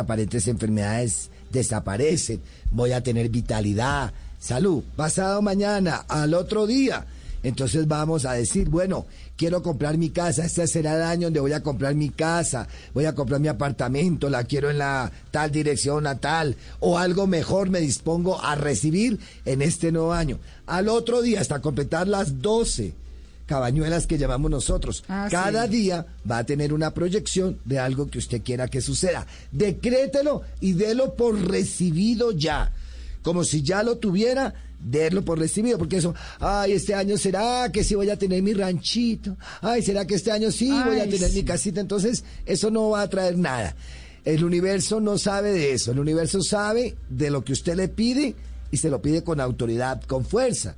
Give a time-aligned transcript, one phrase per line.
[0.00, 4.82] aparentes enfermedades desaparecen, voy a tener vitalidad, salud.
[4.96, 7.06] Pasado mañana, al otro día,
[7.42, 11.52] entonces vamos a decir, bueno, quiero comprar mi casa, este será el año donde voy
[11.52, 16.04] a comprar mi casa, voy a comprar mi apartamento, la quiero en la tal dirección
[16.04, 20.38] natal, o algo mejor me dispongo a recibir en este nuevo año.
[20.66, 22.94] Al otro día, hasta completar las 12
[23.50, 25.02] cabañuelas que llamamos nosotros.
[25.08, 25.70] Ah, Cada sí.
[25.72, 29.26] día va a tener una proyección de algo que usted quiera que suceda.
[29.50, 32.72] Decrételo y délo por recibido ya.
[33.22, 35.78] Como si ya lo tuviera, délo por recibido.
[35.78, 39.36] Porque eso, ay, este año será que sí voy a tener mi ranchito.
[39.62, 41.80] Ay, será que este año sí voy a tener mi casita.
[41.80, 43.74] Entonces, eso no va a traer nada.
[44.24, 45.90] El universo no sabe de eso.
[45.90, 48.36] El universo sabe de lo que usted le pide
[48.70, 50.76] y se lo pide con autoridad, con fuerza.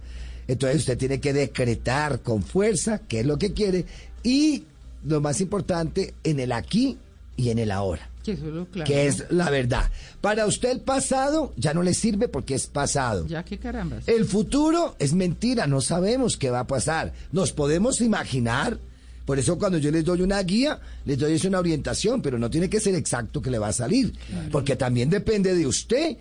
[0.53, 3.87] Entonces usted tiene que decretar con fuerza qué es lo que quiere
[4.23, 4.65] y
[5.05, 6.99] lo más importante en el aquí
[7.37, 8.87] y en el ahora, Que es lo claro.
[8.87, 9.91] que es la verdad.
[10.21, 13.27] Para usted el pasado ya no le sirve porque es pasado.
[13.27, 14.07] Ya, carambas.
[14.07, 17.13] El futuro es mentira, no sabemos qué va a pasar.
[17.33, 18.79] Nos podemos imaginar.
[19.25, 22.69] Por eso cuando yo les doy una guía, les doy una orientación, pero no tiene
[22.69, 24.13] que ser exacto que le va a salir,
[24.51, 26.17] porque también depende de usted.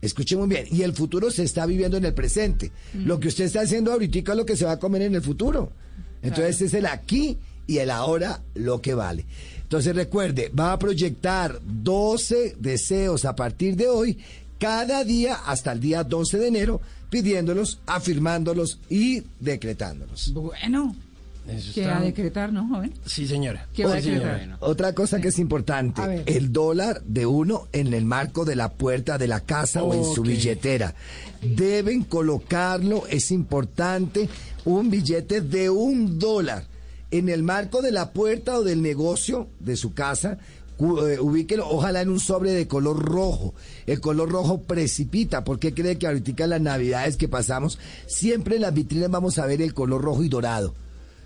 [0.00, 2.72] Escuche muy bien, y el futuro se está viviendo en el presente.
[2.94, 5.22] Lo que usted está haciendo ahorita es lo que se va a comer en el
[5.22, 5.72] futuro.
[6.22, 9.26] Entonces es el aquí y el ahora lo que vale.
[9.62, 14.18] Entonces recuerde, va a proyectar 12 deseos a partir de hoy,
[14.58, 20.32] cada día hasta el día 12 de enero, pidiéndolos, afirmándolos y decretándolos.
[20.32, 20.96] Bueno,
[21.48, 22.92] Eso que está- a decretar, ¿no, joven?
[23.06, 23.66] Sí, señora.
[23.74, 24.40] ¿Qué va a Sí, decretar?
[24.40, 24.56] señora.
[24.60, 29.18] Otra cosa que es importante, el dólar de uno en el marco de la puerta
[29.18, 30.94] de la casa o en su billetera.
[31.42, 34.28] Deben colocarlo, es importante,
[34.64, 36.64] un billete de un dólar
[37.10, 40.38] en el marco de la puerta o del negocio de su casa.
[40.82, 43.52] eh, ubíquelo, ojalá en un sobre de color rojo.
[43.86, 45.44] El color rojo precipita.
[45.44, 49.38] ¿Por qué cree que ahorita en las navidades que pasamos, siempre en las vitrinas vamos
[49.38, 50.74] a ver el color rojo y dorado?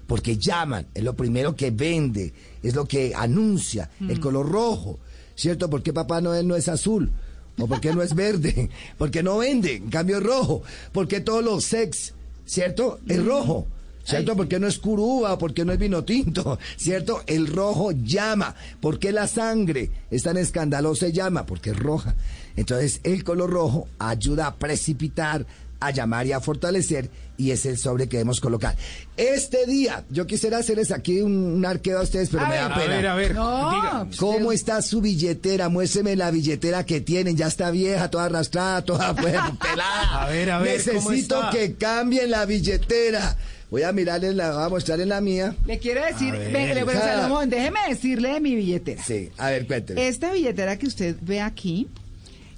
[0.07, 2.33] Porque llaman, es lo primero que vende,
[2.63, 4.99] es lo que anuncia, el color rojo,
[5.35, 5.71] ¿cierto?
[5.71, 7.11] ¿Por qué Papá Noel no es azul?
[7.59, 8.71] ¿O por qué no es verde?
[8.99, 10.63] Porque no vende, en cambio es rojo.
[10.93, 12.15] ¿Por qué todos los sex,
[12.45, 13.01] ¿cierto?
[13.09, 13.67] Es rojo.
[14.05, 14.37] ¿Cierto?
[14.37, 15.39] ¿Por qué no es curúa?
[15.39, 16.59] ¿Por qué no es vino tinto?
[16.77, 17.23] ¿Cierto?
[17.27, 18.55] El rojo llama.
[18.81, 21.47] ¿Por qué la sangre es tan escandalosa y llama?
[21.47, 22.15] Porque es roja.
[22.55, 25.47] Entonces, el color rojo ayuda a precipitar,
[25.87, 28.77] a llamar y a fortalecer, y es el sobre que debemos colocar.
[29.17, 32.61] Este día, yo quisiera hacerles aquí un, un arqueo a ustedes, pero A me ver,
[32.61, 32.95] da A pena.
[32.97, 33.35] ver, a ver.
[33.35, 34.07] No, diga.
[34.19, 35.69] ¿Cómo está su billetera?
[35.69, 37.37] Muéstreme la billetera que tienen.
[37.37, 40.23] Ya está vieja, toda arrastrada, toda pues, pelada.
[40.25, 41.51] A ver, a ver, ¿cómo Necesito está?
[41.51, 43.37] que cambien la billetera.
[43.71, 45.57] Voy a mirarle la, voy a mostrarle la mía.
[45.67, 46.53] Le quiero decir, A ver.
[46.53, 47.07] ve- le- bueno, Ah.
[47.17, 49.03] Salomón, déjeme decirle de mi billetera.
[49.03, 50.07] Sí, a ver, cuénteme.
[50.07, 51.89] Esta billetera que usted ve aquí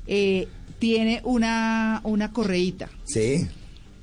[0.07, 0.47] eh,
[0.79, 2.89] tiene una, una correíta.
[3.05, 3.47] Sí.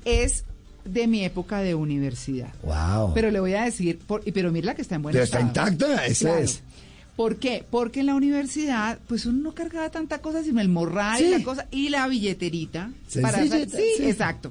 [0.04, 0.44] Es
[0.84, 2.52] de mi época de universidad.
[2.62, 3.14] Wow.
[3.14, 5.68] Pero le voy a decir, por, pero mira que está en buen Pero está estado.
[5.70, 6.40] intacta, eso Claro.
[6.42, 6.62] es.
[7.16, 7.64] ¿Por qué?
[7.70, 11.26] Porque en la universidad, pues uno no cargaba tanta cosa, sino el morral Sí.
[11.26, 12.90] y la cosa, y la billetita.
[13.06, 14.04] Sencillita, sí, sí.
[14.06, 14.50] exacto.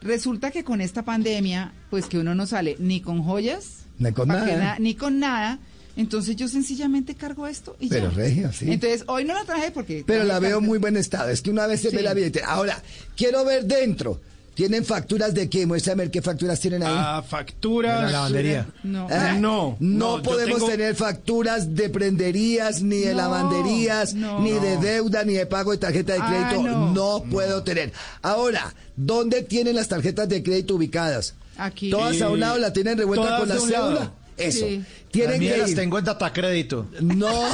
[0.00, 4.28] Resulta que con esta pandemia, pues que uno no sale ni con joyas, Ni con
[4.28, 4.56] nada.
[4.56, 5.60] na- ni con nada.
[5.96, 8.16] Entonces yo sencillamente cargo esto y Pero ya.
[8.16, 8.70] regio, sí.
[8.72, 10.04] Entonces hoy no la traje porque...
[10.06, 11.28] Pero la veo muy buen estado.
[11.28, 12.46] Es que una vez se ve la billetera.
[12.48, 12.82] Ahora,
[13.16, 14.20] quiero ver dentro.
[14.54, 15.64] ¿Tienen facturas de qué?
[15.66, 16.92] Muéstrame qué facturas tienen ahí.
[16.94, 18.00] Ah, facturas.
[18.00, 18.66] De la lavandería.
[18.82, 19.08] No.
[19.10, 24.40] Ah, no, no, no, podemos tengo- tener facturas de prenderías, ni de No, lavanderías, no.
[24.40, 26.68] ni de deuda, ni de pago de tarjeta de Ah, crédito.
[26.68, 26.92] no.
[26.92, 27.24] no.
[27.30, 27.92] puedo tener.
[28.20, 31.34] Ahora, ¿dónde tienen las tarjetas de crédito ubicadas?
[31.56, 31.90] Aquí.
[31.90, 34.12] Todas a un lado la tienen revuelta Todas con la cédula.
[34.36, 34.66] Eso.
[34.66, 34.84] Sí.
[35.10, 35.76] Tienen que las ir.
[35.76, 36.86] tengo en Datacrédito.
[37.00, 37.28] No.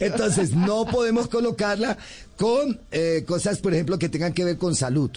[0.00, 1.96] Entonces, no podemos colocarla
[2.36, 5.10] con eh, cosas, por ejemplo, que tengan que ver con salud.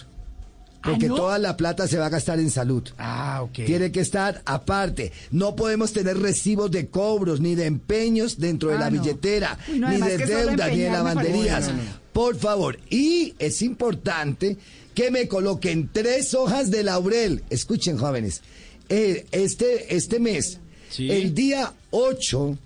[0.82, 1.14] Porque ¿Ah, no?
[1.16, 2.84] toda la plata se va a gastar en salud.
[2.98, 3.52] Ah, ok.
[3.66, 5.12] Tiene que estar aparte.
[5.32, 9.00] No podemos tener recibos de cobros ni de empeños dentro de Ah, la no.
[9.02, 11.70] billetera, Uy, no, ni de deuda, ni de lavanderías.
[12.12, 12.78] Por favor.
[12.90, 14.56] Y es importante
[14.98, 17.44] que me coloquen tres hojas de laurel.
[17.50, 18.42] Escuchen, jóvenes.
[18.88, 20.58] Eh, este, este mes,
[20.90, 21.08] Sí.
[21.08, 22.58] el día 8,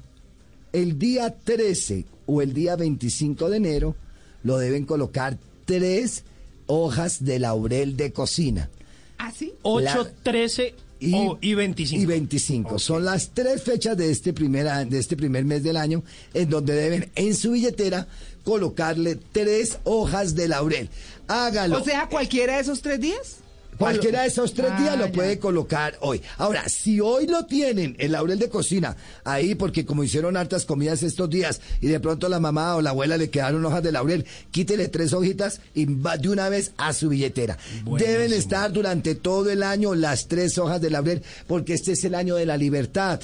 [0.73, 3.97] el día 13 o el día 25 de enero,
[4.45, 5.37] lo deben colocar
[5.67, 6.25] tres
[6.69, 8.71] hojas de laurel de cocina.
[9.19, 9.53] ¿Ah, sí?
[9.61, 12.01] 8, La- 13 y, oh, y 25.
[12.03, 12.79] Y 25.
[12.79, 16.03] Son las tres fechas de este, primer, de este primer mes del año
[16.33, 18.07] en donde deben en su billetera
[18.45, 20.89] colocarle tres hojas de laurel.
[21.29, 21.81] Hágalo.
[21.81, 23.37] O sea, cualquiera de esos tres días.
[23.79, 25.13] Cualquiera de esos tres Ah, días lo ya.
[25.13, 26.21] puede colocar hoy.
[26.37, 31.03] Ahora, si hoy lo tienen, el laurel de cocina, ahí porque como hicieron hartas comidas
[31.03, 34.27] estos días y de pronto la mamá o la abuela le quedaron hojas de laurel,
[34.53, 37.57] quítele tres hojitas y va de una vez a su billetera.
[37.99, 42.15] Deben estar durante todo el año las tres hojas de laurel porque este es el
[42.15, 43.21] año de la libertad.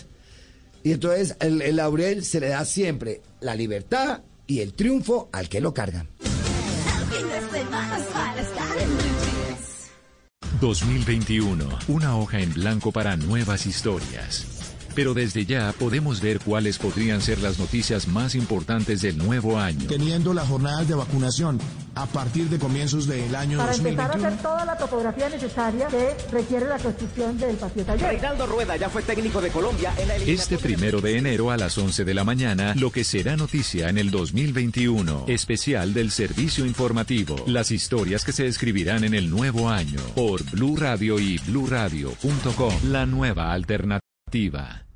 [0.82, 5.48] Y entonces el, el laurel se le da siempre la libertad y el triunfo al
[5.48, 6.06] que lo carga.
[6.20, 9.90] El fin de semana es para estar en Blue Jeans.
[10.60, 14.57] 2021, una hoja en blanco para nuevas historias.
[14.98, 19.86] Pero desde ya podemos ver cuáles podrían ser las noticias más importantes del nuevo año.
[19.86, 21.60] teniendo las jornadas de vacunación
[21.94, 24.26] a partir de comienzos del año para empezar a 2021.
[24.26, 28.08] hacer toda la topografía necesaria que requiere la construcción del patio taller.
[28.08, 31.78] Reinaldo Rueda ya fue técnico de Colombia en la Este primero de enero a las
[31.78, 35.26] 11 de la mañana, lo que será noticia en el 2021.
[35.28, 37.36] Especial del servicio informativo.
[37.46, 40.00] Las historias que se escribirán en el nuevo año.
[40.16, 42.74] Por Blue Radio y bluradio.com.
[42.90, 44.87] La nueva alternativa.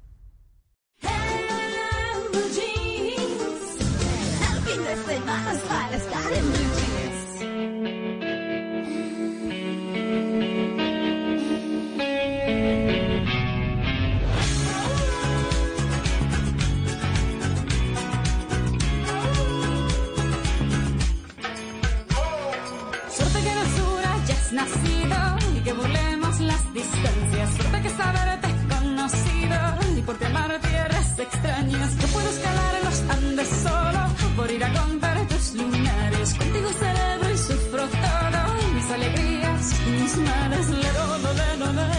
[30.07, 31.97] Por amar tierras extrañas.
[31.99, 34.01] Yo puedo escalar en los Andes solo
[34.37, 36.35] por ir a comprar tus lunares.
[36.35, 38.41] Contigo celebro y sufro todo,
[38.75, 40.69] mis alegrías y mis males.
[40.71, 41.91] Lero, lo, le, lo, le.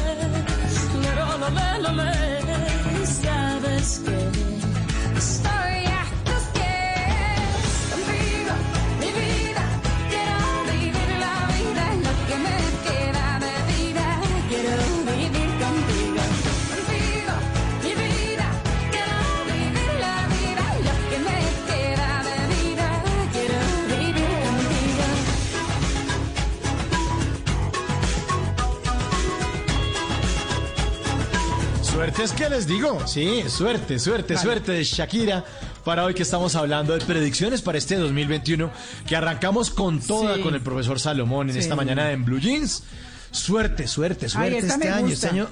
[1.04, 3.06] Lero, lo, le, lo, le.
[3.06, 4.53] Sabes que
[32.15, 35.44] Suerte es que les digo, sí, suerte, suerte, suerte de Shakira
[35.83, 38.69] para hoy que estamos hablando de predicciones para este 2021
[39.07, 40.42] que arrancamos con toda Sí.
[40.42, 41.60] con el profesor Salomón en Sí.
[41.62, 42.83] esta mañana en Blue Jeans.
[43.31, 45.13] Suerte, suerte, suerte este año, gusta.
[45.13, 45.48] este año.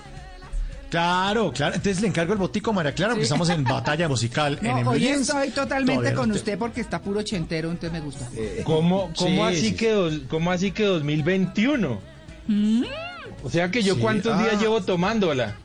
[0.92, 1.74] Claro, claro.
[1.76, 4.78] Entonces le encargo el botico a María Clara, porque estamos en batalla musical en, No,
[4.78, 5.22] en Blue hoy Jeans.
[5.30, 8.28] estoy totalmente Todavía con no te- usted porque está puro ochentero, entonces me gusta.
[8.66, 12.00] ¿Cómo, cómo Sí, así sí, que dos- cómo así que 2021?
[13.44, 14.44] O sea que yo Sí, cuántos ah.
[14.44, 15.56] días llevo tomándola.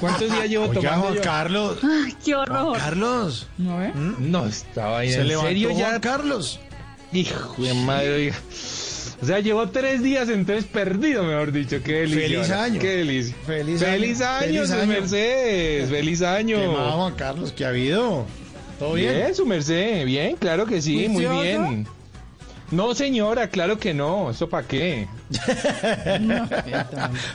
[0.00, 1.22] ¿Cuántos días llevo Oiga, tomando Juan yo?
[1.22, 1.78] Carlos.
[2.24, 2.78] ¡Qué horror!
[2.78, 3.46] Carlos.
[3.58, 3.92] ¿No ve?
[3.94, 5.10] No, estaba ahí.
[5.12, 6.00] Se ¿En levantó serio Juan ya?
[6.00, 6.60] Carlos.
[7.12, 8.36] Hijo de madre, oiga.
[9.22, 11.82] O sea, llevo tres días entonces perdido, mejor dicho.
[11.82, 12.20] Qué delicia.
[12.22, 12.80] Feliz año.
[12.80, 13.36] Qué delicia.
[13.46, 14.36] Feliz Feliz año.
[14.36, 14.86] año, Feliz su año.
[14.86, 15.90] Mercedes.
[15.90, 16.56] Feliz año.
[16.60, 17.52] ¿Qué más, Juan Carlos?
[17.52, 18.26] ¿Qué ha habido?
[18.78, 19.14] ¿Todo bien?
[19.14, 21.86] Bien, su merced, bien, claro que sí, muy bien.
[22.70, 25.08] No, señora, claro que no, ¿eso para qué?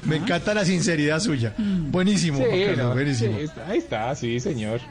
[0.03, 1.53] Me encanta la sinceridad suya.
[1.57, 3.37] Buenísimo, Juan Carlos, no, buenísimo.
[3.39, 4.81] sí, ahí está, sí, señor.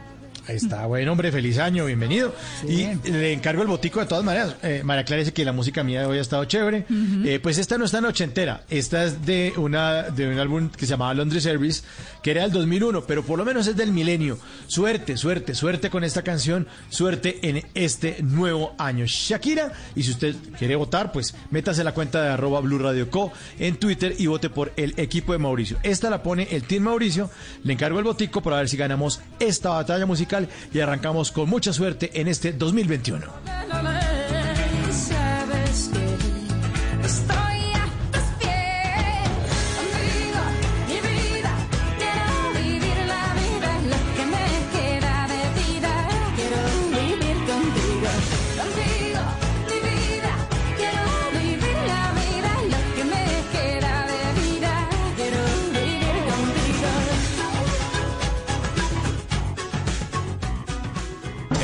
[0.50, 2.34] Ahí está, bueno, hombre, feliz año, bienvenido.
[2.62, 2.88] Sí.
[3.04, 4.56] Y le encargo el botico de todas maneras.
[4.64, 6.86] Eh, María Clara dice que la música mía de hoy ha estado chévere.
[7.24, 10.86] Eh, pues esta no está en ochentera, esta es de una de un álbum que
[10.86, 11.84] se llamaba Laundry Service,
[12.20, 14.40] que era del 2001, pero por lo menos es del milenio.
[14.66, 19.04] Suerte, suerte, suerte con esta canción, suerte en este nuevo año.
[19.06, 23.32] Shakira, y si usted quiere votar, pues métase la cuenta de arroba Blue Radio Co
[23.60, 25.78] en Twitter y vote por el equipo de Mauricio.
[25.84, 27.30] Esta la pone el Team Mauricio.
[27.62, 30.39] Le encargo el botico para ver si ganamos esta batalla musical
[30.72, 34.39] y arrancamos con mucha suerte en este 2021.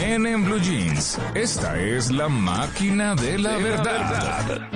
[0.06, 4.68] En, en Blue Jeans, esta es la máquina de la verdad.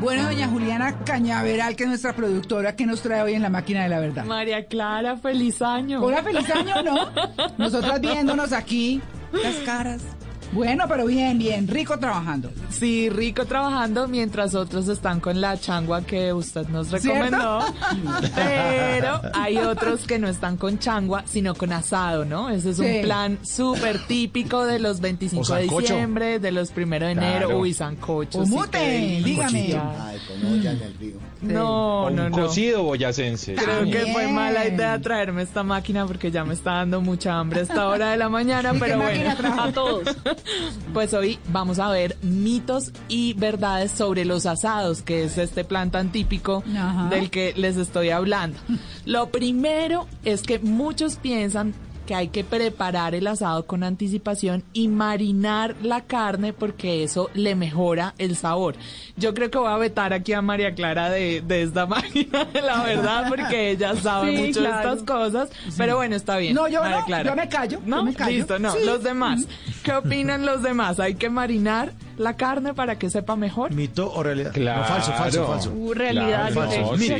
[0.00, 3.84] Bueno, doña Juliana Cañaveral, que es nuestra productora, que nos trae hoy en la máquina
[3.84, 4.24] de la verdad.
[4.24, 6.02] María Clara, feliz año.
[6.02, 6.96] Hola, feliz año, ¿no?
[7.58, 9.00] Nosotras viéndonos aquí,
[9.32, 10.02] las caras.
[10.56, 12.50] Bueno, pero bien, bien, rico trabajando.
[12.70, 17.60] Sí, rico trabajando mientras otros están con la changua que usted nos recomendó.
[18.34, 22.48] Pero hay otros que no están con changua, sino con asado, ¿no?
[22.50, 22.82] Ese es Sí.
[22.84, 27.46] un plan súper típico de los 25 O de diciembre, de los 1 de enero.
[27.48, 27.58] Claro.
[27.60, 28.40] Uy, sancocho.
[28.40, 29.74] O sí, mute, dígame.
[30.00, 31.16] Ay, con olla en el río.
[31.42, 32.36] No, no, un no.
[32.36, 33.54] cocido boyacense.
[33.54, 37.60] Creo que fue mala idea traerme esta máquina porque ya me está dando mucha hambre
[37.60, 39.34] a esta hora de la mañana, ¿Y qué pero bueno.
[39.60, 40.08] A todos.
[40.92, 45.90] Pues hoy vamos a ver mitos y verdades sobre los asados, que es este plan
[45.90, 47.08] tan típico Ajá.
[47.10, 48.58] del que les estoy hablando.
[49.04, 51.74] Lo primero es que muchos piensan
[52.06, 57.54] que hay que preparar el asado con anticipación y marinar la carne porque eso le
[57.54, 58.76] mejora el sabor.
[59.16, 62.62] Yo creo que voy a vetar aquí a María Clara de, de esta máquina, de
[62.62, 64.76] la verdad, porque ella sabe Sí, mucho claro.
[64.90, 65.48] de estas cosas.
[65.76, 66.54] Pero bueno, está bien.
[66.54, 67.30] No, yo María no, Clara.
[67.30, 67.96] yo me callo, ¿No?
[67.98, 68.36] yo me callo.
[68.36, 68.72] Listo, no.
[68.72, 68.78] Sí.
[68.84, 69.46] Los demás.
[69.82, 71.00] ¿Qué opinan los demás?
[71.00, 73.72] ¿Hay que marinar la carne para que sepa mejor?
[73.74, 74.52] ¿Mito o realidad?
[74.52, 74.80] Claro.
[74.82, 75.70] No, falso, falso, falso.
[75.72, 76.96] Uh, realidad, Claro, falso.
[76.96, 77.14] mito.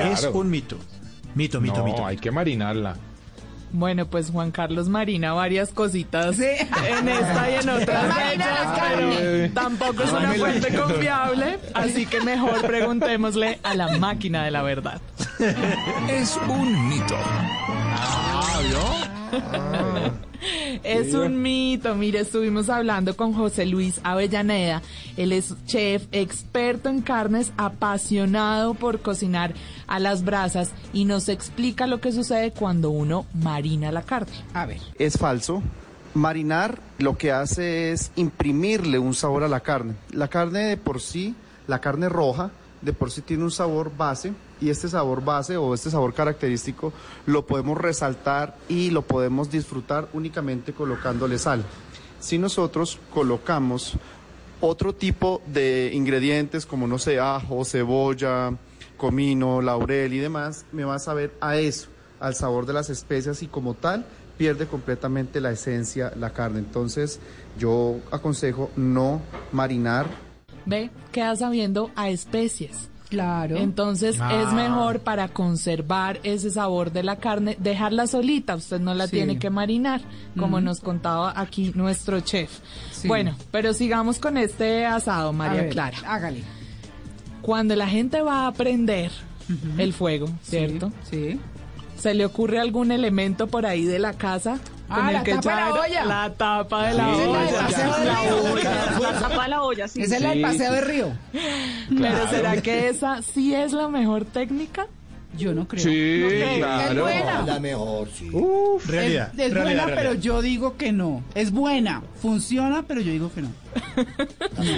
[0.00, 0.76] Es un mito.
[1.34, 2.04] Mito, mito, no, mito.
[2.06, 2.96] hay que marinarla.
[3.74, 6.44] Bueno, pues Juan Carlos marina varias cositas Sí.
[6.44, 12.60] en esta y en otras fechas, pero tampoco es una fuente confiable, así que mejor
[12.66, 15.00] preguntémosle a la máquina de la verdad.
[16.08, 17.16] Es un mito.
[20.82, 21.94] Es un mito.
[21.94, 24.82] Mire, estuvimos hablando con José Luis Avellaneda.
[25.16, 29.54] Él es chef, experto en carnes, apasionado por cocinar
[29.86, 34.32] a las brasas y nos explica lo que sucede cuando uno marina la carne.
[34.54, 34.80] A ver.
[34.98, 35.62] Es falso.
[36.14, 39.94] Marinar lo que hace es imprimirle un sabor a la carne.
[40.10, 41.34] La carne de por sí,
[41.66, 42.50] la carne roja,
[42.82, 44.32] de por sí tiene un sabor base
[44.62, 46.92] y este sabor base o este sabor característico
[47.26, 51.64] lo podemos resaltar y lo podemos disfrutar únicamente colocándole sal.
[52.20, 53.94] Si nosotros colocamos
[54.60, 58.52] otro tipo de ingredientes como no sé, ajo, cebolla,
[58.96, 61.88] comino, laurel y demás, me va a saber a eso,
[62.20, 64.06] al sabor de las especias y como tal
[64.38, 66.60] pierde completamente la esencia la carne.
[66.60, 67.18] Entonces
[67.58, 70.06] yo aconsejo no marinar
[70.64, 72.91] Ve, queda sabiendo a especies.
[73.12, 73.58] Claro.
[73.58, 74.40] Entonces Ah.
[74.42, 79.16] es mejor para conservar ese sabor de la carne, dejarla solita, usted no la Sí.
[79.16, 80.00] tiene que marinar,
[80.38, 82.50] como nos contaba aquí nuestro chef.
[82.90, 83.08] Sí.
[83.08, 85.98] Bueno, pero sigamos con este asado, María ver, Clara.
[86.06, 86.42] Hágale.
[87.42, 89.10] Cuando la gente va a prender
[89.76, 90.90] el fuego, ¿cierto?
[91.10, 91.38] Sí.
[91.98, 94.58] ¿Se le ocurre algún elemento por ahí de la casa?
[94.94, 96.04] Ah, la tapa de la olla.
[96.04, 97.62] La tapa de la Esa es la del olla.
[97.62, 98.52] paseo de La río.
[98.52, 98.98] olla.
[99.12, 100.02] La tapa de la olla, sí.
[100.02, 101.12] Esa es la del paseo de río.
[101.88, 104.86] Pero ¿será que esa sí es la mejor técnica?
[105.34, 105.82] Yo no creo.
[105.82, 106.56] Sí, No creo.
[106.58, 107.08] claro.
[107.08, 107.42] Es buena.
[107.46, 108.30] La mejor, sí.
[108.86, 109.32] Realidad.
[109.32, 109.94] Es, es realidad, buena, realidad.
[109.96, 111.22] pero yo digo que no.
[111.34, 113.48] Es buena, funciona, pero yo digo que no.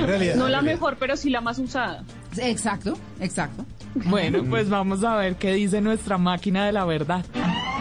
[0.06, 0.62] Realidad, No la realidad.
[0.62, 2.04] mejor, pero sí la más usada.
[2.38, 3.64] Exacto, exacto.
[4.06, 7.24] Bueno, pues vamos a ver qué dice nuestra máquina de la verdad.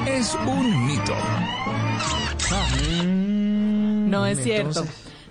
[0.07, 1.13] Es un mito.
[4.09, 4.85] No es cierto.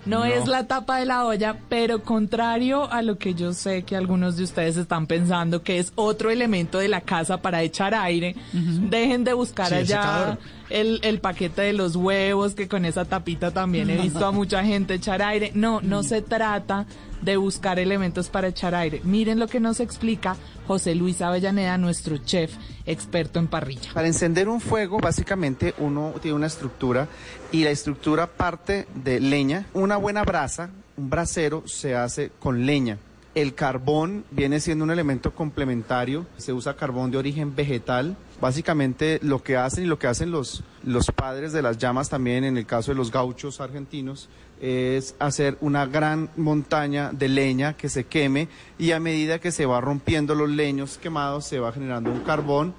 [0.05, 3.95] No, es la tapa de la olla, pero contrario a lo que yo sé que
[3.95, 8.35] algunos de ustedes están pensando, que es otro elemento de la casa para echar aire,
[8.51, 10.37] dejen de buscar Sí, allá
[10.69, 14.63] el, el paquete de los huevos, que con esa tapita también he visto a mucha
[14.65, 15.51] gente echar aire.
[15.55, 16.85] No, no se trata
[17.23, 19.01] de buscar elementos para echar aire.
[19.03, 20.35] Miren lo que nos explica
[20.67, 22.53] José Luis Avellaneda, nuestro chef
[22.85, 23.93] experto en parrilla.
[23.93, 27.07] Para encender un fuego, básicamente uno tiene una estructura
[27.51, 29.65] y la estructura parte de leña.
[29.73, 32.97] Una buena brasa, un brasero, se hace con leña.
[33.35, 38.15] El carbón viene siendo un elemento complementario, se usa carbón de origen vegetal.
[38.43, 42.43] Básicamente lo que hacen y lo que hacen los, los padres de las llamas también,
[42.43, 44.27] en el caso de los gauchos argentinos,
[44.59, 49.65] es hacer una gran montaña de leña que se queme y a medida que se
[49.65, 52.73] va rompiendo los leños quemados se va generando un carbón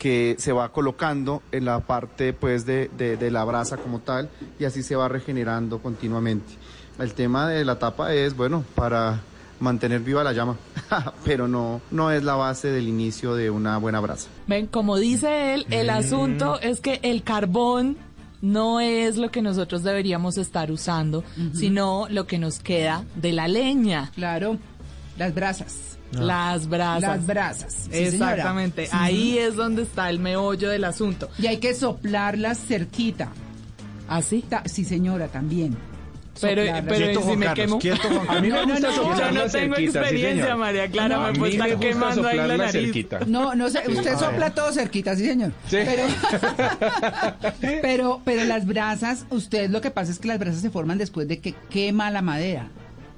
[0.00, 4.28] que se va colocando en la parte pues de, de- de la brasa como tal
[4.58, 6.54] y así se va regenerando continuamente.
[6.98, 9.20] El tema de la tapa es bueno para
[9.60, 10.56] mantener viva la llama,
[11.24, 14.28] pero no, no es la base del inicio de una buena brasa.
[14.46, 17.96] Ven, como dice él, el asunto es que el carbón
[18.42, 23.48] no es lo que nosotros deberíamos estar usando, sino lo que nos queda de la
[23.48, 24.10] leña.
[24.14, 24.58] Claro,
[25.16, 25.96] las brasas.
[26.12, 27.00] Las brasas.
[27.02, 27.72] Las brasas.
[27.90, 28.32] sí, señora.
[28.32, 28.84] Exactamente.
[28.86, 28.92] Sí.
[28.92, 31.28] Ahí es donde está el meollo del asunto.
[31.38, 33.32] Y hay que soplarlas cerquita.
[34.06, 34.44] ¿Así?
[34.48, 35.76] Ta- sí, señora, también.
[36.40, 37.78] Pero, pero Quieto, si me Carlos, quemo.
[37.78, 40.56] quieto, A mí me No, no, gusta no, Yo no tengo cerquita, experiencia.
[40.56, 42.72] María Clara, No, me gusta quemando ahí la nariz.
[42.72, 43.20] cerquita.
[43.26, 45.52] No, no sé, usted sopla todo cerquita, sí, señor.
[45.68, 45.76] Sí.
[45.84, 46.02] Pero,
[47.82, 51.28] pero, pero las brasas, usted lo que pasa es que las brasas se forman después
[51.28, 52.68] de que quema la madera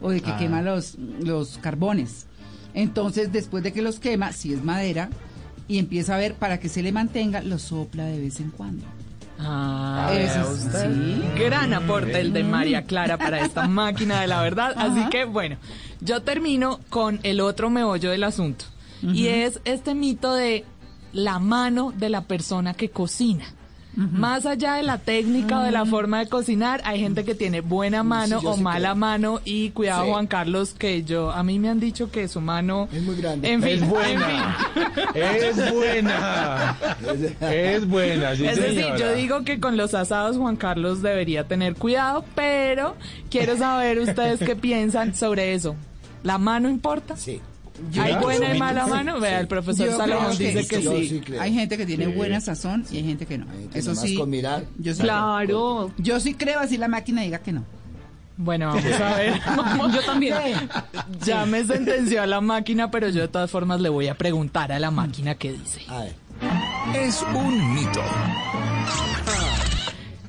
[0.00, 0.36] o de que Ah.
[0.38, 2.26] quema los, los carbones.
[2.74, 5.08] Entonces, después de que los quema, si es madera,
[5.68, 8.84] y empieza a ver, para que se le mantenga, lo sopla de vez en cuando.
[9.38, 11.22] Ah, Eso sí.
[11.38, 14.74] Gran aporte el de María Clara para esta máquina de la verdad.
[14.76, 15.56] Así que bueno,
[16.00, 18.64] yo termino con el otro meollo del asunto.
[19.02, 20.64] Y es este mito de
[21.12, 23.44] la mano de la persona que cocina.
[23.96, 27.62] Más allá de la técnica o de la forma de cocinar, hay gente que tiene
[27.62, 28.96] buena mano o sí mala creo.
[28.96, 30.10] mano y cuidado Sí.
[30.10, 33.50] Juan Carlos que yo a mí me han dicho que su mano Es muy grande.
[33.50, 34.56] En fin, Es buena.
[35.14, 36.76] Es buena.
[37.40, 41.74] Es buena, sí, es decir, yo digo que con los asados Juan Carlos debería tener
[41.74, 42.96] cuidado, pero
[43.30, 45.74] quiero saber ustedes qué piensan sobre eso.
[46.22, 47.16] ¿La mano importa?
[47.16, 47.40] Sí.
[48.00, 49.20] ¿Hay buena y mala mano?
[49.20, 51.22] Vea, el profesor Yo Salomón que dice que sí.
[51.38, 53.46] Hay gente que tiene buena sazón y hay gente que no.
[53.74, 54.16] Eso nomás sí.
[54.16, 54.64] con mirar.
[54.78, 55.92] Yo sí, Claro.
[55.98, 57.64] yo sí creo así la máquina diga que no.
[58.38, 59.40] Bueno, vamos a ver.
[59.94, 60.34] yo también.
[61.24, 64.72] Ya me sentenció a la máquina, pero yo de todas formas le voy a preguntar
[64.72, 65.80] a la máquina qué dice.
[65.88, 66.14] A ver.
[66.94, 68.02] Es un mito.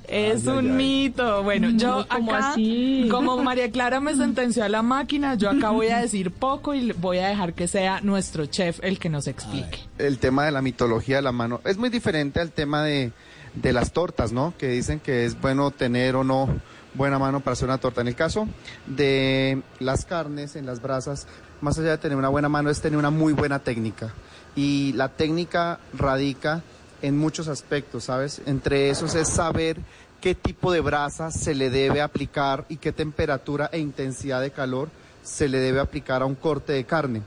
[0.07, 1.43] Es un mito.
[1.43, 2.55] Bueno, yo acá,
[3.11, 6.93] como María Clara me sentenció a la máquina, yo acá voy a decir poco y
[6.93, 9.79] voy a dejar que sea nuestro chef el que nos explique.
[9.97, 13.11] el tema de la mitología de la mano es muy diferente al tema de,
[13.55, 14.53] de las tortas, ¿no?
[14.57, 16.47] Que dicen que es bueno tener o no
[16.93, 18.01] buena mano para hacer una torta.
[18.01, 18.47] En el caso
[18.85, 21.27] de las carnes en las brasas,
[21.61, 24.13] más allá de tener una buena mano, es tener una muy buena técnica.
[24.55, 26.63] Y la técnica radica
[27.01, 28.41] en muchos aspectos, ¿sabes?
[28.45, 29.77] Entre esos es saber
[30.21, 34.89] qué tipo de brasa se le debe aplicar y qué temperatura e intensidad de calor
[35.23, 37.21] se le debe aplicar a un corte de carne.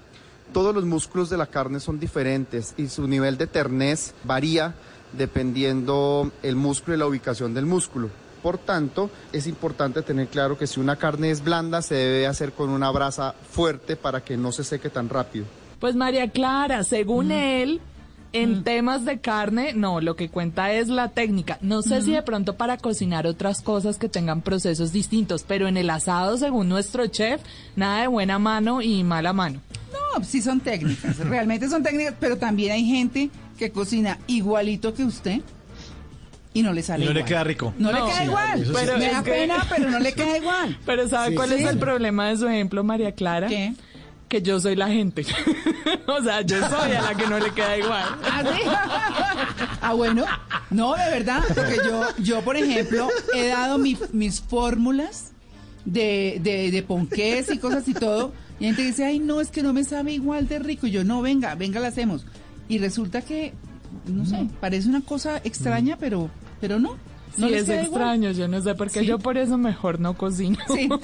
[0.53, 4.75] Todos los músculos de la carne son diferentes y su nivel de ternez varía
[5.13, 8.11] dependiendo el músculo y la ubicación del músculo.
[8.43, 12.53] Por tanto, es importante tener claro que si una carne es blanda, se debe hacer
[12.53, 15.45] con una brasa fuerte para que no se seque tan rápido.
[15.79, 17.81] Pues María Clara, según él,
[18.33, 21.59] en temas de carne, no, lo que cuenta es la técnica.
[21.63, 25.77] No sé si de pronto para cocinar otras cosas que tengan procesos distintos, pero en
[25.77, 27.41] el asado, según nuestro chef,
[27.77, 29.61] nada de buena mano y mala mano.
[29.93, 35.05] No, sí son técnicas, realmente son técnicas, pero también hay gente que cocina igualito que
[35.05, 35.41] usted
[36.53, 37.73] y no le sale Y no le queda rico.
[37.79, 38.65] No, No, le queda sí, igual.
[38.67, 38.73] sí.
[38.75, 40.79] Pero Me da que- pena, pero no le queda igual.
[40.85, 41.55] Pero ¿sabe Sí, cuál sí.
[41.57, 43.47] es el problema de su ejemplo, María Clara?
[43.49, 43.73] ¿Qué?
[44.31, 45.27] Que yo soy la gente.
[46.07, 48.05] o sea, yo soy a la que no le queda igual.
[48.25, 48.63] ¿Ah, sí?
[49.83, 50.25] Ah, bueno.
[50.71, 55.33] No, de verdad, porque yo, yo por ejemplo, he dado mi- mis fórmulas
[55.85, 58.33] de, de, ponqués y cosas y todo.
[58.61, 60.87] Y gente dice, ay, no, es que no me sabe igual de rico.
[60.87, 62.25] Y yo, no, venga, venga, la hacemos.
[62.69, 63.53] Y resulta que,
[64.07, 66.97] no sé, parece una cosa extraña, pero, pero no.
[67.37, 67.85] No sí, les es igual.
[67.87, 69.07] extraño, yo no sé por qué Sí.
[69.07, 70.59] yo por eso mejor no cocino.
[70.75, 70.89] Sí.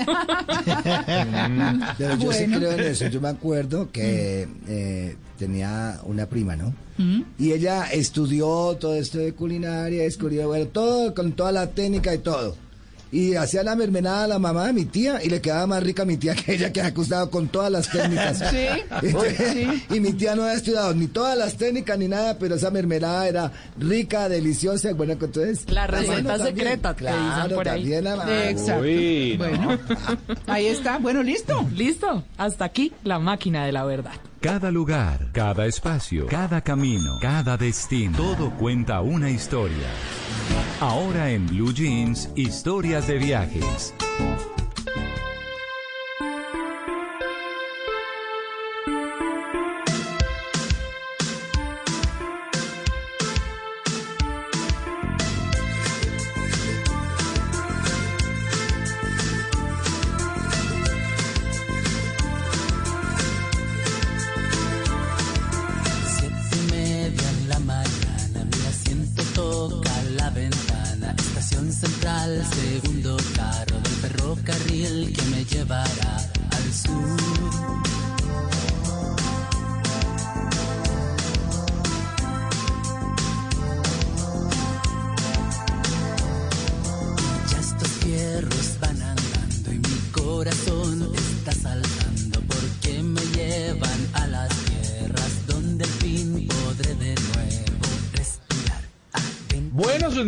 [1.99, 3.07] Pero yo sí creo en eso.
[3.09, 6.75] Yo me acuerdo que eh, tenía una prima, ¿no?
[6.99, 7.23] Mm.
[7.39, 12.19] Y ella estudió todo esto de culinaria, estudió, bueno, todo, con toda la técnica y
[12.19, 12.57] todo.
[13.13, 16.03] Y hacía la mermelada a la mamá de mi tía y le quedaba más rica
[16.03, 18.43] a mi tía que ella que ha acostado con todas las técnicas.
[18.51, 18.67] Sí,
[19.53, 19.85] sí.
[19.95, 23.29] Y mi tía no ha estudiado ni todas las técnicas ni nada, pero esa mermelada
[23.29, 24.91] era rica, deliciosa.
[24.91, 25.65] y Bueno, entonces.
[25.71, 27.81] La bueno, receta secreta claro, por ahí.
[27.83, 28.83] también la- Exacto.
[28.83, 29.45] Uy, no.
[29.47, 29.79] Bueno,
[30.49, 30.99] ahí está.
[30.99, 31.65] Bueno, listo.
[31.75, 34.13] Listo, hasta aquí la máquina de la verdad.
[34.41, 38.17] Cada lugar, cada espacio, cada camino, cada destino.
[38.17, 39.87] Todo cuenta una historia.
[40.81, 43.95] Ahora en Blue Jeans, historias de viajes.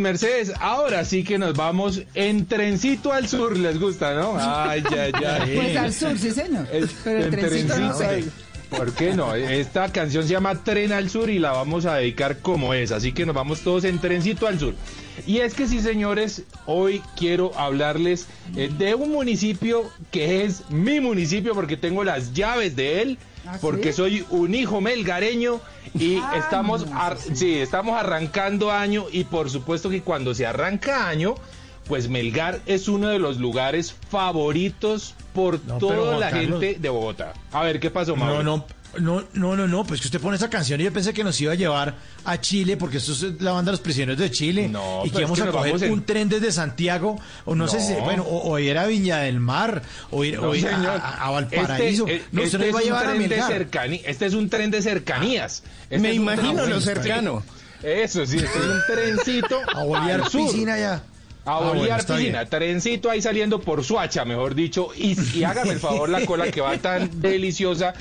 [0.09, 4.37] Mercedes, ahora sí que nos vamos en trencito al sur, ¿les gusta, no?
[4.39, 5.57] Ay, ay, ay.
[5.57, 6.67] Pues al sur, sí, señor.
[6.73, 8.25] Es- Pero el en trencito no sé.
[8.71, 9.35] ¿Por qué no?
[9.35, 13.13] Esta canción se llama Tren al Sur y la vamos a dedicar como es, así
[13.13, 14.75] que nos vamos todos en trencito al sur.
[15.27, 21.01] Y es que sí, señores, hoy quiero hablarles eh, de un municipio que es mi
[21.01, 23.19] municipio porque tengo las llaves de él,
[23.49, 23.59] ¿Ah, sí?
[23.63, 25.61] porque soy un hijo melgareño
[25.99, 27.01] y Ah, estamos, no,
[27.35, 31.35] sí, estamos arrancando año y por supuesto que cuando se arranca año,
[31.87, 36.89] pues Melgar es uno de los lugares favoritos por No, toda la Carlos- gente de
[36.91, 37.33] Bogotá.
[37.53, 38.43] A ver, ¿qué pasó, Mauro?
[38.43, 38.65] no, no,
[38.99, 41.53] no, no, no, pues que usted pone esa canción y yo pensé que nos iba
[41.53, 45.03] a llevar a Chile, porque esto es la banda de los prisioneros de Chile, No,
[45.05, 47.69] y que íbamos es que a coger vamos en- un tren desde Santiago, o no,
[47.69, 48.01] sé si, No.
[48.01, 52.07] bueno, o, o ir a Viña del Mar, o ir, No, o ir a- Valparaíso.
[52.07, 53.53] Este, eh, no, este usted nos va a llevar a tren de Melgar.
[53.53, 55.63] cercani- Este es un tren de cercanías.
[55.85, 57.43] Este Me imagino lo cercano.
[57.83, 60.47] Eso sí, este es un trencito A bolear sur.
[60.51, 60.95] piscina ya.
[60.95, 61.01] A
[61.45, 62.51] Ah, bolear bueno, piscina, bien.
[62.51, 66.61] trencito ahí saliendo por Suacha, mejor dicho, y, y hágame el favor la cola que
[66.61, 67.95] va tan deliciosa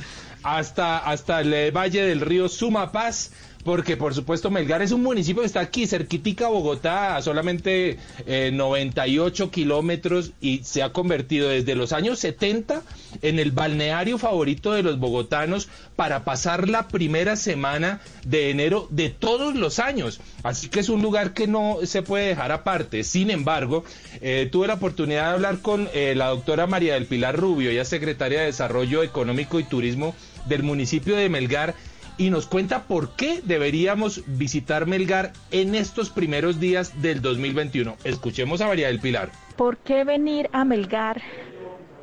[0.56, 3.32] hasta, hasta el valle del río Sumapaz,
[3.64, 8.52] porque por supuesto Melgar es un municipio que está aquí, cerquitica Bogotá, a solamente eh,
[8.54, 12.82] 98 kilómetros y se ha convertido desde los años 70
[13.22, 19.10] en el balneario favorito de los bogotanos para pasar la primera semana de enero de
[19.10, 20.22] todos los años.
[20.44, 23.04] Así que es un lugar que no se puede dejar aparte.
[23.04, 23.84] Sin embargo,
[24.22, 27.82] eh, tuve la oportunidad de hablar con eh, la doctora María del Pilar Rubio, ella
[27.82, 30.16] es secretaria de Desarrollo Económico y Turismo
[30.46, 31.76] del municipio de Melgar
[32.18, 37.96] y nos cuenta por qué deberíamos visitar Melgar en estos primeros días del 2021.
[38.04, 39.30] Escuchemos a María del Pilar.
[39.56, 41.22] ¿Por qué venir a Melgar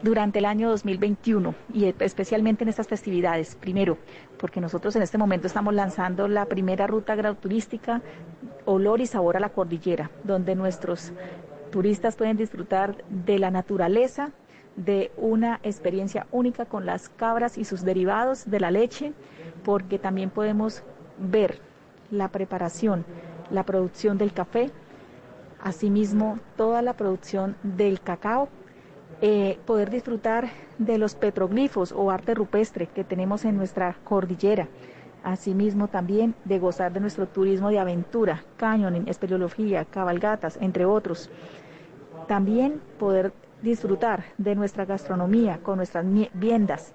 [0.03, 3.57] durante el año 2021 y especialmente en estas festividades?
[3.57, 3.99] Primero,
[4.39, 8.03] porque nosotros en este momento estamos lanzando la primera ruta agroturística
[8.65, 11.13] Olor y Sabor a la Cordillera, donde nuestros
[11.71, 14.31] turistas pueden disfrutar de la naturaleza,
[14.77, 19.13] de una experiencia única con las cabras y sus derivados de la leche,
[19.63, 20.83] porque también podemos
[21.19, 21.61] ver
[22.11, 23.05] la preparación,
[23.51, 24.71] la producción del café,
[25.63, 28.49] asimismo toda la producción del cacao,
[29.21, 34.69] eh, poder disfrutar de los petroglifos o arte rupestre que tenemos en nuestra cordillera,
[35.23, 41.31] asimismo también de gozar de nuestro turismo de aventura, canyoning, espeleología, cabalgatas, entre otros.
[42.29, 43.33] También poder
[43.65, 46.95] disfrutar de nuestra gastronomía con nuestras viandas.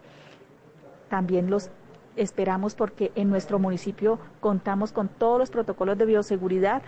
[1.10, 1.70] También los
[2.16, 6.82] esperamos porque en nuestro municipio contamos con todos los protocolos de bioseguridad.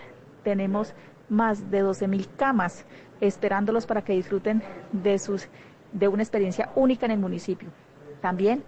[0.44, 0.94] Tenemos
[1.28, 2.86] más de 12 mil camas
[3.20, 5.48] esperándolos para que disfruten de, sus,
[5.92, 7.68] de una experiencia única en el municipio.
[8.20, 8.62] También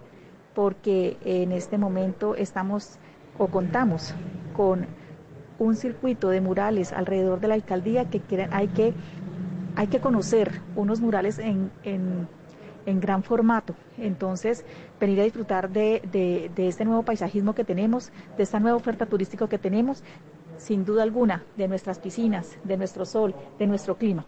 [0.53, 2.99] porque en este momento estamos
[3.37, 4.13] o contamos
[4.55, 4.85] con
[5.59, 8.93] un circuito de murales alrededor de la alcaldía que hay que
[9.75, 12.27] hay que conocer unos murales en, en-
[12.85, 13.73] en gran formato.
[13.97, 14.63] Entonces,
[14.99, 19.05] venir a disfrutar de, de- de este nuevo paisajismo que tenemos, de esta nueva oferta
[19.07, 20.03] turística que tenemos,
[20.57, 24.25] sin duda alguna, de nuestras piscinas, de nuestro sol, de nuestro clima.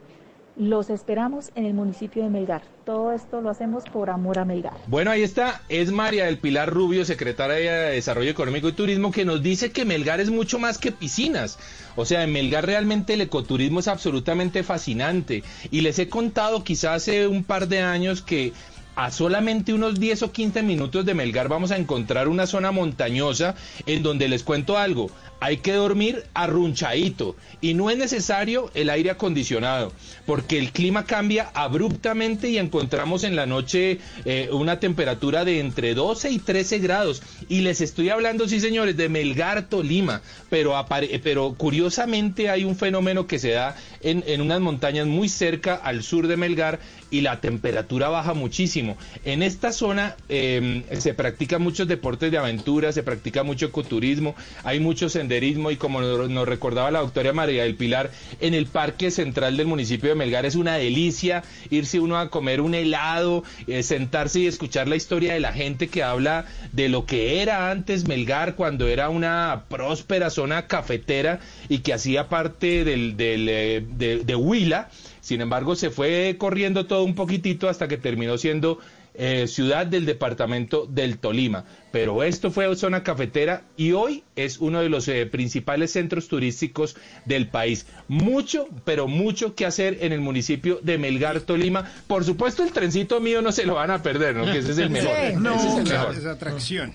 [0.59, 2.63] Los esperamos en el municipio de Melgar.
[2.83, 4.73] Todo esto lo hacemos por amor a Melgar.
[4.87, 9.23] Bueno, ahí está, es María del Pilar Rubio, secretaria de Desarrollo Económico y Turismo, que
[9.23, 11.59] nos dice que Melgar es mucho más que piscinas.
[11.95, 15.43] O sea, en Melgar realmente el ecoturismo es absolutamente fascinante.
[15.69, 18.53] Y les he contado quizás hace un par de años que
[18.97, 23.53] a solamente unos 10 o 15 minutos de Melgar vamos a encontrar una zona montañosa
[23.85, 25.11] en donde les cuento algo.
[25.39, 29.91] Hay que dormir arrunchadito y no es necesario el aire acondicionado
[30.25, 35.93] porque el clima cambia abruptamente y encontramos en la noche eh, una temperatura de entre
[35.93, 37.23] 12 y 13 grados.
[37.49, 40.75] Y les estoy hablando, sí señores, de Melgar, Tolima, pero,
[41.23, 46.03] pero curiosamente hay un fenómeno que se da en, en unas montañas muy cerca al
[46.03, 48.97] sur de Melgar y la temperatura baja muchísimo.
[49.23, 54.79] En esta zona eh, se practican muchos deportes de aventura, se practica mucho ecoturismo, hay
[54.79, 59.67] mucho y como nos, recordaba la doctora María del Pilar, en el parque central del
[59.67, 64.47] municipio de Melgar es una delicia irse uno a comer un helado, eh, sentarse y
[64.47, 68.87] escuchar la historia de la gente que habla de lo que era antes Melgar cuando
[68.87, 73.83] era una próspera zona cafetera y que hacía parte del, del, eh,
[74.23, 74.89] de Huila.
[75.21, 78.79] Sin embargo, se fue corriendo todo un poquitito hasta que terminó siendo
[79.17, 81.65] eh, ciudad del departamento del Tolima.
[81.91, 86.95] Pero esto fue zona cafetera y hoy es uno de los eh, principales centros turísticos
[87.25, 87.87] del país.
[88.07, 91.91] Mucho, pero mucho que hacer en el municipio de Melgar, Tolima.
[92.07, 94.45] Por supuesto, el trencito mío no se lo van a perder, ¿no?
[94.45, 95.15] Que ese es el mejor.
[95.41, 96.15] No, ese es el claro, mejor.
[96.23, 96.93] es atracción.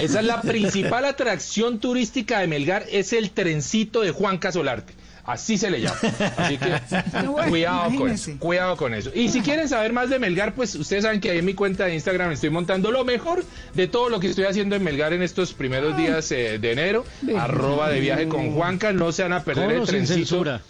[0.00, 4.92] Esa es la principal atracción turística de Melgar, es el trencito de Juan Casolarte.
[5.32, 5.96] Así se le llama.
[6.36, 6.72] Así que
[7.26, 9.10] Bueno, cuidado con eso, cuidado con eso.
[9.14, 11.84] Y si quieren saber más de Melgar, pues ustedes saben que ahí en mi cuenta
[11.86, 15.22] de Instagram estoy montando lo mejor de todo lo que estoy haciendo en Melgar en
[15.22, 17.04] estos primeros días eh, de enero.
[17.38, 20.16] Arroba de viaje con Juanca, no se van a perder el o sin trencito.
[20.18, 20.60] censura.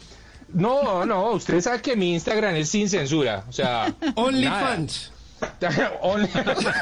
[0.52, 3.44] No, no, ustedes saben que mi Instagram es sin censura.
[3.48, 4.60] O sea, Only nada.
[4.68, 5.12] fans.
[6.02, 6.28] Only-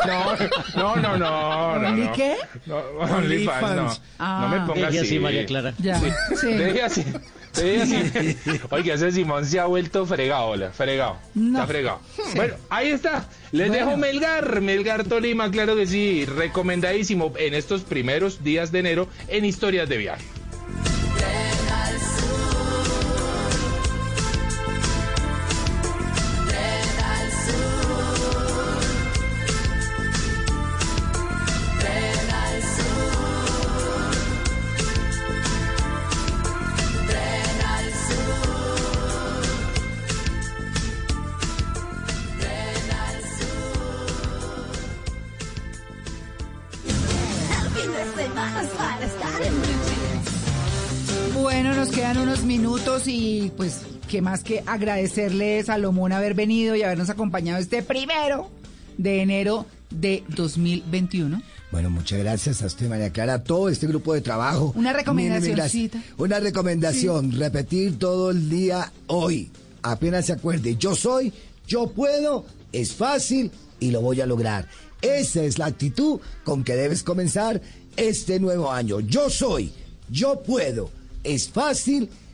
[0.07, 0.37] no,
[0.75, 1.89] no, no, no, no.
[1.89, 2.13] ¿Only no.
[2.13, 2.37] qué?
[2.67, 3.97] No, only fans, no.
[4.19, 4.39] Ah.
[4.43, 5.07] No me pongas Deje así.
[5.07, 5.75] así, María Clara.
[5.79, 6.01] Ya,
[6.41, 6.47] sí.
[6.49, 7.05] Deje así.
[7.53, 8.37] Así.
[8.71, 11.17] Oiga, ese Simón se ha vuelto fregado, hola, fregado.
[11.35, 11.59] No.
[11.59, 12.01] Está fregado.
[12.35, 13.29] Bueno, ahí está.
[13.53, 16.25] Les dejo Melgar, Melgar Tolima, claro que sí.
[16.25, 20.25] Recomendadísimo en estos primeros días de enero en historias de viaje.
[54.09, 58.51] Qué más que agradecerle Salomón haber venido y habernos acompañado este primero
[58.97, 61.41] de enero de 2021.
[61.71, 64.73] Bueno, muchas gracias a usted, María Clara, a todo este grupo de trabajo.
[64.75, 65.93] Una gracias.
[66.17, 69.51] Una recomendación, repetir todo el día hoy.
[69.83, 71.33] Apenas se acuerde, yo soy,
[71.67, 74.67] yo puedo, es fácil y lo voy a lograr.
[75.03, 77.61] Esa es la actitud con que debes comenzar
[77.97, 79.01] este nuevo año.
[79.01, 79.71] Yo soy,
[80.09, 80.91] yo puedo,
[81.23, 82.28] es fácil y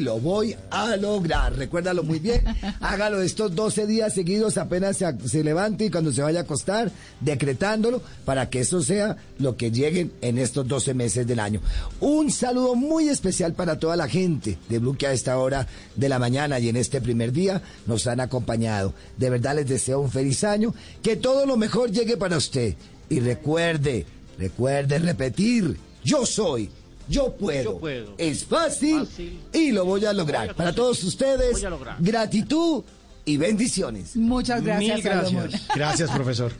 [0.00, 1.56] lo voy a lograr.
[1.56, 2.42] Recuérdalo muy bien.
[2.80, 6.90] Hágalo estos 12 días seguidos apenas se, se levante y cuando se vaya a acostar,
[7.20, 11.60] decretándolo para que eso sea lo que lleguen en estos 12 meses del año.
[12.00, 16.08] Un saludo muy especial para toda la gente de Blue que a esta hora de
[16.08, 18.94] la mañana y en este primer día nos han acompañado.
[19.16, 22.74] De verdad les deseo un feliz año, que todo lo mejor llegue para usted.
[23.10, 24.06] Y recuerde,
[24.38, 26.70] recuerde repetir, yo soy.
[27.08, 27.64] Yo puedo.
[27.72, 28.14] Yo puedo.
[28.18, 29.40] Es fácil, Fácil.
[29.52, 30.54] y lo voy a lograr.
[30.54, 31.64] Para todos ustedes,
[31.98, 32.84] gratitud
[33.24, 34.16] y bendiciones.
[34.16, 35.66] Muchas gracias, Mil gracias.
[35.74, 36.52] Gracias, profesor.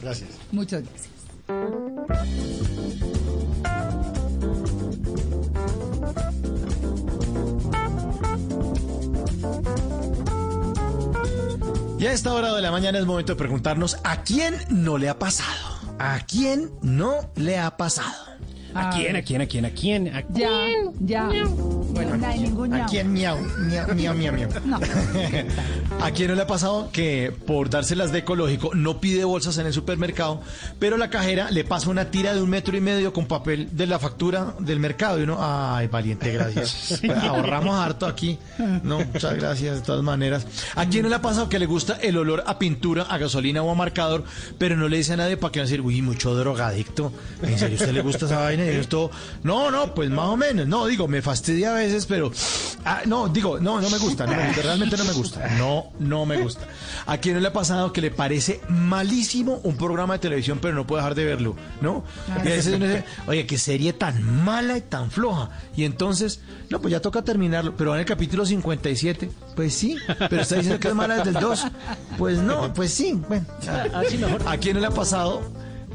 [0.00, 0.30] Gracias.
[0.52, 1.10] Muchas gracias.
[11.98, 15.08] Y a esta hora de la mañana es momento de preguntarnos a quién no le
[15.10, 15.78] ha pasado.
[15.98, 18.08] ¿A quién no le ha pasado?
[18.74, 20.14] ¿A quién, a quién, a quién, a quién?
[20.14, 20.50] ¿A Ya,
[21.00, 21.28] ya.
[21.92, 23.38] Bueno, no hay ningún ¿A quién miau?
[23.58, 24.50] Miau, miau, miau, miau.
[24.64, 24.78] No.
[26.00, 29.66] ¿A quién no le ha pasado que por dárselas de ecológico no pide bolsas en
[29.66, 30.40] el supermercado,
[30.78, 33.86] pero la cajera le pasa una tira de un metro y medio con papel de
[33.86, 35.18] la factura del mercado?
[35.18, 37.02] Y uno, ay, valiente, gracias.
[37.22, 38.38] Ahorramos harto aquí.
[38.82, 40.46] No, muchas gracias de todas maneras.
[40.76, 43.62] ¿A quién no le ha pasado que le gusta el olor a pintura, a gasolina
[43.62, 44.24] o a marcador,
[44.58, 47.12] pero no le dice a nadie para que no decir, uy, mucho drogadicto?
[47.42, 48.59] ¿En serio usted le gusta esa vaina?
[48.60, 49.10] Esto,
[49.42, 50.66] no, no, pues más o menos.
[50.66, 52.30] No, digo, me fastidia a veces, pero,
[52.84, 55.48] ah, no, digo, no, no me gusta, no me gusta, realmente no me gusta.
[55.60, 56.66] No, no me gusta.
[57.06, 60.86] ¿A quién le ha pasado que le parece malísimo un programa de televisión, pero no
[60.86, 61.56] puede dejar de verlo?
[61.80, 62.04] ¿No?
[62.28, 65.50] Y a veces uno dice, oye, qué serie tan mala y tan floja.
[65.76, 67.76] Y entonces, no, pues ya toca terminarlo.
[67.76, 69.96] Pero en el capítulo 57, pues sí,
[70.28, 71.66] pero está diciendo que es mala desde el 2.
[72.16, 73.12] Pues no, pues sí.
[73.28, 73.44] Bueno,
[73.94, 74.42] Así mejor.
[74.46, 75.42] ¿A quién le ha pasado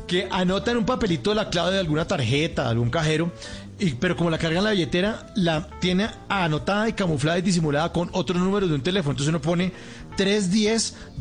[0.08, 3.32] que anota en un papelito la clave de alguna tarjeta, de algún cajero,
[3.80, 7.92] y, pero como la carga en la billetera, la tiene anotada y camuflada y disimulada
[7.92, 9.12] con otro número de un teléfono?
[9.12, 9.72] Entonces uno pone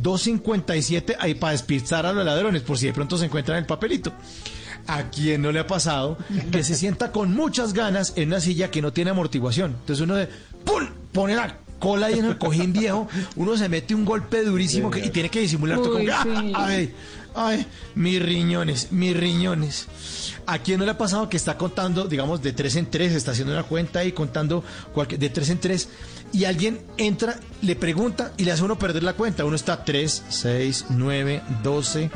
[0.03, 4.13] 310-257 ahí para despistar a los ladrones, por si de pronto se encuentran el papelito.
[4.87, 6.19] ¿A quién no le ha pasado
[6.53, 9.71] que se sienta con muchas ganas en una silla que no tiene amortiguación?
[9.81, 10.29] Entonces uno de
[10.65, 10.87] ¡pum!
[11.13, 15.01] pone la cola ahí en el cojín viejo, uno se mete un golpe durísimo que-
[15.05, 16.25] y tiene que disimular todo ¡ah!
[16.55, 16.93] ¡ay!
[17.35, 17.67] ¡Ay!
[17.95, 19.87] Mis riñones, mis riñones.
[20.47, 23.31] ¿A quién no le ha pasado que está contando, digamos, de tres en tres, está
[23.33, 25.89] haciendo una cuenta y contando cualquier- de tres en tres,
[26.33, 29.45] y alguien entra, le pregunta y le hace uno perder la cuenta?
[29.45, 32.11] Uno está 3, 6, 9, 12,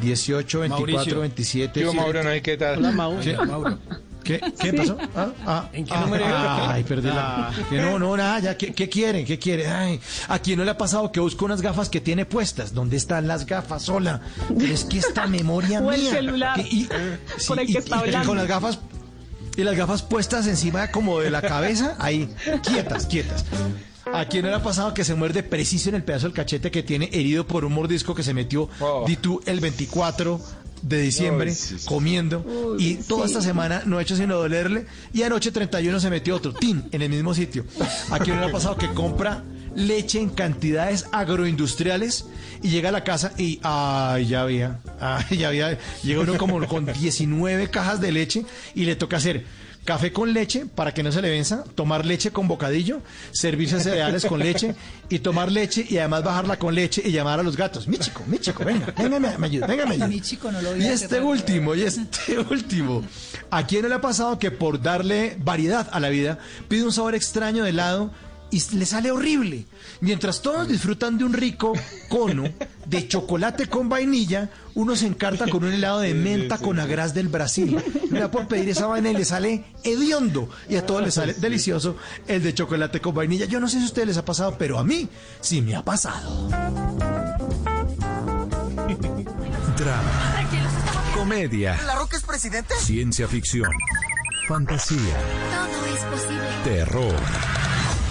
[0.00, 1.20] 18, 24, Mauricio.
[1.20, 1.80] 27.
[1.80, 2.78] Tío Mauro, ¿no hay qué tal?
[2.78, 3.18] Hola, Mau.
[3.20, 3.36] ¿Qué?
[3.36, 3.78] Mauro.
[4.22, 4.96] ¿Qué, ¿Qué pasó?
[5.16, 6.72] Ah, ah, ¿En qué ah, número ah?
[6.72, 7.50] Ay, perdí la...
[7.68, 9.24] Que no, no, nada, ya, ¿qué, qué quieren?
[9.26, 9.70] ¿Qué quieren?
[9.70, 12.72] Ay, ¿a quién no le ha pasado que busca unas gafas que tiene puestas?
[12.74, 13.88] ¿Dónde están las gafas?
[13.88, 14.20] Hola.
[14.56, 16.10] Pero es que esta memoria O el mía...
[16.10, 16.88] celular que- y-
[17.46, 18.28] con el que y- está y- hablando.
[18.28, 18.78] Con las gafas...
[19.56, 22.32] Y las gafas puestas encima como de la cabeza, ahí,
[22.66, 23.44] quietas, quietas.
[24.10, 26.70] ¿A quién no le ha pasado que se muerde preciso en el pedazo del cachete
[26.70, 29.04] que tiene herido por un mordisco que se metió, Oh.
[29.06, 30.40] di tú, el 24
[30.82, 31.86] de diciembre Uy, sí, sí.
[31.86, 36.36] comiendo y toda esta semana no ha hecho sino dolerle y anoche 31 se metió
[36.36, 37.64] otro, tin, en el mismo sitio.
[38.10, 42.26] Aquí no le ha pasado que compra leche en cantidades agroindustriales
[42.62, 46.66] y llega a la casa y ay ya había, ay ya había, llega uno como
[46.66, 49.44] con 19 cajas de leche y le toca hacer
[49.84, 53.00] café con leche para que no se le venza, tomar leche con bocadillo,
[53.32, 54.74] servirse cereales con leche
[55.08, 57.88] y tomar leche y además bajarla con leche y llamar a los gatos.
[57.88, 60.08] Mi chico, mi chico, venga, venga, me, me ayuda, venga, me ayuda.
[60.08, 63.02] Mi chico no lo vi Y este último, y este último.
[63.50, 66.92] ¿A quién no le ha pasado que por darle variedad a la vida pide un
[66.92, 68.10] sabor extraño de helado
[68.52, 69.64] y le sale horrible?
[70.00, 71.72] Mientras todos disfrutan de un rico
[72.08, 72.44] cono
[72.86, 77.28] de chocolate con vainilla, uno se encarta con un helado de menta con agraz del
[77.28, 77.82] Brasil.
[78.10, 80.48] Le da por pedir esa vaina y le sale hediondo.
[80.68, 81.96] Y a todos les sale delicioso
[82.28, 83.46] el de chocolate con vainilla.
[83.46, 85.08] Yo no sé si a ustedes les ha pasado, pero a mí
[85.40, 86.48] sí me ha pasado.
[89.76, 90.46] Drama,
[91.14, 92.74] comedia, ¿La Roca es presidente?
[92.78, 93.70] ciencia ficción,
[94.46, 96.42] fantasía, Todo es posible.
[96.64, 97.14] terror,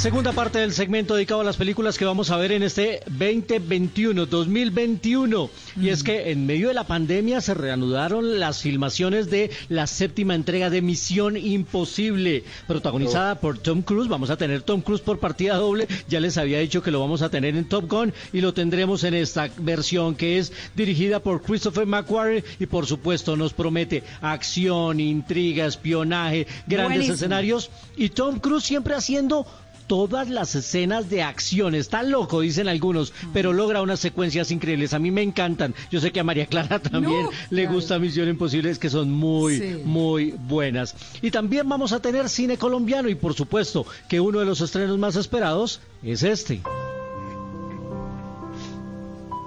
[0.00, 4.24] Segunda parte del segmento dedicado a las películas que vamos a ver en este 2021,
[4.24, 5.50] 2021.
[5.78, 10.34] Y es que en medio de la pandemia se reanudaron las filmaciones de la séptima
[10.34, 14.08] entrega de Misión Imposible, protagonizada por Tom Cruise.
[14.08, 15.86] Vamos a tener Tom Cruise por partida doble.
[16.08, 19.04] Ya les había dicho que lo vamos a tener en Top Gun y lo tendremos
[19.04, 24.98] en esta versión que es dirigida por Christopher McQuarrie y por supuesto nos promete acción,
[24.98, 27.14] intriga, espionaje, grandes Buenísimo.
[27.16, 29.46] escenarios y Tom Cruise siempre haciendo
[29.90, 31.74] todas las escenas de acción.
[31.74, 34.94] Está loco, dicen algunos, pero logra unas secuencias increíbles.
[34.94, 35.74] A mí me encantan.
[35.90, 37.74] Yo sé que a María Clara también No, le claro.
[37.74, 39.82] gusta Misión Imposible, es que son muy, Sí.
[39.84, 40.94] muy buenas.
[41.22, 44.96] Y también vamos a tener cine colombiano y por supuesto que uno de los estrenos
[44.96, 46.60] más esperados es este.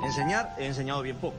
[0.03, 1.38] Enseñar, he enseñado bien poco.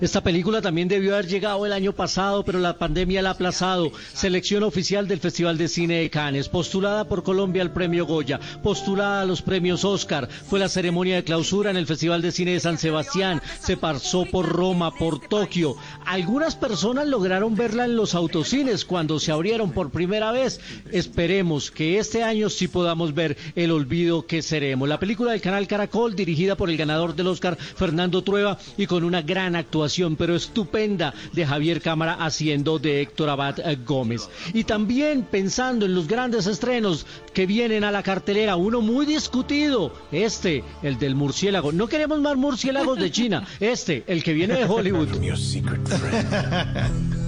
[0.00, 3.90] Esta película también debió haber llegado el año pasado, pero la pandemia la ha aplazado.
[4.12, 9.22] Selección oficial del Festival de Cine de Cannes, postulada por Colombia al Premio Goya, postulada
[9.22, 10.28] a los premios Oscar.
[10.28, 13.42] Fue la ceremonia de clausura en el Festival de Cine de San Sebastián.
[13.60, 15.76] Se pasó por Roma, por Tokio.
[16.06, 20.60] Algunas personas lograron verla en los autocines cuando se abrieron por primera vez.
[20.92, 24.88] Esperemos que este año sí podamos ver El olvido que seremos.
[24.88, 29.04] La película del canal Caracol, dirigida por el ganador del Oscar, Fernando Trueba, y con
[29.04, 34.28] una gran actuación, pero estupenda, de Javier Cámara haciendo de Héctor Abad eh, Gómez.
[34.52, 39.92] Y también pensando en los grandes estrenos que vienen a la cartelera, uno muy discutido,
[40.10, 41.70] este, el del murciélago.
[41.70, 45.08] No queremos más murciélagos de China, este, el que viene de Hollywood.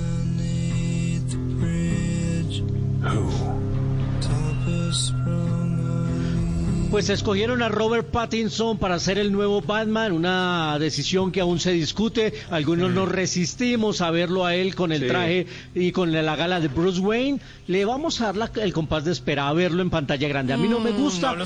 [6.92, 11.72] Pues escogieron a Robert Pattinson para ser el nuevo Batman, una decisión que aún se
[11.72, 12.34] discute.
[12.50, 15.06] Algunos nos resistimos a verlo a él con el Sí.
[15.08, 17.40] traje y con la gala de Bruce Wayne.
[17.66, 20.52] Le vamos a dar la- el compás de espera a verlo en pantalla grande.
[20.52, 21.28] A mí no me gusta.
[21.34, 21.38] No,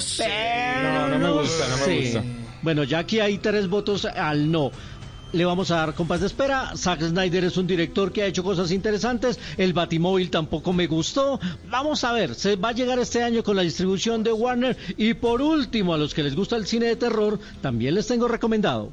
[1.10, 2.02] no me gusta, no me Sí.
[2.06, 2.24] gusta.
[2.62, 4.72] Bueno, ya aquí hay tres votos al no.
[5.36, 6.72] Le vamos a dar compás de espera.
[6.74, 9.38] Zack Snyder es un director que ha hecho cosas interesantes.
[9.58, 11.38] El Batimóvil tampoco me gustó.
[11.68, 14.78] Vamos a ver, se va a llegar este año con la distribución de Warner.
[14.96, 18.26] Y por último, a los que les gusta el cine de terror, también les tengo
[18.28, 18.92] recomendado.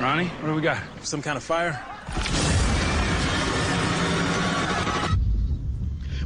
[0.00, 0.78] Ronnie, what do we got?
[1.04, 1.78] Some kind of fire?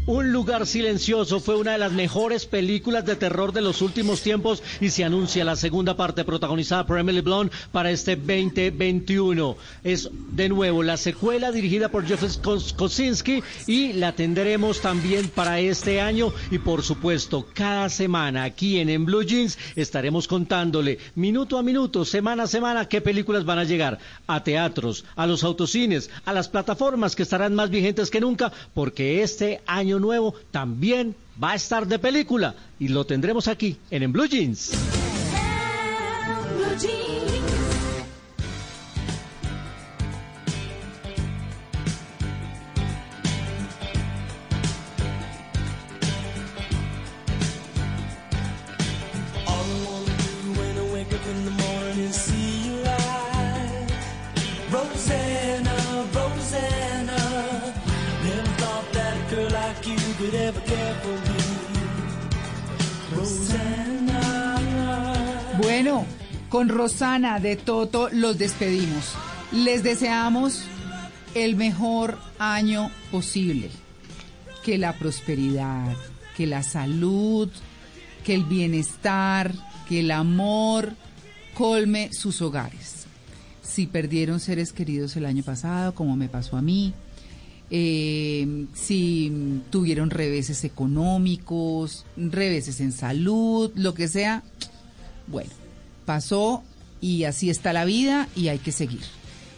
[0.04, 4.60] Un lugar silencioso fue una de las mejores películas de terror de los últimos tiempos
[4.80, 9.56] y se anuncia la segunda parte protagonizada por Emily Blunt para este 2021.
[9.84, 15.60] Es de nuevo la secuela dirigida por Jeff Kos- Kosinski y la tendremos también para
[15.60, 21.58] este año y por supuesto cada semana aquí en, en Blue Jeans estaremos contándole minuto
[21.58, 26.10] a minuto, semana a semana qué películas van a llegar a teatros, a los autocines,
[26.24, 31.52] a las plataformas que estarán más vigentes que nunca porque este año nuevo también va
[31.52, 34.72] a estar de película y lo tendremos aquí en, en Blue Jeans.
[65.62, 66.06] Bueno,
[66.48, 69.14] con Rosana de Toto los despedimos.
[69.52, 70.62] Les deseamos
[71.34, 73.70] el mejor año posible.
[74.64, 75.94] Que la prosperidad,
[76.36, 77.48] que la salud,
[78.24, 79.52] que el bienestar,
[79.88, 80.94] que el amor
[81.54, 83.06] colme sus hogares.
[83.62, 86.94] Si perdieron seres queridos el año pasado, como me pasó a mí,
[87.74, 94.42] eh, si tuvieron reveses económicos, reveses en salud, lo que sea,
[95.26, 95.48] bueno,
[96.04, 96.62] pasó
[97.00, 99.00] y así está la vida y hay que seguir.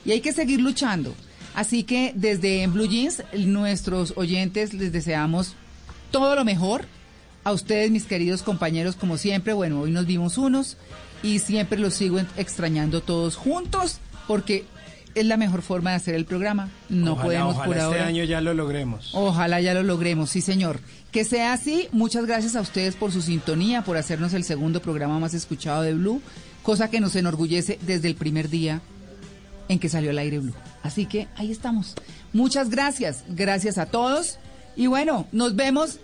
[0.05, 1.13] Y hay que seguir luchando.
[1.57, 5.55] Así que desde Blue Jeans, nuestros oyentes les deseamos
[6.13, 6.87] todo lo mejor.
[7.43, 10.77] A ustedes, mis queridos compañeros, como siempre, bueno, hoy nos vimos unos
[11.25, 13.99] y siempre los sigo extrañando todos juntos
[14.29, 14.67] porque
[15.15, 16.69] es la mejor forma de hacer el programa.
[16.89, 18.07] No Ojalá, podemos ojalá por este ahora.
[18.07, 19.11] año ya lo logremos.
[19.15, 20.81] Ojalá ya lo logremos, sí señor.
[21.13, 25.19] Que sea así, muchas gracias a ustedes por su sintonía, por hacernos el segundo programa
[25.19, 26.21] más escuchado de Blue,
[26.63, 28.81] cosa que nos enorgullece desde el primer día
[29.69, 30.55] en que salió al aire Blue.
[30.83, 31.95] Así que ahí estamos.
[32.33, 34.39] Muchas gracias, gracias a todos.
[34.77, 36.01] Y bueno, nos vemos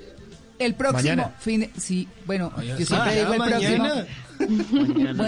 [0.61, 1.35] el próximo Mañana.
[1.41, 3.59] fin de- Sí, bueno, Ay, yo siempre Ah, digo el mañana.
[3.89, 4.07] próximo.
[4.49, 5.25] Bueno,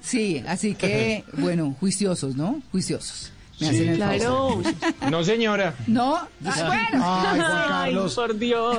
[0.00, 2.60] sí, así que, bueno, juiciosos, ¿no?
[2.72, 3.30] Juiciosos.
[3.60, 4.64] Me hacen el favor.
[5.10, 5.74] No, señora.
[5.86, 7.04] No, Ah, bueno.
[7.04, 7.38] Ay, Juan
[7.68, 8.14] Carlos.
[8.14, 8.78] por Dios.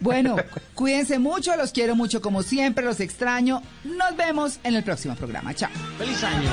[0.00, 0.36] Bueno,
[0.74, 3.62] cuídense mucho, los quiero mucho como siempre, los extraño.
[3.84, 5.52] Nos vemos en el próximo programa.
[5.54, 5.70] Chao.
[5.98, 6.48] Feliz año.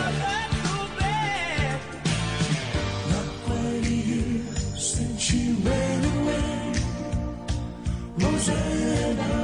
[4.75, 6.73] Since she ran away,
[8.17, 9.42] Rosanna,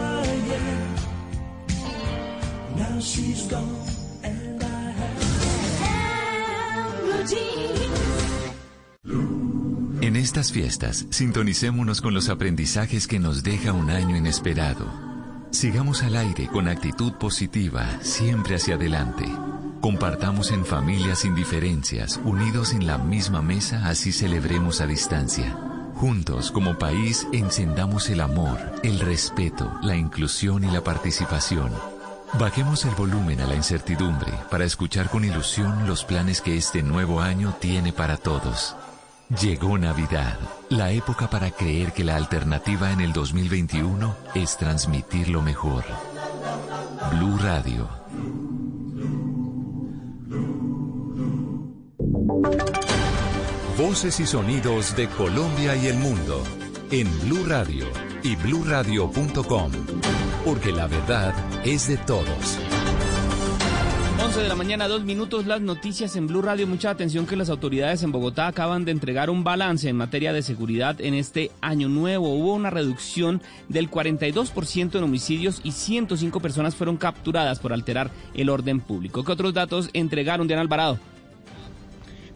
[10.01, 14.85] En estas fiestas, sintonicémonos con los aprendizajes que nos deja un año inesperado.
[15.51, 19.25] Sigamos al aire con actitud positiva, siempre hacia adelante.
[19.81, 25.55] Compartamos en familia sin diferencias, unidos en la misma mesa, así celebremos a distancia.
[25.95, 31.71] Juntos, como país, encendamos el amor, el respeto, la inclusión y la participación.
[32.37, 37.21] Bajemos el volumen a la incertidumbre para escuchar con ilusión los planes que este nuevo
[37.21, 38.75] año tiene para todos.
[39.41, 40.37] Llegó Navidad,
[40.69, 45.83] la época para creer que la alternativa en el 2021 es transmitir lo mejor.
[47.11, 47.89] Blue Radio.
[53.77, 56.43] Voces y sonidos de Colombia y el mundo
[56.91, 57.85] en Blue Radio
[58.23, 59.71] y bluradio.com,
[60.43, 61.33] porque la verdad
[61.63, 62.57] es de todos.
[64.21, 66.67] 11 de la mañana, dos minutos, las noticias en Blue Radio.
[66.67, 70.41] Mucha atención que las autoridades en Bogotá acaban de entregar un balance en materia de
[70.41, 72.33] seguridad en este año nuevo.
[72.33, 78.49] Hubo una reducción del 42% en homicidios y 105 personas fueron capturadas por alterar el
[78.49, 79.23] orden público.
[79.23, 80.99] ¿Qué otros datos entregaron Diana Alvarado?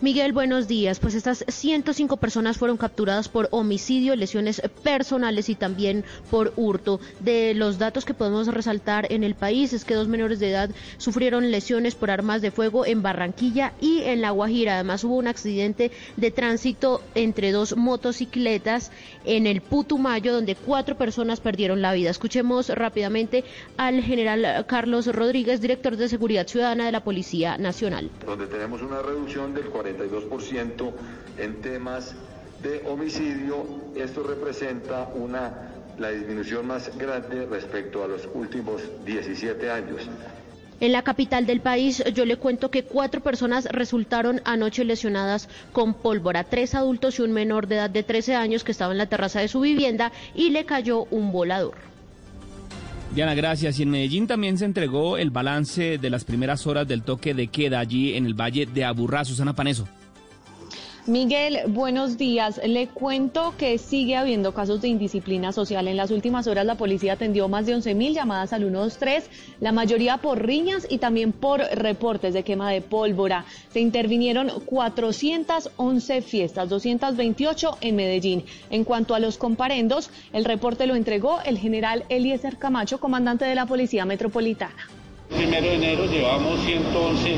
[0.04, 1.00] Miguel, buenos días.
[1.00, 7.00] Pues estas 105 personas fueron capturadas por homicidio, lesiones personales y también por hurto.
[7.22, 10.70] De los datos que podemos resaltar en el país es que dos menores de edad
[10.98, 14.74] sufrieron lesiones por armas de fuego en Barranquilla y en La Guajira.
[14.74, 18.92] Además hubo un accidente de tránsito entre dos motocicletas
[19.24, 22.10] en el Putumayo donde cuatro personas perdieron la vida.
[22.10, 23.46] Escuchemos rápidamente
[23.78, 28.10] al general Carlos Rodríguez, director de Seguridad Ciudadana de la Policía Nacional.
[28.26, 30.92] donde tenemos una reducción del 42%
[31.38, 32.16] en temas
[32.62, 33.66] de homicidio.
[33.96, 40.02] Esto representa una, la disminución más grande respecto a los últimos 17 años.
[40.80, 45.94] En la capital del país, yo le cuento que cuatro personas resultaron anoche lesionadas con
[45.94, 49.06] pólvora, tres adultos y un menor de edad de 13 años que estaba en la
[49.06, 51.93] terraza de su vivienda y le cayó un volador.
[53.14, 53.78] Diana, gracias.
[53.78, 57.48] Y en Medellín también se entregó el balance de las primeras horas del toque de
[57.48, 59.24] queda allí en el Valle de Aburrá.
[59.24, 59.88] Susana Paneso.
[61.06, 62.62] Miguel, buenos días.
[62.66, 65.90] Le cuento que sigue habiendo casos de indisciplina social.
[65.90, 69.30] En las últimas horas la policía atendió más de 11.000 llamadas al 123,
[69.60, 73.44] la mayoría por riñas y también por reportes de quema de pólvora.
[73.74, 78.46] Se intervinieron 411 fiestas, 228 en Medellín.
[78.70, 83.56] En cuanto a los comparendos, el reporte lo entregó el general Eliezer Camacho, comandante de
[83.56, 84.88] la Policía Metropolitana.
[85.28, 87.36] Primero de enero llevamos 111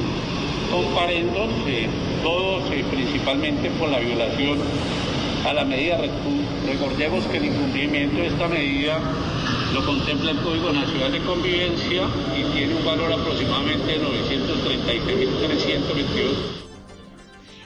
[0.76, 1.88] comparendos, eh,
[2.22, 4.60] todos eh, principalmente por la violación
[5.46, 5.98] a la medida.
[6.68, 9.00] Recordemos que el incumplimiento de esta medida
[9.74, 12.04] lo contempla el Código Nacional de Convivencia
[12.38, 16.65] y tiene un valor aproximadamente de 933.322.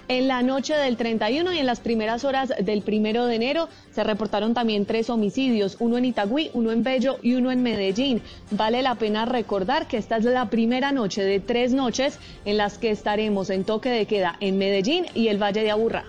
[0.09, 4.03] En la noche del 31 y en las primeras horas del primero de enero se
[4.03, 8.23] reportaron también tres homicidios, uno en Itagüí, uno en Bello y uno en Medellín.
[8.49, 12.79] Vale la pena recordar que esta es la primera noche de tres noches en las
[12.79, 16.05] que estaremos en toque de queda en Medellín y el Valle de Aburrá.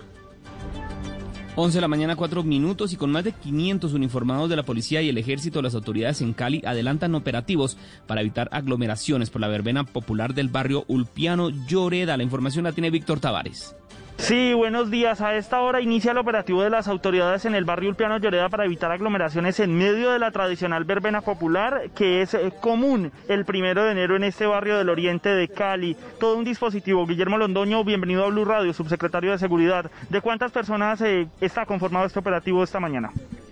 [1.55, 5.03] 11 de la mañana, 4 minutos y con más de 500 uniformados de la policía
[5.03, 7.77] y el ejército, las autoridades en Cali adelantan operativos
[8.07, 12.17] para evitar aglomeraciones por la verbena popular del barrio Ulpiano Lloreda.
[12.17, 13.75] La información la tiene Víctor Tavares.
[14.21, 15.19] Sí, buenos días.
[15.21, 18.65] A esta hora inicia el operativo de las autoridades en el barrio Ulpiano Lloreda para
[18.65, 23.83] evitar aglomeraciones en medio de la tradicional verbena popular que es eh, común el primero
[23.83, 25.97] de enero en este barrio del oriente de Cali.
[26.19, 27.07] Todo un dispositivo.
[27.07, 29.89] Guillermo Londoño, bienvenido a Blue Radio, subsecretario de Seguridad.
[30.11, 33.11] ¿De cuántas personas eh, está conformado este operativo esta mañana?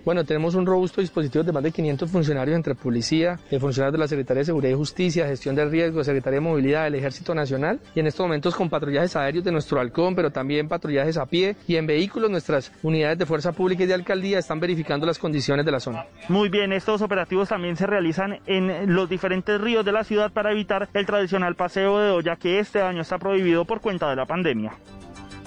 [0.10, 4.00] Bueno, tenemos un robusto dispositivo de más de 500 funcionarios entre policía, eh, funcionarios de
[4.00, 7.80] la Secretaría de Seguridad y Justicia, Gestión del Riesgo, Secretaría de Movilidad del Ejército Nacional
[7.94, 11.56] y en estos momentos con patrullajes aéreos de nuestro halcón, pero también patrullajes a pie
[11.68, 15.66] y en vehículos nuestras unidades de fuerza pública y de alcaldía están verificando las condiciones
[15.66, 16.06] de la zona.
[16.28, 20.52] Muy bien, estos operativos también se realizan en los diferentes ríos de la ciudad para
[20.52, 24.26] evitar el tradicional paseo de olla que este año está prohibido por cuenta de la
[24.26, 24.74] pandemia.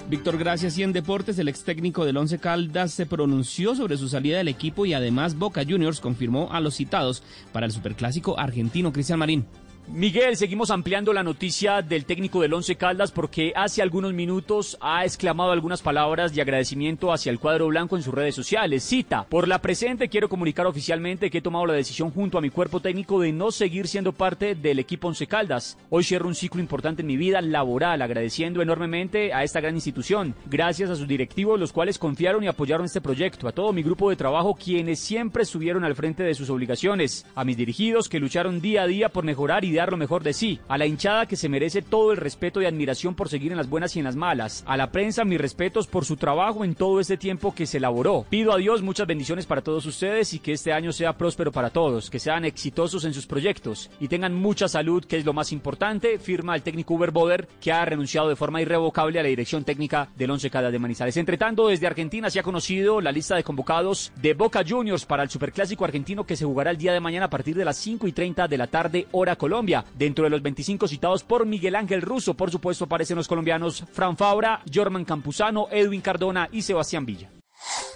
[0.09, 0.77] Víctor, gracias.
[0.77, 4.49] Y en deportes, el ex técnico del Once Caldas se pronunció sobre su salida del
[4.49, 9.45] equipo y además Boca Juniors confirmó a los citados para el Superclásico argentino, Cristian Marín.
[9.87, 15.03] Miguel, seguimos ampliando la noticia del técnico del Once Caldas porque hace algunos minutos ha
[15.03, 18.83] exclamado algunas palabras de agradecimiento hacia el cuadro blanco en sus redes sociales.
[18.83, 22.49] Cita, por la presente quiero comunicar oficialmente que he tomado la decisión junto a mi
[22.49, 25.77] cuerpo técnico de no seguir siendo parte del equipo Once Caldas.
[25.89, 30.33] Hoy cierro un ciclo importante en mi vida laboral, agradeciendo enormemente a esta gran institución.
[30.45, 34.09] Gracias a sus directivos, los cuales confiaron y apoyaron este proyecto, a todo mi grupo
[34.09, 38.61] de trabajo, quienes siempre estuvieron al frente de sus obligaciones, a mis dirigidos que lucharon
[38.61, 41.35] día a día por mejorar y dar lo mejor de sí, a la hinchada que
[41.35, 44.15] se merece todo el respeto y admiración por seguir en las buenas y en las
[44.15, 47.77] malas, a la prensa mis respetos por su trabajo en todo este tiempo que se
[47.77, 48.25] elaboró.
[48.29, 51.69] Pido a Dios muchas bendiciones para todos ustedes y que este año sea próspero para
[51.69, 55.51] todos, que sean exitosos en sus proyectos y tengan mucha salud, que es lo más
[55.51, 59.63] importante, firma el técnico Uber Boder, que ha renunciado de forma irrevocable a la dirección
[59.63, 61.17] técnica del Once Caldas de Manizales.
[61.17, 65.23] Entre tanto, desde Argentina se ha conocido la lista de convocados de Boca Juniors para
[65.23, 68.07] el Superclásico argentino que se jugará el día de mañana a partir de las 5
[68.07, 69.62] y 30 de la tarde, hora Colombia.
[69.97, 74.17] Dentro de los 25 citados por Miguel Ángel Russo, por supuesto, aparecen los colombianos Fran
[74.17, 77.29] Fabra, Jorman Campuzano, Edwin Cardona y Sebastián Villa.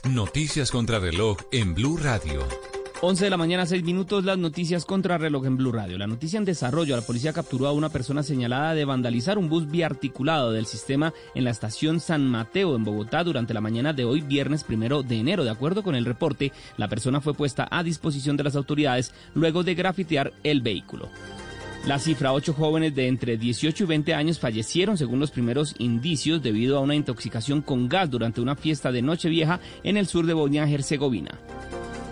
[0.09, 2.47] Noticias contra reloj en Blue Radio.
[3.01, 5.99] 11 de la mañana, 6 minutos, las noticias contra reloj en Blue Radio.
[5.99, 9.69] La noticia en desarrollo, la policía capturó a una persona señalada de vandalizar un bus
[9.69, 14.21] biarticulado del sistema en la estación San Mateo en Bogotá durante la mañana de hoy,
[14.21, 15.43] viernes primero de enero.
[15.43, 19.63] De acuerdo con el reporte, la persona fue puesta a disposición de las autoridades luego
[19.63, 21.09] de grafitear el vehículo.
[21.87, 26.43] La cifra, ocho jóvenes de entre 18 y 20 años fallecieron según los primeros indicios
[26.43, 30.33] debido a una intoxicación con gas durante una fiesta de Nochevieja en el sur de
[30.33, 31.39] Bosnia-Herzegovina.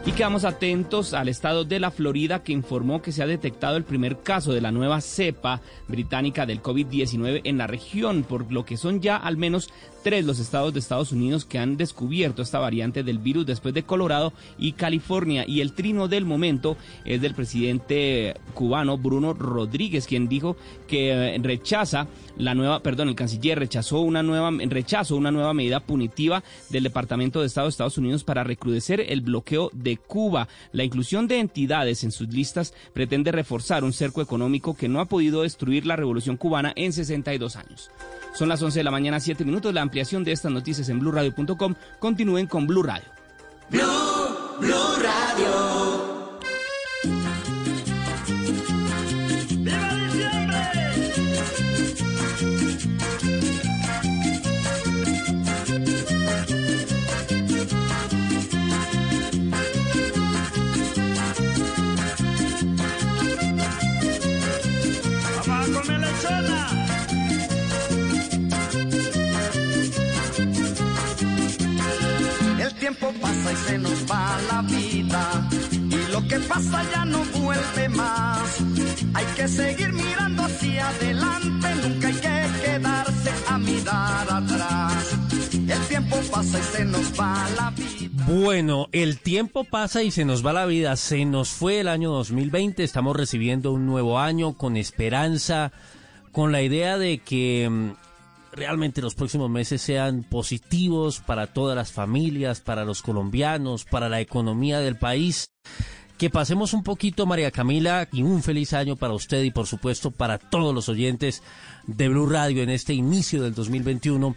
[0.06, 3.84] Y quedamos atentos al estado de la Florida que informó que se ha detectado el
[3.84, 5.60] primer caso de la nueva cepa
[5.90, 9.72] británica del COVID-19 en la región, por lo que son ya al menos
[10.06, 13.82] tres los estados de Estados Unidos que han descubierto esta variante del virus después de
[13.82, 15.46] Colorado y California.
[15.48, 21.40] Y el trino del momento es del presidente cubano Bruno Rodríguez, quien dijo que eh,
[21.42, 26.84] rechaza la nueva, perdón, el canciller rechazó una nueva, rechazó una nueva medida punitiva del
[26.84, 30.48] Departamento de Estado de Estados Unidos para recrudecer el bloqueo de Cuba.
[30.72, 35.06] La inclusión de entidades en sus listas pretende reforzar un cerco económico que no ha
[35.06, 37.90] podido destruir la revolución cubana en 62 años.
[38.36, 39.74] Son las 11 de la mañana, 7 minutos.
[39.74, 41.76] La ampliación de estas noticias en blurradio.com.
[42.00, 43.08] Continúen con Blue Radio.
[43.70, 43.82] Blue,
[44.60, 46.15] Blue Radio.
[72.86, 75.50] Tiempo pasa y se nos va la vida.
[75.72, 78.58] Y lo que pasa ya no vuelve más.
[79.16, 81.68] Hay que seguir mirando hacia adelante.
[81.82, 85.18] Nunca hay que quedarse a mirar atrás.
[85.52, 88.26] El tiempo pasa y se nos va la vida.
[88.28, 90.96] Bueno, el tiempo pasa y se nos va la vida.
[90.96, 92.84] Se nos fue el año 2020.
[92.84, 95.72] Estamos recibiendo un nuevo año con esperanza,
[96.32, 98.05] con la idea de que mm,
[98.56, 104.22] realmente los próximos meses sean positivos para todas las familias, para los colombianos, para la
[104.22, 105.52] economía del país.
[106.18, 110.12] Que pasemos un poquito, María Camila, y un feliz año para usted y por supuesto
[110.12, 111.44] para todos los oyentes
[111.88, 114.36] de Blue Radio en este inicio del 2021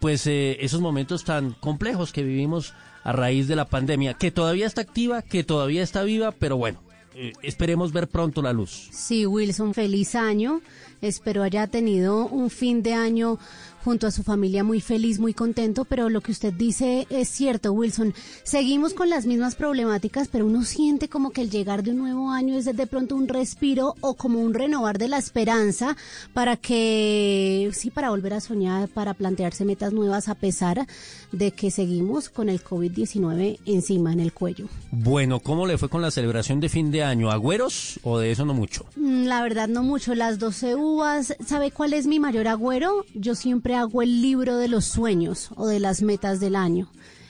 [0.00, 2.74] pues eh, esos momentos tan complejos que vivimos
[3.04, 6.82] a raíz de la pandemia, que todavía está activa, que todavía está viva, pero bueno,
[7.14, 8.88] eh, esperemos ver pronto la luz.
[8.92, 10.60] Sí, Wilson, feliz año.
[11.00, 13.38] Espero haya tenido un fin de año
[13.86, 17.70] junto a su familia muy feliz, muy contento, pero lo que usted dice es cierto,
[17.70, 18.14] Wilson.
[18.42, 22.32] Seguimos con las mismas problemáticas, pero uno siente como que el llegar de un nuevo
[22.32, 25.96] año es de pronto un respiro o como un renovar de la esperanza
[26.34, 30.84] para que, sí, para volver a soñar, para plantearse metas nuevas a pesar
[31.30, 34.66] de que seguimos con el COVID-19 encima en el cuello.
[34.90, 37.30] Bueno, ¿cómo le fue con la celebración de fin de año?
[37.30, 38.84] ¿Agüeros o de eso no mucho?
[38.96, 41.36] Mm, La verdad no mucho, las 12 uvas.
[41.46, 43.06] ¿Sabe cuál es mi mayor agüero?
[43.14, 46.88] Yo siempre hago el libro de los sueños o de las metas del año.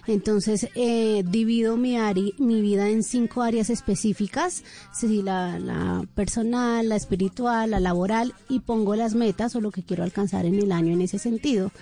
[0.09, 6.89] Entonces, eh, divido mi, ari- mi vida en cinco áreas específicas, sí, la, la personal,
[6.89, 10.71] la espiritual, la laboral, y pongo las metas o lo que quiero alcanzar en el
[10.71, 11.73] año en ese sentido.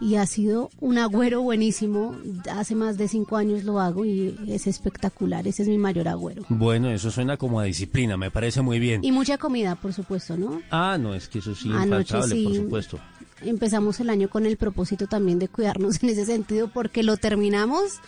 [0.00, 2.16] Y ha sido un agüero buenísimo,
[2.52, 6.44] hace más de cinco años lo hago y es espectacular, ese es mi mayor agüero.
[6.48, 9.04] Bueno, eso suena como a disciplina, me parece muy bien.
[9.04, 10.62] Y mucha comida, por supuesto, ¿no?
[10.70, 12.58] Ah, no, es que eso sí, Anoche infaltable, por sí.
[12.58, 12.98] supuesto.
[13.42, 18.00] Empezamos el año con el propósito también de cuidarnos en ese sentido porque lo terminamos,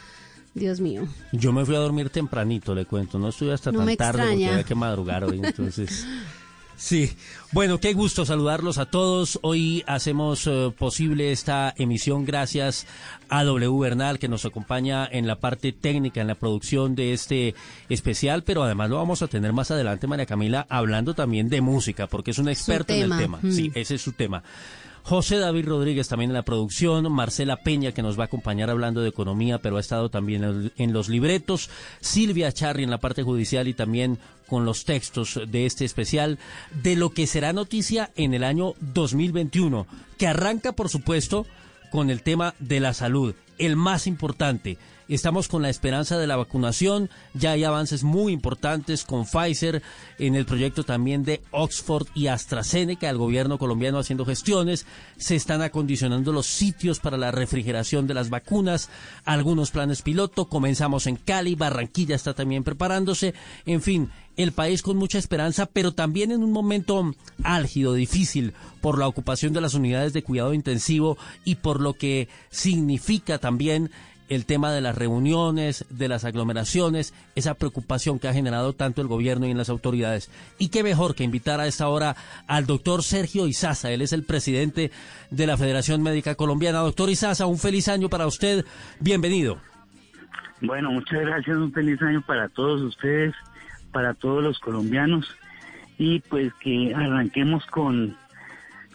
[0.55, 1.07] Dios mío.
[1.33, 3.18] Yo me fui a dormir tempranito, le cuento.
[3.18, 4.53] No estuve hasta No tan me tarde porque extraña.
[4.53, 6.07] había que madrugar hoy, entonces.
[6.76, 7.12] Sí,
[7.53, 9.39] bueno, qué gusto saludarlos a todos.
[9.43, 12.87] Hoy hacemos eh, posible esta emisión gracias
[13.28, 17.55] a W Bernal que nos acompaña en la parte técnica, en la producción de este
[17.91, 22.07] especial, pero además lo vamos a tener más adelante, María Camila, hablando también de música,
[22.07, 23.41] porque es un experto en el tema, tema.
[23.43, 23.53] mm.
[23.53, 24.43] Sí, ese es su tema.
[25.11, 29.01] José David Rodríguez también en la producción, Marcela Peña que nos va a acompañar hablando
[29.01, 31.69] de economía, pero ha estado también en- los libretos,
[32.01, 36.39] Silvia Charri en la parte judicial y también con los textos de este especial,
[36.85, 41.45] de lo que será noticia en el año 2021, que arranca por supuesto
[41.91, 44.79] con el tema de la salud, el más importante.
[45.11, 49.83] Estamos con la esperanza de la vacunación, ya hay avances muy importantes con Pfizer,
[50.21, 54.87] en el proyecto también de Oxford y AstraZeneca, el gobierno colombiano haciendo gestiones,
[55.17, 58.89] se están acondicionando los sitios para la refrigeración de las vacunas,
[59.25, 63.35] algunos planes piloto, comenzamos en Cali, Barranquilla está también preparándose,
[63.67, 68.99] en fin, el país con mucha esperanza, pero también en un momento álgido, difícil, por
[68.99, 73.91] la ocupación de las unidades de cuidado intensivo y por lo que significa también
[74.31, 79.09] el tema de las reuniones, de las aglomeraciones, esa preocupación que ha generado tanto el
[79.09, 80.31] gobierno y las autoridades.
[80.59, 82.16] Y qué mejor que invitar a esta hora
[82.47, 84.93] al doctor Sergio Izaza, él es el presidente
[85.31, 86.78] de la Federación Médica Colombiana.
[86.78, 88.64] Doctor Izaza, un feliz año para usted,
[89.01, 89.59] bienvenido.
[90.62, 93.35] Bueno, muchas gracias, un feliz año para todos ustedes,
[93.93, 95.26] para todos los colombianos
[95.99, 98.16] y pues que arranquemos con,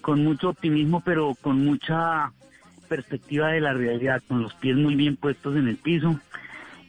[0.01, 2.31] con mucho optimismo, pero con mucha
[2.87, 6.19] perspectiva de la realidad, con los pies muy bien puestos en el piso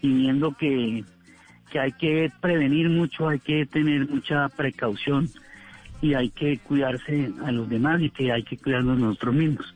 [0.02, 1.04] y viendo que,
[1.70, 5.28] que hay que prevenir mucho, hay que tener mucha precaución
[6.00, 9.74] y hay que cuidarse a los demás y que hay que cuidarnos nosotros mismos.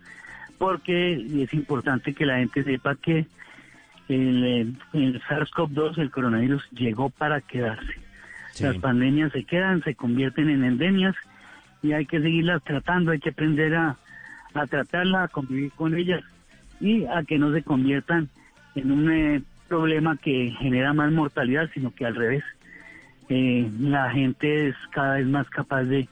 [0.59, 3.27] Porque es importante que la gente sepa que
[4.09, 7.95] el, el SARS-CoV-2, el coronavirus, llegó para quedarse.
[8.61, 11.17] Las pandemias se quedan, se convierten en endemias
[11.83, 13.97] y hay que seguirlas tratando, hay que aprender a,
[14.55, 16.23] a tratarlas, a convivir con ellas
[16.81, 18.29] y a que no se conviertan
[18.75, 22.45] en un eh, problema que genera más mortalidad, sino que al revés.
[23.29, 26.09] Eh, la gente es cada vez más capaz de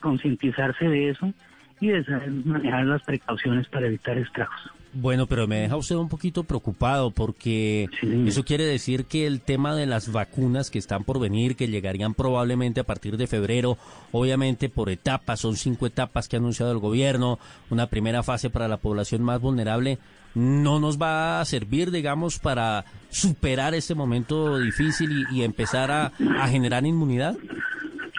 [0.00, 1.34] concientizarse de eso
[1.80, 4.72] y de saber manejar las precauciones para evitar estragos.
[4.94, 7.88] Bueno, pero me deja usted un poquito preocupado porque
[8.26, 12.14] eso quiere decir que el tema de las vacunas que están por venir, que llegarían
[12.14, 13.76] probablemente a partir de febrero,
[14.12, 17.38] obviamente por etapas, son cinco etapas que ha anunciado el gobierno,
[17.70, 19.98] una primera fase para la población más vulnerable,
[20.34, 26.12] no nos va a servir, digamos, para superar este momento difícil y, y empezar a,
[26.40, 27.36] a generar inmunidad.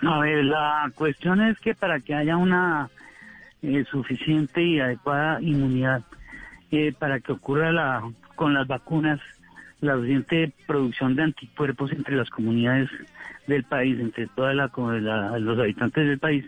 [0.04, 2.90] A ver, la cuestión es que para que haya una
[3.62, 6.04] eh, suficiente y adecuada inmunidad,
[6.72, 8.04] eh, para que ocurra la,
[8.36, 9.20] con las vacunas
[9.82, 12.90] la suficiente producción de anticuerpos entre las comunidades
[13.48, 16.46] del país, entre todos los habitantes del país,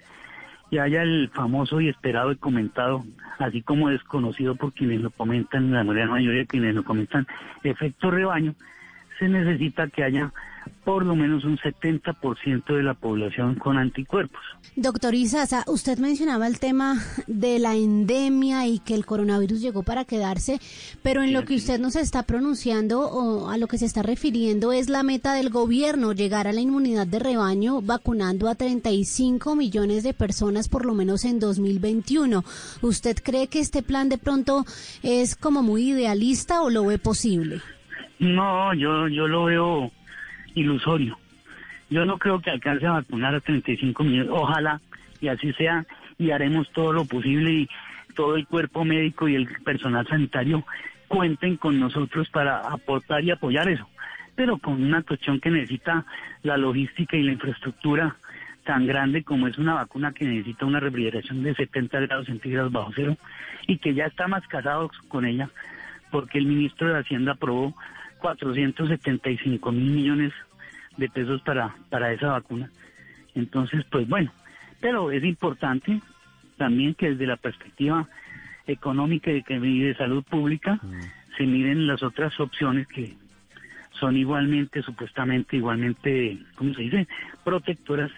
[0.70, 3.05] y haya el famoso y esperado y comentado,
[3.39, 7.28] así como desconocido por quienes lo comentan, la mayoría de quienes lo comentan,
[7.63, 8.53] efecto rebaño,
[9.20, 10.32] se necesita que haya
[10.84, 14.39] por lo menos un 70% de la población con anticuerpos.
[14.76, 20.05] Doctor Izaza, usted mencionaba el tema de la endemia y que el coronavirus llegó para
[20.05, 20.59] quedarse,
[21.03, 24.72] pero en lo que usted nos está pronunciando o a lo que se está refiriendo
[24.72, 30.03] es la meta del gobierno, llegar a la inmunidad de rebaño vacunando a 35 millones
[30.03, 32.43] de personas por lo menos en 2021.
[32.82, 34.65] ¿Usted cree que este plan de pronto
[35.03, 37.61] es como muy idealista o lo ve posible?
[38.20, 39.91] No, yo, yo lo veo
[40.55, 41.18] ilusorio.
[41.89, 44.32] Yo no creo que alcance a vacunar a 35 millones.
[44.32, 44.82] Ojalá
[45.22, 45.86] y así sea
[46.18, 47.70] y haremos todo lo posible y
[48.15, 50.65] todo el cuerpo médico y el personal sanitario
[51.07, 53.88] cuenten con nosotros para aportar y apoyar eso.
[54.36, 56.05] Pero con una cuestión que necesita
[56.43, 58.15] la logística y la infraestructura
[58.65, 62.91] tan grande como es una vacuna que necesita una refrigeración de 70 grados centígrados bajo
[62.93, 63.15] cero
[63.65, 65.49] y que ya está más casado con ella
[66.11, 67.74] porque el ministro de Hacienda aprobó
[68.20, 70.34] 475 mil millones
[70.97, 72.70] de pesos para, para esa vacuna.
[73.36, 74.32] Entonces, pues bueno,
[74.80, 76.01] pero es importante
[76.57, 78.07] también que desde la perspectiva
[78.65, 80.80] económica y de, de salud pública
[81.38, 83.15] se miren las otras opciones que
[83.99, 87.07] son igualmente, supuestamente, igualmente, ¿cómo se dice?,
[87.43, 88.11] protectoras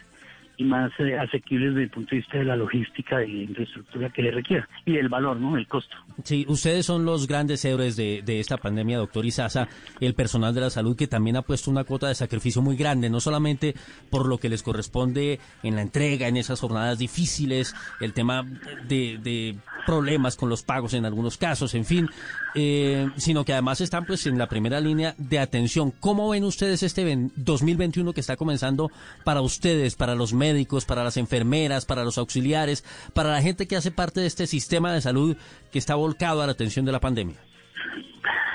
[0.59, 4.09] y más eh, asequibles desde el punto de vista de la logística y la infraestructura
[4.09, 5.55] que le requiera y el valor, ¿no?
[5.55, 5.95] El costo.
[6.25, 9.69] Sí, ustedes son los grandes héroes de, esta pandemia, doctor Izaza,
[10.01, 13.09] el personal de la salud que también ha puesto una cuota de sacrificio muy grande,
[13.09, 13.73] no solamente
[14.09, 18.45] por lo que les corresponde en la entrega, en esas jornadas difíciles, el tema
[18.89, 19.55] de,
[19.85, 22.09] problemas con los pagos en algunos casos, en fin,
[22.53, 25.91] eh, sino que además están pues en la primera línea de atención.
[25.99, 28.91] ¿Cómo ven ustedes este ven- 2021 que está comenzando
[29.23, 30.48] para ustedes, para los médicos,
[30.87, 32.83] para las enfermeras, para los auxiliares,
[33.13, 35.35] para la gente que hace parte de este sistema de salud
[35.71, 37.35] que está volcado a la atención de la pandemia?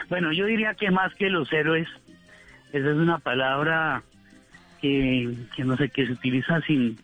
[0.09, 1.89] Bueno, yo diría que más que los héroes,
[2.73, 4.03] esa es una palabra
[4.81, 6.99] que, que no sé, que se utiliza sin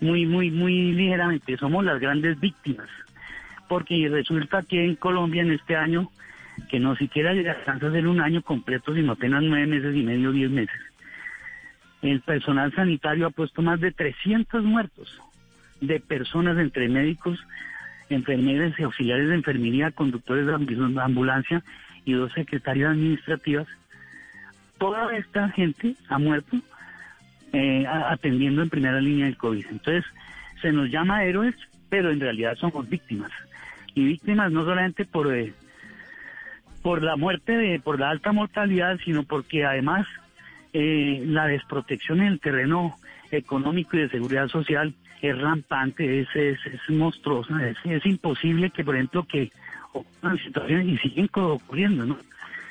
[0.00, 1.56] muy, muy, muy ligeramente.
[1.56, 2.88] Somos las grandes víctimas.
[3.68, 6.10] Porque resulta que en Colombia en este año,
[6.70, 10.32] que no siquiera alcanza a ser un año completo, sino apenas nueve meses y medio,
[10.32, 10.80] diez meses,
[12.10, 15.20] el personal sanitario ha puesto más de 300 muertos
[15.80, 17.38] de personas entre médicos,
[18.10, 21.62] enfermeras y auxiliares de enfermería, conductores de ambu- ambulancia
[22.04, 23.66] y dos secretarias administrativas.
[24.78, 26.58] Toda esta gente ha muerto
[27.52, 29.66] eh, atendiendo en primera línea del COVID.
[29.70, 30.04] Entonces,
[30.60, 31.54] se nos llama héroes,
[31.88, 33.30] pero en realidad somos víctimas.
[33.94, 35.54] Y víctimas no solamente por, eh,
[36.82, 40.06] por la muerte, de, por la alta mortalidad, sino porque además
[40.74, 42.96] eh, la desprotección en el terreno
[43.30, 46.80] económico y de seguridad social es rampante, es, es, es
[47.84, 49.50] es, imposible que, por ejemplo, que
[49.92, 52.18] ocurran situaciones y siguen ocurriendo, ¿no?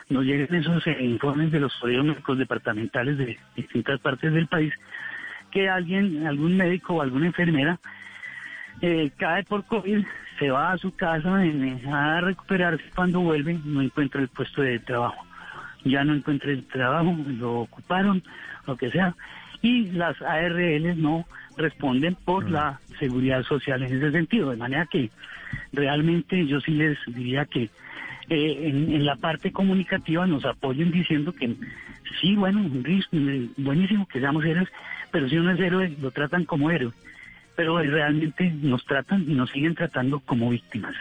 [0.10, 1.74] Nos llegan esos eh, informes de los
[2.06, 4.74] médicos departamentales de distintas partes del país
[5.50, 7.80] que alguien, algún médico o alguna enfermera
[8.82, 10.04] eh, cae por COVID,
[10.40, 14.80] se va a su casa en- a recuperarse, cuando vuelve no encuentra el puesto de
[14.80, 15.26] trabajo,
[15.84, 18.24] ya no encuentra el trabajo, lo ocuparon,
[18.68, 19.16] lo que sea,
[19.62, 21.26] y las ARLs no
[21.58, 25.10] responden por la seguridad social en ese sentido, de manera que
[25.72, 27.70] realmente yo sí les diría que
[28.30, 31.56] eh, en, en la parte comunicativa nos apoyen diciendo que
[32.22, 34.70] sí, bueno, eh, buenísimo que seamos héroes,
[35.12, 36.94] pero si uno es héroe, lo tratan como héroe.
[37.56, 40.96] Pero realmente nos tratan y nos siguen tratando como víctimas.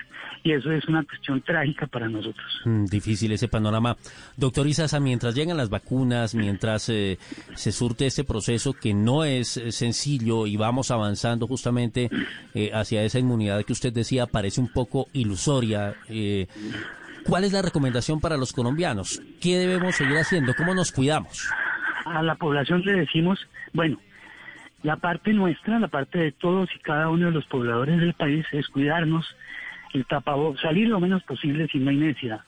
[0.45, 2.47] Y eso es una cuestión trágica para nosotros.
[2.65, 3.97] Mm, difícil ese panorama.
[4.37, 7.19] Doctor Izaza, mientras llegan las vacunas, mientras eh,
[7.55, 12.11] se surte este proceso que no es eh, sencillo y vamos avanzando justamente
[12.55, 16.47] eh, hacia esa inmunidad que usted decía parece un poco ilusoria, eh,
[17.25, 19.23] ¿cuál es la recomendación para los colombianos?
[19.41, 20.55] ¿Qué debemos seguir haciendo?
[20.55, 21.49] ¿Cómo nos cuidamos?
[22.05, 23.39] A la población le decimos,
[23.73, 23.99] bueno,
[24.83, 28.45] la parte nuestra, la parte de todos y cada uno de los pobladores del país
[28.53, 29.25] es cuidarnos,
[29.93, 32.41] el tapabocas, salir lo menos posible si no hay necesidad,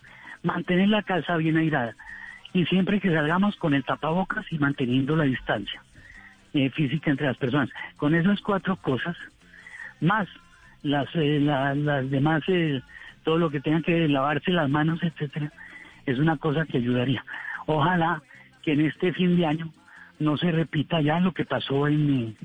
[0.42, 1.94] mantener la casa bien airada
[2.52, 5.82] y siempre que salgamos con el tapabocas y manteniendo la distancia
[6.54, 7.68] eh, física entre las personas.
[7.96, 9.16] Con esas cuatro cosas,
[10.00, 10.28] más
[10.82, 12.80] las, eh, la- las demás, eh,
[13.24, 15.50] todo lo que tenga que lavarse las manos, etcétera,
[16.06, 17.24] es una cosa que ayudaría.
[17.66, 18.22] Ojalá
[18.62, 19.70] que en este fin de año
[20.20, 22.36] no se repita ya lo que pasó en,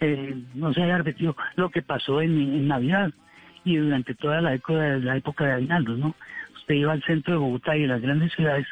[0.00, 3.12] eh, no se haya repetido lo que pasó en, en Navidad
[3.66, 6.14] y durante toda la época, la época de aguinaldos, ¿no?
[6.54, 8.66] Usted iba al centro de Bogotá y de las grandes ciudades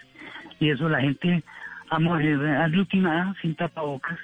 [0.61, 1.43] y eso la gente
[1.91, 4.19] amo- eh, aglutinada, sin tapabocas,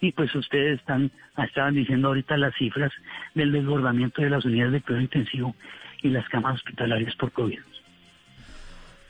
[0.00, 2.92] y pues ustedes están estaban diciendo ahorita las cifras
[3.34, 5.54] del desbordamiento de las unidades de cuidado intensivo
[6.02, 7.60] y las camas hospitalarias por COVID.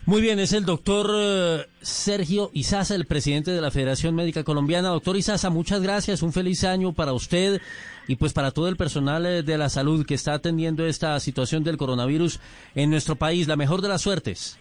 [0.06, 4.90] Muy bien, es el doctor eh, Sergio Izaza, el presidente de la Federación Médica Colombiana.
[4.90, 7.60] Doctor Izaza, muchas gracias, un feliz año para usted
[8.06, 11.64] y pues para todo el personal eh, de la salud que está atendiendo esta situación
[11.64, 12.38] del coronavirus
[12.76, 13.48] en nuestro país.
[13.48, 14.56] La mejor de las suertes.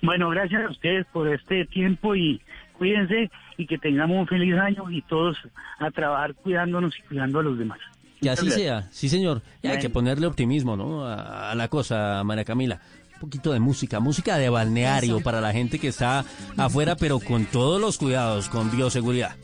[0.00, 2.40] Bueno, gracias a ustedes por este tiempo y
[2.78, 5.36] cuídense y que tengamos un feliz año y todos
[5.80, 7.80] a trabajar cuidándonos y cuidando a los demás.
[8.22, 9.42] Que así sea, sí señor.
[9.60, 11.04] Y hay que ponerle optimismo, ¿no?
[11.04, 12.80] A, a la cosa, María Camila.
[13.24, 16.26] Poquito de música, música de balneario para la gente que está
[16.58, 19.34] afuera, pero con todos los cuidados, con bioseguridad.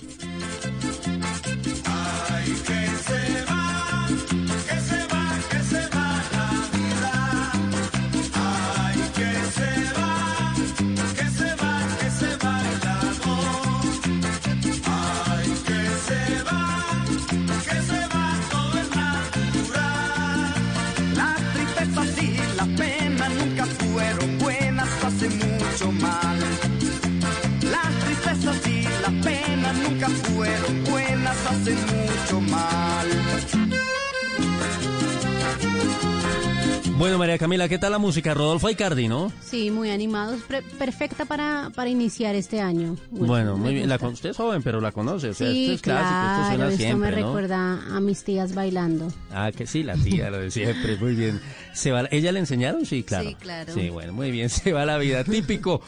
[37.00, 38.34] Bueno, María Camila, ¿qué tal la música?
[38.34, 39.32] Rodolfo Icardi, ¿no?
[39.40, 40.42] Sí, muy animados,
[40.78, 42.94] perfecta para, para iniciar este año.
[43.10, 43.88] Bueno, muy bien.
[43.88, 45.30] La, usted es joven, pero la conoce.
[45.30, 47.28] O sea, sí, esto es clásico, claro, esto suena esto siempre, me ¿no?
[47.28, 49.10] recuerda a mis tías bailando.
[49.32, 51.40] Ah, que sí, la tía, lo de siempre, muy bien.
[51.72, 52.84] ¿Se va, ¿Ella le enseñaron?
[52.84, 53.30] Sí, claro.
[53.30, 53.72] Sí, claro.
[53.72, 55.24] Sí, bueno, muy bien, se va la vida.
[55.24, 55.80] Típico.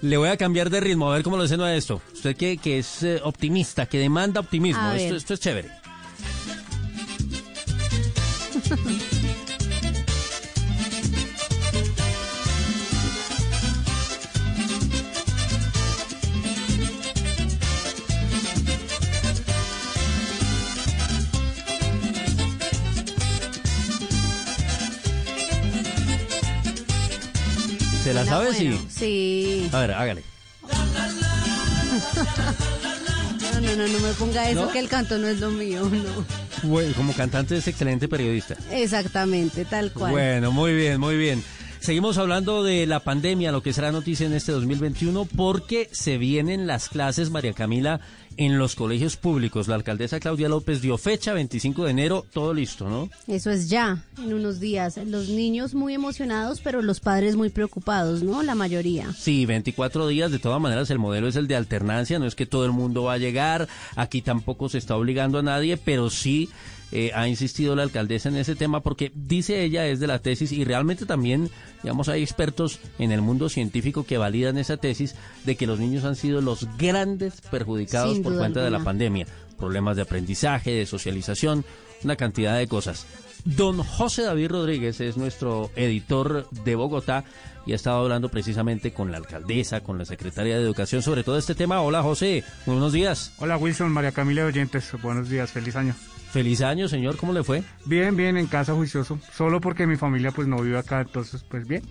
[0.00, 2.00] Le voy a cambiar de ritmo, a ver cómo lo hacen a esto.
[2.14, 4.92] Usted que, que es eh, optimista, que demanda optimismo.
[4.92, 5.68] Esto, esto es chévere.
[28.04, 28.52] ¿Se la Suena sabe?
[28.52, 28.78] bueno.
[28.88, 28.88] Sí.
[28.98, 29.70] Sí.
[29.72, 30.22] A ver, hágale.
[33.54, 34.72] No, no, no, no me ponga eso ¿No?
[34.72, 36.68] que el canto no es lo mío, no.
[36.68, 38.56] Bueno, como cantante es excelente periodista.
[38.72, 40.10] Exactamente, tal cual.
[40.10, 41.42] Bueno, muy bien, muy bien.
[41.78, 46.66] Seguimos hablando de la pandemia, lo que será noticia en este 2021, porque se vienen
[46.66, 48.00] las clases, María Camila,
[48.36, 49.68] en los colegios públicos.
[49.68, 53.10] La alcaldesa Claudia López dio fecha, 25 de enero, todo listo, ¿no?
[53.26, 54.98] Eso es ya, en unos días.
[55.06, 58.42] Los niños muy emocionados, pero los padres muy preocupados, ¿no?
[58.42, 59.12] La mayoría.
[59.12, 62.46] Sí, 24 días, de todas maneras el modelo es el de alternancia, no es que
[62.46, 66.48] todo el mundo va a llegar, aquí tampoco se está obligando a nadie, pero sí
[66.96, 70.52] eh, ha insistido la alcaldesa en ese tema porque dice ella es de la tesis
[70.52, 71.50] y realmente también,
[71.82, 76.04] digamos, hay expertos en el mundo científico que validan esa tesis de que los niños
[76.04, 79.26] han sido los grandes perjudicados Sin por cuenta de la pandemia,
[79.58, 81.64] problemas de aprendizaje, de socialización,
[82.04, 83.06] una cantidad de cosas.
[83.44, 87.24] Don José David Rodríguez es nuestro editor de Bogotá
[87.66, 91.38] y ha estado hablando precisamente con la alcaldesa, con la secretaria de Educación sobre todo
[91.38, 91.80] este tema.
[91.80, 93.32] Hola José, muy buenos días.
[93.38, 95.96] Hola Wilson, María Camila de Oyentes, buenos días, feliz año.
[96.34, 97.62] Feliz año, señor, ¿cómo le fue?
[97.84, 101.64] Bien, bien, en casa juicioso, solo porque mi familia pues no vive acá, entonces pues
[101.64, 101.84] bien.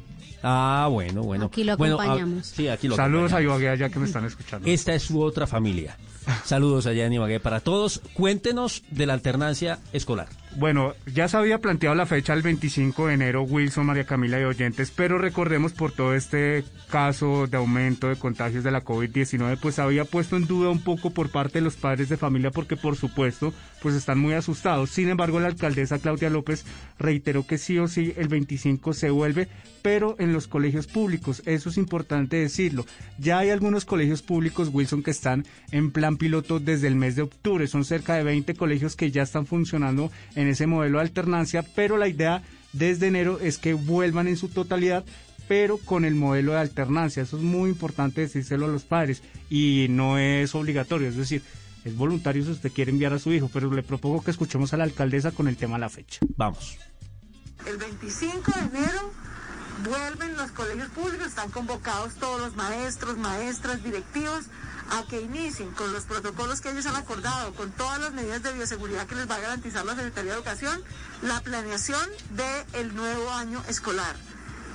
[0.43, 1.45] Ah, bueno, bueno.
[1.45, 2.47] Aquí lo Bueno, ah, acompañamos.
[2.47, 3.41] sí, aquí lo Saludos a.
[3.41, 4.67] Ibagué ya que me están escuchando.
[4.67, 5.97] Esta es su otra familia.
[6.43, 8.01] Saludos allá en Ibagué para todos.
[8.15, 10.27] Cuéntenos de la alternancia escolar.
[10.55, 14.45] Bueno, ya se había planteado la fecha el 25 de enero, Wilson, María Camila de
[14.45, 19.79] Oyentes, pero recordemos por todo este caso de aumento de contagios de la COVID-19, pues
[19.79, 22.95] había puesto en duda un poco por parte de los padres de familia porque por
[22.95, 23.51] supuesto
[23.81, 24.91] pues están muy asustados.
[24.91, 26.65] Sin embargo, la alcaldesa Claudia López
[26.97, 29.49] reiteró que sí o sí el 25 se vuelve,
[29.81, 31.43] pero en los colegios públicos.
[31.45, 32.85] Eso es importante decirlo.
[33.19, 37.23] Ya hay algunos colegios públicos, Wilson, que están en plan piloto desde el mes de
[37.23, 37.67] octubre.
[37.67, 41.97] Son cerca de 20 colegios que ya están funcionando en ese modelo de alternancia, pero
[41.97, 45.05] la idea desde enero es que vuelvan en su totalidad
[45.47, 47.23] pero con el modelo de alternancia.
[47.23, 51.43] Eso es muy importante decírselo a los padres y no es obligatorio, es decir,
[51.83, 54.77] es voluntario si usted quiere enviar a su hijo, pero le propongo que escuchemos a
[54.77, 56.19] la alcaldesa con el tema de la fecha.
[56.37, 56.77] Vamos.
[57.67, 59.11] El 25 de enero
[59.89, 64.45] vuelven los colegios públicos, están convocados todos los maestros, maestras, directivos
[64.89, 68.53] a que inicien con los protocolos que ellos han acordado, con todas las medidas de
[68.53, 70.83] bioseguridad que les va a garantizar la Secretaría de Educación,
[71.21, 74.15] la planeación del nuevo año escolar.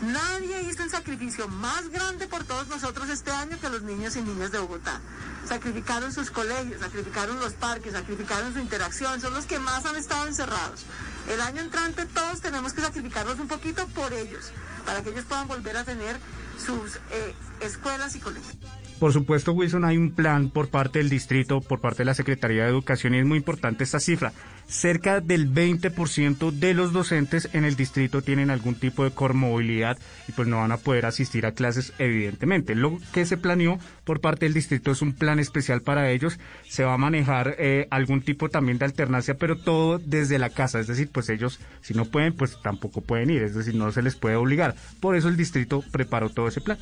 [0.00, 4.22] Nadie hizo un sacrificio más grande por todos nosotros este año que los niños y
[4.22, 5.00] niñas de Bogotá.
[5.48, 10.28] Sacrificaron sus colegios, sacrificaron los parques, sacrificaron su interacción, son los que más han estado
[10.28, 10.84] encerrados.
[11.28, 14.52] El año entrante todos tenemos que sacrificarnos un poquito por ellos,
[14.86, 16.16] para que ellos puedan volver a tener
[16.64, 18.56] sus eh, escuelas y colegios.
[18.98, 22.64] Por supuesto, Wilson, hay un plan por parte del distrito, por parte de la Secretaría
[22.64, 24.32] de Educación y es muy importante esta cifra.
[24.66, 29.96] Cerca del 20% de los docentes en el distrito tienen algún tipo de comorbilidad
[30.26, 32.74] y pues no van a poder asistir a clases evidentemente.
[32.74, 36.40] Lo que se planeó por parte del distrito es un plan especial para ellos.
[36.68, 40.80] Se va a manejar eh, algún tipo también de alternancia, pero todo desde la casa.
[40.80, 43.42] Es decir, pues ellos si no pueden, pues tampoco pueden ir.
[43.42, 44.74] Es decir, no se les puede obligar.
[45.00, 46.78] Por eso el distrito preparó todo ese plan.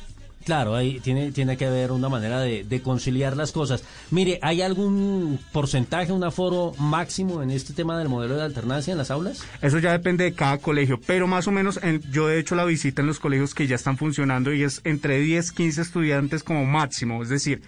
[0.47, 3.83] Claro, ahí tiene, tiene que haber una manera de, de conciliar las cosas.
[4.11, 8.97] Mire, ¿hay algún porcentaje, un aforo máximo en este tema del modelo de alternancia en
[8.97, 9.43] las aulas?
[9.61, 12.63] Eso ya depende de cada colegio, pero más o menos en- yo he hecho la
[12.63, 16.63] visita en los colegios que ya están funcionando y es entre 10, 15 estudiantes como
[16.63, 17.61] máximo, es decir,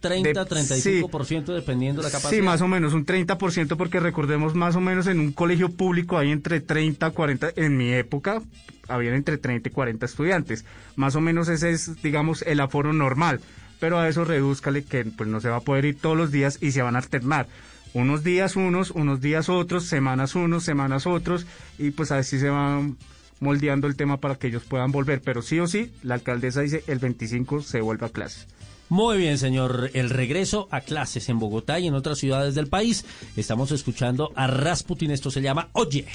[0.00, 2.30] 30, de- 35% dependiendo de la capacidad.
[2.30, 6.16] Sí, más o menos un 30% porque recordemos más o menos en un colegio público
[6.16, 8.40] hay entre 30, 40, en mi época
[8.88, 10.64] habían entre 30 y 40 estudiantes.
[10.96, 13.40] Más o menos ese es, digamos, el aforo normal.
[13.80, 16.58] Pero a eso redúzcale que pues no se va a poder ir todos los días
[16.60, 17.48] y se van a alternar.
[17.94, 21.46] Unos días unos, unos días otros, semanas unos, semanas otros
[21.78, 22.80] y pues así se va
[23.40, 25.20] moldeando el tema para que ellos puedan volver.
[25.20, 28.46] Pero sí o sí, la alcaldesa dice el 25 se vuelve a clases.
[28.88, 29.90] Muy bien, señor.
[29.94, 33.04] El regreso a clases en Bogotá y en otras ciudades del país.
[33.36, 35.10] Estamos escuchando a Rasputin.
[35.10, 36.06] Esto se llama Oye.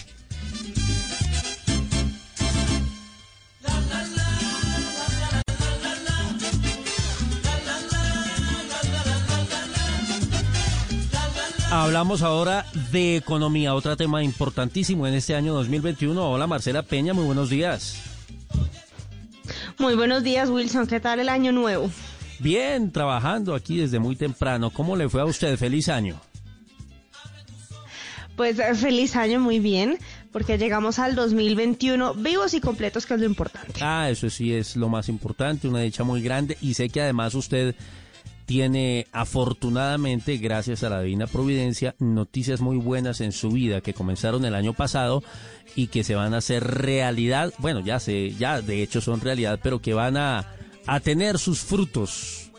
[11.80, 16.28] Hablamos ahora de economía, otro tema importantísimo en este año 2021.
[16.28, 18.02] Hola Marcela Peña, muy buenos días.
[19.78, 20.88] Muy buenos días, Wilson.
[20.88, 21.92] ¿Qué tal el año nuevo?
[22.40, 24.72] Bien, trabajando aquí desde muy temprano.
[24.72, 25.56] ¿Cómo le fue a usted?
[25.56, 26.20] Feliz año.
[28.36, 30.00] Pues eh, feliz año, muy bien,
[30.32, 33.80] porque llegamos al 2021 vivos y completos, que es lo importante.
[33.82, 37.36] Ah, eso sí es lo más importante, una dicha muy grande y sé que además
[37.36, 37.76] usted
[38.48, 44.46] tiene afortunadamente, gracias a la Divina Providencia, noticias muy buenas en su vida que comenzaron
[44.46, 45.22] el año pasado
[45.76, 49.60] y que se van a hacer realidad, bueno, ya sé, ya de hecho son realidad,
[49.62, 50.48] pero que van a,
[50.86, 52.50] a tener sus frutos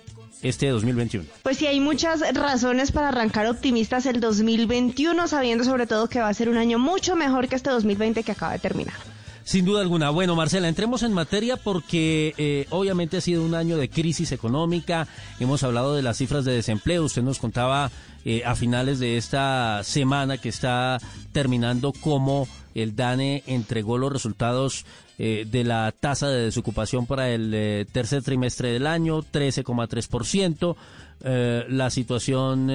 [0.42, 1.26] este 2021.
[1.42, 6.28] Pues sí, hay muchas razones para arrancar optimistas el 2021, sabiendo sobre todo que va
[6.28, 9.17] a ser un año mucho mejor que este 2020 que acaba de terminar.
[9.48, 10.10] Sin duda alguna.
[10.10, 15.08] Bueno, Marcela, entremos en materia porque eh, obviamente ha sido un año de crisis económica.
[15.40, 17.02] Hemos hablado de las cifras de desempleo.
[17.02, 17.90] Usted nos contaba
[18.26, 20.98] eh, a finales de esta semana que está
[21.32, 24.84] terminando cómo el DANE entregó los resultados
[25.18, 30.76] eh, de la tasa de desocupación para el tercer trimestre del año, 13,3%.
[31.24, 32.66] Eh, la situación,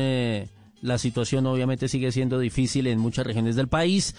[0.82, 4.15] la situación obviamente sigue siendo difícil en muchas regiones del país.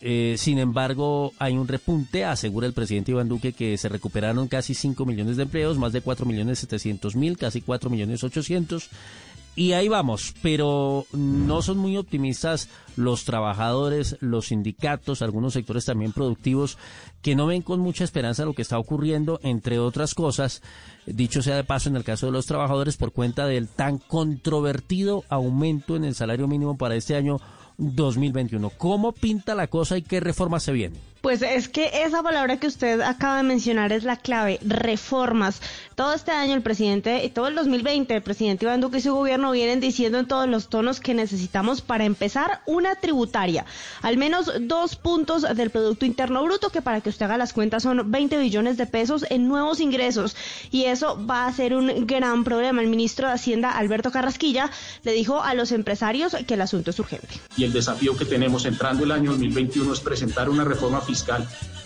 [0.00, 4.74] Eh, sin embargo, hay un repunte, asegura el presidente Iván Duque que se recuperaron casi
[4.74, 8.90] 5 millones de empleos, más de 4 millones 700 mil, casi 4 millones 800.
[9.56, 16.12] Y ahí vamos, pero no son muy optimistas los trabajadores, los sindicatos, algunos sectores también
[16.12, 16.78] productivos,
[17.22, 20.62] que no ven con mucha esperanza lo que está ocurriendo, entre otras cosas,
[21.06, 25.24] dicho sea de paso en el caso de los trabajadores, por cuenta del tan controvertido
[25.28, 27.40] aumento en el salario mínimo para este año
[27.78, 28.70] 2021.
[28.70, 31.00] ¿Cómo pinta la cosa y qué reformas se vienen?
[31.28, 35.60] Pues es que esa palabra que usted acaba de mencionar es la clave, reformas.
[35.94, 39.12] Todo este año el presidente, y todo el 2020, el presidente Iván Duque y su
[39.12, 43.66] gobierno vienen diciendo en todos los tonos que necesitamos para empezar una tributaria.
[44.00, 47.82] Al menos dos puntos del Producto Interno Bruto, que para que usted haga las cuentas
[47.82, 50.34] son 20 billones de pesos en nuevos ingresos.
[50.70, 52.80] Y eso va a ser un gran problema.
[52.80, 54.70] El ministro de Hacienda, Alberto Carrasquilla,
[55.02, 57.28] le dijo a los empresarios que el asunto es urgente.
[57.54, 61.17] y el desafío que tenemos entrando el año 2021 es presentar una reforma fiscal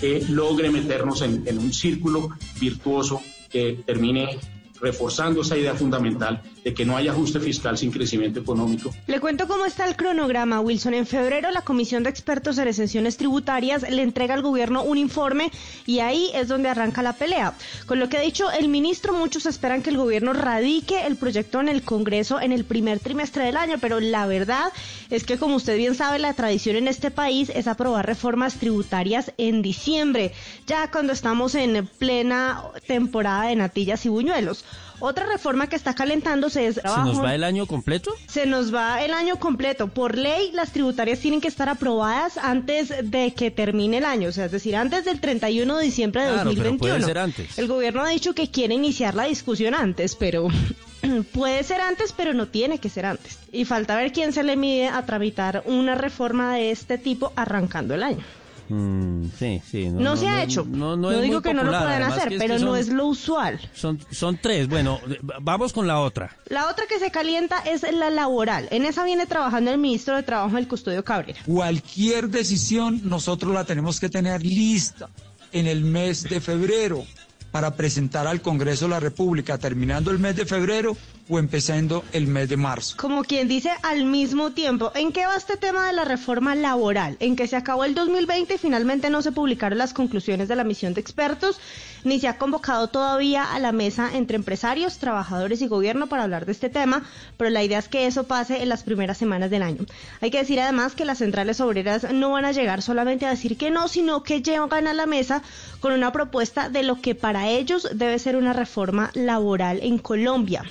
[0.00, 2.30] que logre meternos en, en un círculo
[2.60, 4.38] virtuoso que termine
[4.82, 8.92] reforzando esa idea fundamental de que no hay ajuste fiscal sin crecimiento económico.
[9.06, 10.94] Le cuento cómo está el cronograma, Wilson.
[10.94, 15.50] En febrero, la Comisión de Expertos en Exenciones Tributarias le entrega al gobierno un informe
[15.86, 17.54] y ahí es donde arranca la pelea.
[17.86, 21.60] Con lo que ha dicho el ministro, muchos esperan que el gobierno radique el proyecto
[21.60, 24.72] en el Congreso en el primer trimestre del año, pero la verdad
[25.10, 29.32] es que, como usted bien sabe, la tradición en este país es aprobar reformas tributarias
[29.38, 30.32] en diciembre,
[30.66, 34.64] ya cuando estamos en plena temporada de natillas y buñuelos.
[35.00, 38.12] Otra reforma que está calentándose es ¿Se nos va el año completo?
[38.28, 39.88] se nos va el año completo.
[39.88, 44.32] Por ley, las tributarias tienen que estar aprobadas antes de que termine el año, o
[44.32, 46.78] sea, es decir, antes del 31 de diciembre de Claro, pero 2021.
[46.78, 47.58] puede ser antes.
[47.58, 50.46] El gobierno ha dicho que quiere iniciar la discusión antes, pero
[51.32, 53.38] puede ser antes, pero no tiene que ser antes.
[53.50, 57.94] Y falta ver quién se le mide a tramitar una reforma de este tipo arrancando
[57.94, 58.24] el año.
[58.72, 59.88] Mm, sí, sí.
[59.90, 60.64] No, se ha hecho.
[60.64, 63.60] No, digo que no lo puedan hacer, pero no es lo usual.
[63.74, 64.66] Son, son tres.
[64.66, 64.98] Bueno,
[65.42, 66.34] vamos con la otra.
[66.46, 68.68] La otra que se calienta es la laboral.
[68.70, 71.38] En esa viene trabajando el ministro de Trabajo, el Custodio Cabrera.
[71.44, 75.10] Cualquier decisión nosotros la tenemos que tener lista
[75.52, 77.04] en el mes de febrero
[77.50, 80.96] para presentar al Congreso de la República, terminando el mes de febrero
[81.32, 82.94] o empezando el mes de marzo.
[82.98, 87.16] Como quien dice al mismo tiempo, ¿en qué va este tema de la reforma laboral?
[87.20, 90.64] En que se acabó el 2020 y finalmente no se publicaron las conclusiones de la
[90.64, 91.58] misión de expertos,
[92.04, 96.44] ni se ha convocado todavía a la mesa entre empresarios, trabajadores y gobierno para hablar
[96.44, 97.02] de este tema,
[97.38, 99.86] pero la idea es que eso pase en las primeras semanas del año.
[100.20, 103.56] Hay que decir además que las centrales obreras no van a llegar solamente a decir
[103.56, 105.42] que no, sino que llegan a la mesa
[105.80, 110.64] con una propuesta de lo que para ellos debe ser una reforma laboral en Colombia.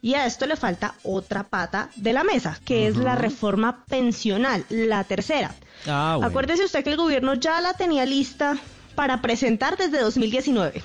[0.00, 4.64] Y a esto le falta otra pata de la mesa, que es la reforma pensional,
[4.68, 5.54] la tercera.
[5.86, 6.28] Ah, bueno.
[6.28, 8.56] Acuérdese usted que el gobierno ya la tenía lista
[8.94, 10.82] para presentar desde 2019.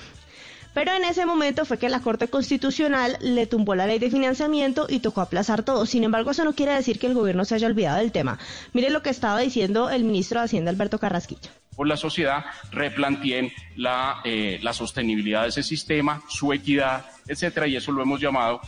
[0.74, 4.86] Pero en ese momento fue que la Corte Constitucional le tumbó la ley de financiamiento
[4.88, 5.86] y tocó aplazar todo.
[5.86, 8.40] Sin embargo, eso no quiere decir que el gobierno se haya olvidado del tema.
[8.72, 11.50] Mire lo que estaba diciendo el ministro de Hacienda, Alberto Carrasquilla.
[11.76, 17.74] por la sociedad replanteen la, eh, la sostenibilidad de ese sistema, su equidad, etcétera, y
[17.76, 18.60] eso lo hemos llamado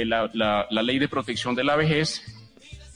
[0.00, 2.22] eh, la, la- la ley de protección de la vejez,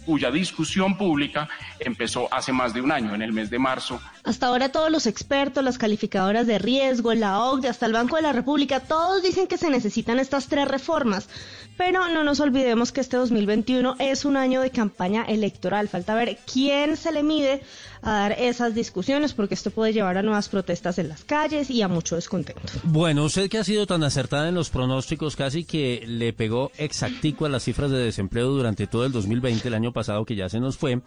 [0.05, 1.49] cuya discusión pública
[1.80, 5.06] empezó hace más de un año, en el mes de marzo Hasta ahora todos los
[5.06, 9.46] expertos, las calificadoras de riesgo, la OCDE, hasta el Banco de la República, todos dicen
[9.46, 11.28] que se necesitan estas tres reformas.
[11.76, 15.88] Pero no nos olvidemos que este 2021 es un año de campaña electoral.
[15.88, 17.62] Falta ver quién se le mide
[18.02, 21.82] a dar esas discusiones, porque esto puede llevar a nuevas protestas en las calles y
[21.82, 22.62] a mucho descontento.
[22.82, 27.46] Bueno, usted que ha sido tan acertada en los pronósticos, casi que le pegó exactico
[27.46, 30.58] a las cifras de desempleo durante todo el 2020, el año pasado que ya se
[30.58, 31.00] nos fue,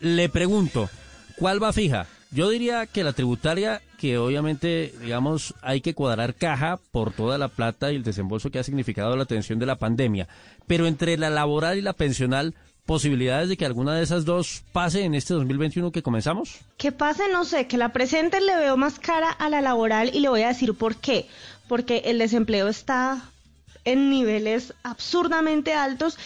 [0.00, 0.90] le pregunto,
[1.38, 2.06] ¿cuál va fija?
[2.30, 7.48] Yo diría que la tributaria, que obviamente, digamos, hay que cuadrar caja por toda la
[7.48, 10.28] plata y el desembolso que ha significado la atención de la pandemia,
[10.66, 12.54] pero entre la laboral y la pensional,
[12.84, 16.60] posibilidades de que alguna de esas dos pase en este 2021 que comenzamos?
[16.76, 20.20] Que pase, no sé, que la presente le veo más cara a la laboral y
[20.20, 21.26] le voy a decir por qué.
[21.68, 23.22] Porque el desempleo está
[23.84, 26.16] en niveles absurdamente altos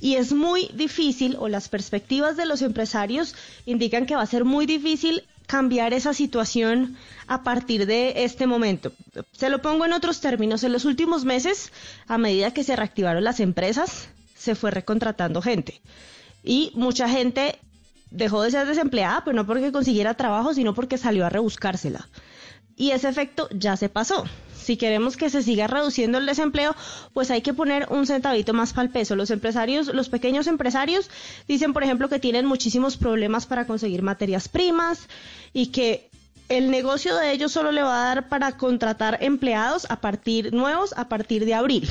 [0.00, 3.34] y es muy difícil, o las perspectivas de los empresarios
[3.66, 6.96] indican que va a ser muy difícil cambiar esa situación
[7.26, 8.92] a partir de este momento.
[9.32, 10.62] Se lo pongo en otros términos.
[10.62, 11.72] En los últimos meses,
[12.06, 15.80] a medida que se reactivaron las empresas, se fue recontratando gente.
[16.44, 17.58] Y mucha gente
[18.10, 22.08] dejó de ser desempleada, pero no porque consiguiera trabajo, sino porque salió a rebuscársela.
[22.76, 24.24] Y ese efecto ya se pasó.
[24.68, 26.76] Si queremos que se siga reduciendo el desempleo,
[27.14, 29.16] pues hay que poner un centavito más para el peso.
[29.16, 31.08] Los empresarios, los pequeños empresarios,
[31.48, 35.08] dicen, por ejemplo, que tienen muchísimos problemas para conseguir materias primas
[35.54, 36.10] y que
[36.50, 40.92] el negocio de ellos solo le va a dar para contratar empleados a partir nuevos
[40.98, 41.88] a partir de abril.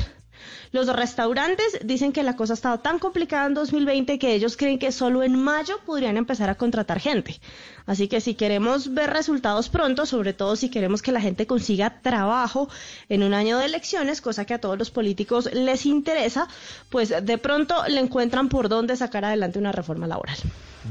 [0.72, 4.78] Los restaurantes dicen que la cosa ha estado tan complicada en 2020 que ellos creen
[4.78, 7.40] que solo en mayo podrían empezar a contratar gente.
[7.86, 12.00] Así que si queremos ver resultados pronto, sobre todo si queremos que la gente consiga
[12.02, 12.68] trabajo
[13.08, 16.48] en un año de elecciones, cosa que a todos los políticos les interesa,
[16.90, 20.36] pues de pronto le encuentran por dónde sacar adelante una reforma laboral.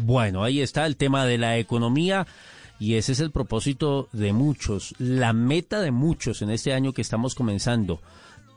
[0.04, 2.26] Bueno, ahí está el tema de la economía
[2.80, 7.02] y ese es el propósito de muchos, la meta de muchos en este año que
[7.02, 8.00] estamos comenzando.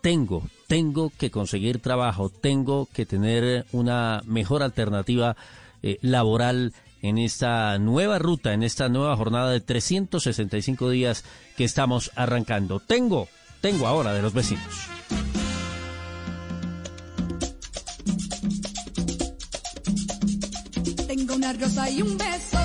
[0.02, 5.36] Tengo, tengo que conseguir trabajo, tengo que tener una mejor alternativa
[5.82, 11.24] eh, laboral en esta nueva ruta, en esta nueva jornada de 365 días
[11.56, 12.78] que estamos arrancando.
[12.78, 13.26] Tengo,
[13.60, 14.62] tengo ahora de los vecinos.
[21.08, 22.58] Tengo una rosa y un beso,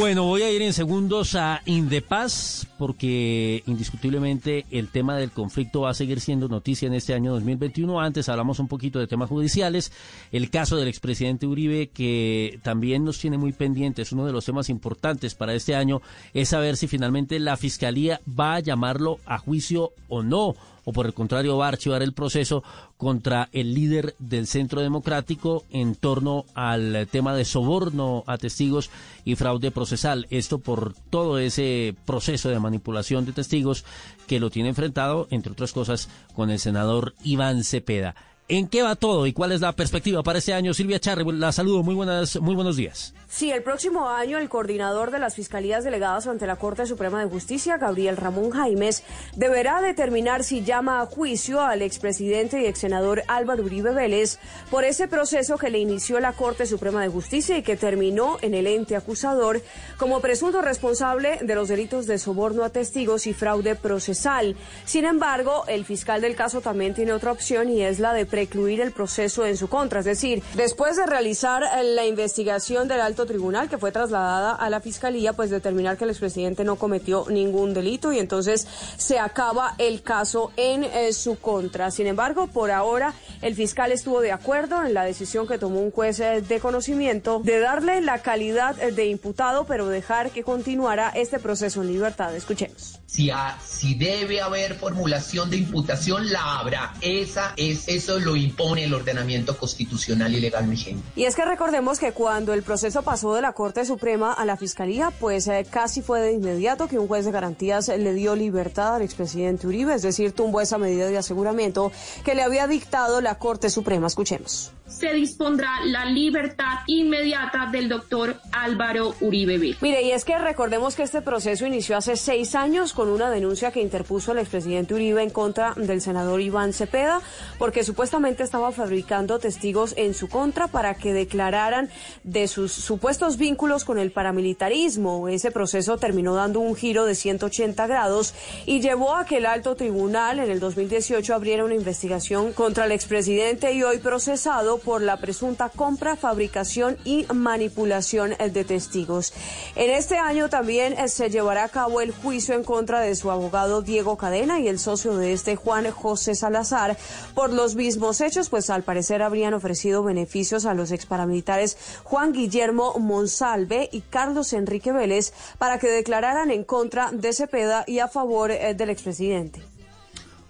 [0.00, 5.90] Bueno, voy a ir en segundos a Indepaz porque indiscutiblemente el tema del conflicto va
[5.90, 8.00] a seguir siendo noticia en este año 2021.
[8.00, 9.92] Antes hablamos un poquito de temas judiciales.
[10.32, 14.70] El caso del expresidente Uribe que también nos tiene muy pendientes, uno de los temas
[14.70, 16.00] importantes para este año
[16.32, 21.06] es saber si finalmente la fiscalía va a llamarlo a juicio o no o por
[21.06, 22.62] el contrario va a archivar el proceso
[22.96, 28.90] contra el líder del Centro Democrático en torno al tema de soborno a testigos
[29.24, 30.26] y fraude procesal.
[30.30, 33.84] Esto por todo ese proceso de manipulación de testigos
[34.26, 38.14] que lo tiene enfrentado, entre otras cosas, con el senador Iván Cepeda.
[38.50, 40.74] ¿En qué va todo y cuál es la perspectiva para este año?
[40.74, 43.14] Silvia Charre, la saludo, muy, buenas, muy buenos días.
[43.28, 47.30] Sí, el próximo año el coordinador de las fiscalías delegadas ante la Corte Suprema de
[47.30, 49.04] Justicia, Gabriel Ramón Jaimes,
[49.36, 54.82] deberá determinar si llama a juicio al expresidente y ex senador Álvaro Uribe Vélez por
[54.82, 58.66] ese proceso que le inició la Corte Suprema de Justicia y que terminó en el
[58.66, 59.62] ente acusador
[59.96, 64.56] como presunto responsable de los delitos de soborno a testigos y fraude procesal.
[64.84, 68.80] Sin embargo, el fiscal del caso también tiene otra opción y es la de precluir
[68.80, 69.98] el proceso en su contra.
[70.00, 74.70] Es decir, después de realizar eh, la investigación del alto tribunal que fue trasladada a
[74.70, 79.74] la fiscalía, pues determinar que el expresidente no cometió ningún delito y entonces se acaba
[79.76, 81.90] el caso en eh, su contra.
[81.90, 83.12] Sin embargo, por ahora
[83.42, 87.40] el fiscal estuvo de acuerdo en la decisión que tomó un juez eh, de conocimiento
[87.44, 92.34] de darle la calidad de imputado, pero dejar que continuara este proceso en libertad.
[92.34, 93.00] Escuchemos.
[93.04, 96.94] Si, ha- si debe haber formulación de imputación, la habrá.
[97.02, 101.02] Esa es, eso lo impone el ordenamiento constitucional y legal vigente.
[101.16, 104.56] Y es que recordemos que cuando el proceso pasó de la Corte Suprema a la
[104.56, 108.96] Fiscalía, pues eh, casi fue de inmediato que un juez de garantías le dio libertad
[108.96, 111.92] al expresidente Uribe, es decir, tumbó esa medida de aseguramiento
[112.24, 114.06] que le había dictado la Corte Suprema.
[114.06, 114.72] Escuchemos.
[114.86, 119.80] se dispondrá la libertad inmediata del doctor Álvaro Uribe Vélez.
[119.80, 123.70] Mire, y es que recordemos que este proceso inició hace seis años con una denuncia
[123.70, 127.20] que interpuso el expresidente Uribe en contra del senador Iván Cepeda,
[127.58, 128.09] porque supuestamente
[128.40, 131.90] estaba fabricando testigos en su contra para que declararan
[132.24, 135.28] de sus supuestos vínculos con el paramilitarismo.
[135.28, 138.34] Ese proceso terminó dando un giro de 180 grados
[138.66, 142.92] y llevó a que el alto tribunal en el 2018 abriera una investigación contra el
[142.92, 149.32] expresidente y hoy procesado por la presunta compra, fabricación y manipulación eh, de testigos.
[149.76, 153.30] En este año también eh, se llevará a cabo el juicio en contra de su
[153.30, 156.96] abogado Diego Cadena y el socio de este Juan José Salazar
[157.34, 162.98] por los mismos hechos, pues al parecer habrían ofrecido beneficios a los exparamilitares Juan Guillermo
[162.98, 168.50] Monsalve y Carlos Enrique Vélez para que declararan en contra de Cepeda y a favor
[168.50, 169.62] eh, del expresidente.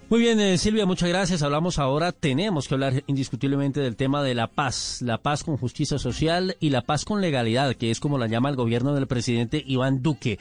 [0.09, 1.43] Muy bien, eh, Silvia, muchas gracias.
[1.43, 5.98] Hablamos ahora, tenemos que hablar indiscutiblemente del tema de la paz, la paz con justicia
[5.98, 9.62] social y la paz con legalidad, que es como la llama el gobierno del presidente
[9.64, 10.39] Iván Duque.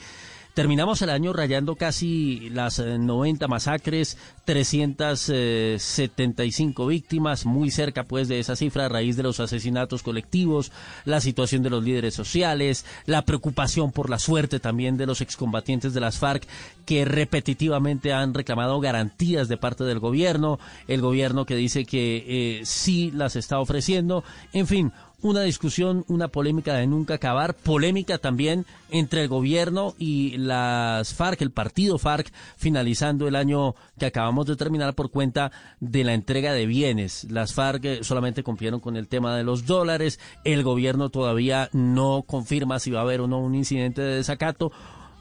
[0.54, 8.40] Terminamos el año rayando casi las eh, 90 masacres, 375 víctimas, muy cerca pues de
[8.40, 10.72] esa cifra a raíz de los asesinatos colectivos,
[11.06, 15.94] la situación de los líderes sociales, la preocupación por la suerte también de los excombatientes
[15.94, 16.48] de las FARC
[16.86, 22.62] que repetitivamente han reclamado garantías de parte del gobierno, el gobierno que dice que eh,
[22.66, 28.66] sí las está ofreciendo, en fin, una discusión, una polémica de nunca acabar, polémica también
[28.90, 34.56] entre el gobierno y las FARC, el partido FARC, finalizando el año que acabamos de
[34.56, 37.26] terminar por cuenta de la entrega de bienes.
[37.30, 42.24] Las FARC eh, solamente cumplieron con el tema de los dólares, el gobierno todavía no
[42.26, 44.72] confirma si va a haber o no un incidente de desacato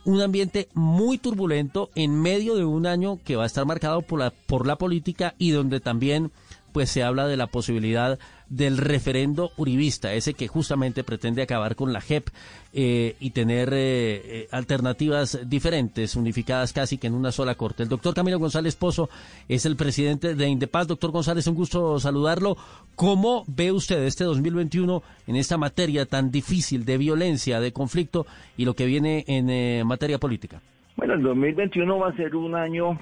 [0.04, 4.18] un ambiente muy turbulento en medio de un año que va a estar marcado por
[4.18, 6.30] la, por la política y donde también
[6.72, 8.18] pues se habla de la posibilidad
[8.48, 12.28] del referendo uribista, ese que justamente pretende acabar con la JEP
[12.72, 13.76] eh, y tener eh,
[14.24, 17.82] eh, alternativas diferentes, unificadas casi que en una sola corte.
[17.82, 19.10] El doctor Camilo González Pozo
[19.48, 20.86] es el presidente de Indepaz.
[20.86, 22.56] Doctor González, un gusto saludarlo.
[22.94, 28.26] ¿Cómo ve usted este 2021 en esta materia tan difícil de violencia, de conflicto
[28.56, 30.60] y lo que viene en eh, materia política?
[30.96, 32.98] Bueno, el 2021 va a ser un año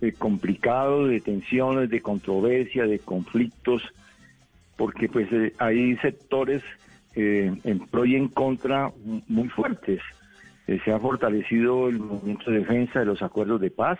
[0.00, 3.82] eh, complicado de tensiones, de controversia, de conflictos,
[4.76, 6.62] porque pues eh, hay sectores
[7.14, 8.90] eh, en pro y en contra
[9.28, 10.00] muy fuertes.
[10.66, 13.98] Eh, se ha fortalecido el movimiento de defensa de los acuerdos de paz,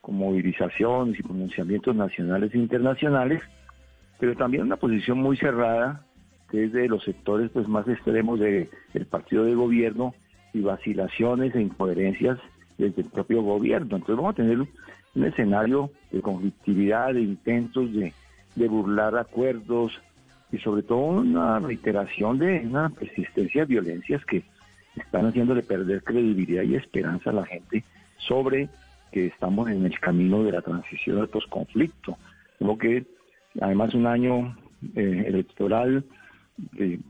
[0.00, 3.40] con movilizaciones y pronunciamientos nacionales e internacionales,
[4.18, 6.04] pero también una posición muy cerrada
[6.50, 10.14] que es de los sectores pues más extremos de- del partido de gobierno
[10.52, 12.38] y vacilaciones e incoherencias
[12.76, 13.96] desde el propio gobierno.
[13.96, 18.12] Entonces vamos a tener un escenario de conflictividad, de intentos de,
[18.54, 19.92] de burlar acuerdos
[20.50, 24.42] y sobre todo una reiteración de una persistencia de violencias que
[24.96, 27.82] están haciéndole perder credibilidad y esperanza a la gente
[28.18, 28.68] sobre
[29.10, 32.16] que estamos en el camino de la transición al posconflicto.
[32.58, 33.04] Como que
[33.60, 34.56] además un año
[34.94, 36.04] eh, electoral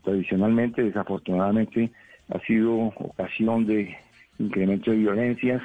[0.03, 1.91] tradicionalmente, desafortunadamente,
[2.29, 3.95] ha sido ocasión de
[4.39, 5.61] incremento de violencias.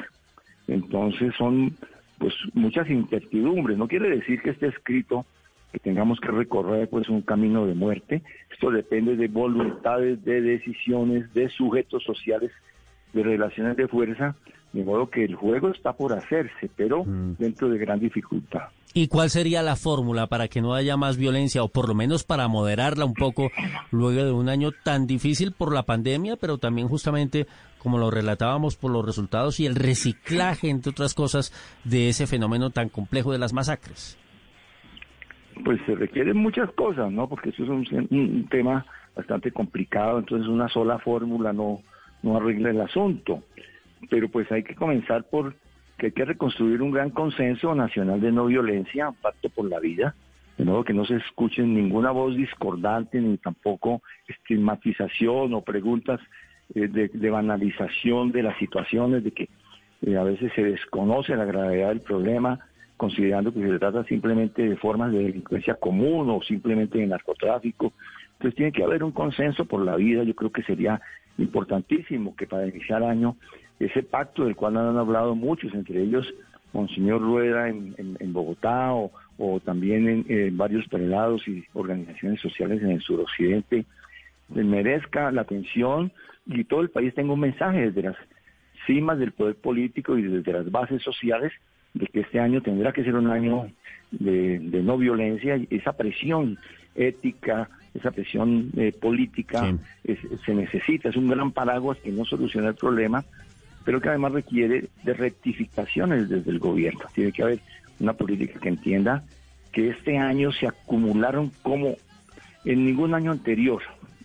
[0.66, 1.76] Entonces son
[2.18, 3.78] pues muchas incertidumbres.
[3.78, 5.24] No quiere decir que esté escrito
[5.72, 8.22] que tengamos que recorrer pues un camino de muerte.
[8.50, 12.50] Esto depende de voluntades, de decisiones, de sujetos sociales
[13.12, 14.36] de relaciones de fuerza,
[14.72, 18.68] de modo que el juego está por hacerse, pero dentro de gran dificultad.
[18.94, 22.24] ¿Y cuál sería la fórmula para que no haya más violencia o por lo menos
[22.24, 23.50] para moderarla un poco
[23.90, 27.46] luego de un año tan difícil por la pandemia, pero también justamente,
[27.78, 31.52] como lo relatábamos, por los resultados y el reciclaje, entre otras cosas,
[31.84, 34.18] de ese fenómeno tan complejo de las masacres?
[35.64, 37.28] Pues se requieren muchas cosas, ¿no?
[37.28, 41.80] Porque eso es un, un tema bastante complicado, entonces una sola fórmula no,
[42.22, 43.42] no arregla el asunto.
[44.10, 45.54] Pero pues hay que comenzar por
[45.98, 49.80] que hay que reconstruir un gran consenso nacional de no violencia, un pacto por la
[49.80, 50.14] vida,
[50.56, 56.20] de modo que no se escuche ninguna voz discordante ni tampoco estigmatización o preguntas
[56.74, 59.48] eh, de, de banalización de las situaciones, de que
[60.02, 62.60] eh, a veces se desconoce la gravedad del problema,
[62.98, 67.94] considerando que se trata simplemente de formas de delincuencia común o simplemente de narcotráfico.
[68.34, 71.00] Entonces tiene que haber un consenso por la vida, yo creo que sería
[71.38, 73.36] importantísimo que para iniciar año
[73.80, 76.26] ese pacto del cual han hablado muchos, entre ellos
[76.74, 82.40] Monseñor Rueda en, en- en Bogotá o, o también en, en varios prelados y organizaciones
[82.40, 83.86] sociales en el suroccidente,
[84.48, 86.12] merezca la atención
[86.46, 88.16] y todo el país tenga un mensaje desde las
[88.86, 91.52] cimas del poder político y desde las bases sociales
[91.98, 93.70] de que este año tendrá que ser un año
[94.10, 96.58] de, de no violencia y esa presión
[96.94, 102.68] ética, esa presión eh, política es- se necesita, es un gran paraguas que no soluciona
[102.68, 103.24] el problema,
[103.84, 107.00] pero que además requiere de rectificaciones desde el gobierno.
[107.14, 107.60] Tiene que haber
[108.00, 109.24] una política que entienda
[109.72, 111.96] que este año se acumularon como
[112.64, 113.82] en ningún año anterior,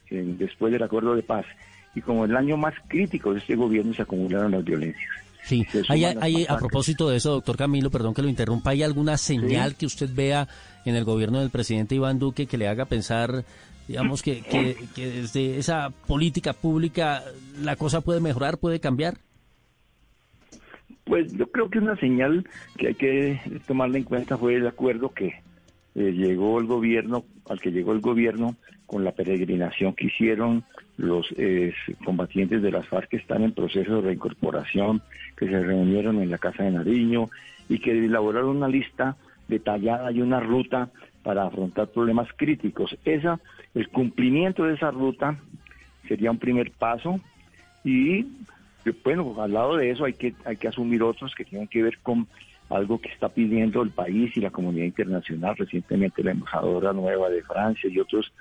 [0.10, 1.46] en- después del acuerdo de paz,
[1.96, 5.12] y como el año más crítico de este gobierno se acumularon las violencias.
[5.46, 9.18] Sí, hay, hay- a propósito de eso, doctor Camilo, perdón que lo interrumpa, ¿hay alguna
[9.18, 10.48] señal que usted vea
[10.86, 13.44] en el gobierno del presidente Iván Duque que le haga pensar,
[13.88, 17.24] digamos, que, que, que desde esa política pública
[17.62, 19.18] la cosa puede mejorar, puede cambiar?
[21.04, 22.48] Pues yo creo que una señal
[22.78, 25.28] que hay que tomarla en cuenta fue el acuerdo que
[25.96, 28.56] eh, llegó el gobierno, al que llegó el gobierno
[28.94, 30.64] con la peregrinación que hicieron
[30.98, 31.74] los eh,
[32.06, 35.02] combatientes de las FARC que están en proceso de reincorporación,
[35.36, 37.28] que se reunieron en la Casa de Nariño
[37.68, 39.16] y que elaboraron una lista
[39.48, 40.92] detallada y una ruta
[41.24, 42.96] para afrontar problemas críticos.
[43.04, 43.40] Esa,
[43.74, 45.40] el cumplimiento de esa ruta
[46.08, 47.20] sería un primer paso
[47.84, 48.28] y
[49.04, 51.98] bueno, al lado de eso hay que, hay que asumir otros que tienen que ver
[52.04, 52.28] con
[52.70, 57.42] algo que está pidiendo el país y la comunidad internacional, recientemente la embajadora nueva de
[57.42, 58.32] Francia y otros,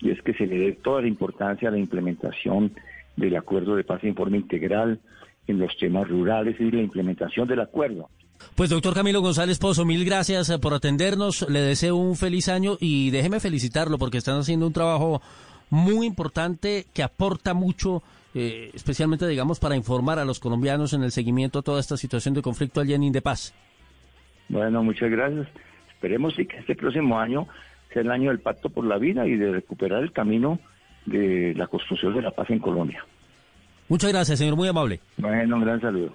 [0.00, 2.72] y es que se le dé toda la importancia a la implementación
[3.16, 5.00] del acuerdo de paz en forma integral
[5.46, 8.08] en los temas rurales y la implementación del acuerdo.
[8.54, 12.76] Pues doctor Camilo González Pozo, mil gracias eh, por atendernos, le deseo un feliz año
[12.80, 15.22] y déjeme felicitarlo porque están haciendo un trabajo
[15.70, 18.02] muy importante que aporta mucho,
[18.34, 22.34] eh, especialmente digamos para informar a los colombianos en el seguimiento a toda esta situación
[22.34, 23.54] de conflicto allí en Indepaz.
[24.48, 25.48] Bueno, muchas gracias.
[25.88, 27.48] Esperemos sí que este próximo año
[27.94, 30.58] sea el año del pacto por la vida y de recuperar el camino
[31.06, 33.04] de la construcción de la paz en Colombia.
[33.88, 35.00] Muchas gracias, señor, muy amable.
[35.16, 36.12] Bueno, un gran saludo.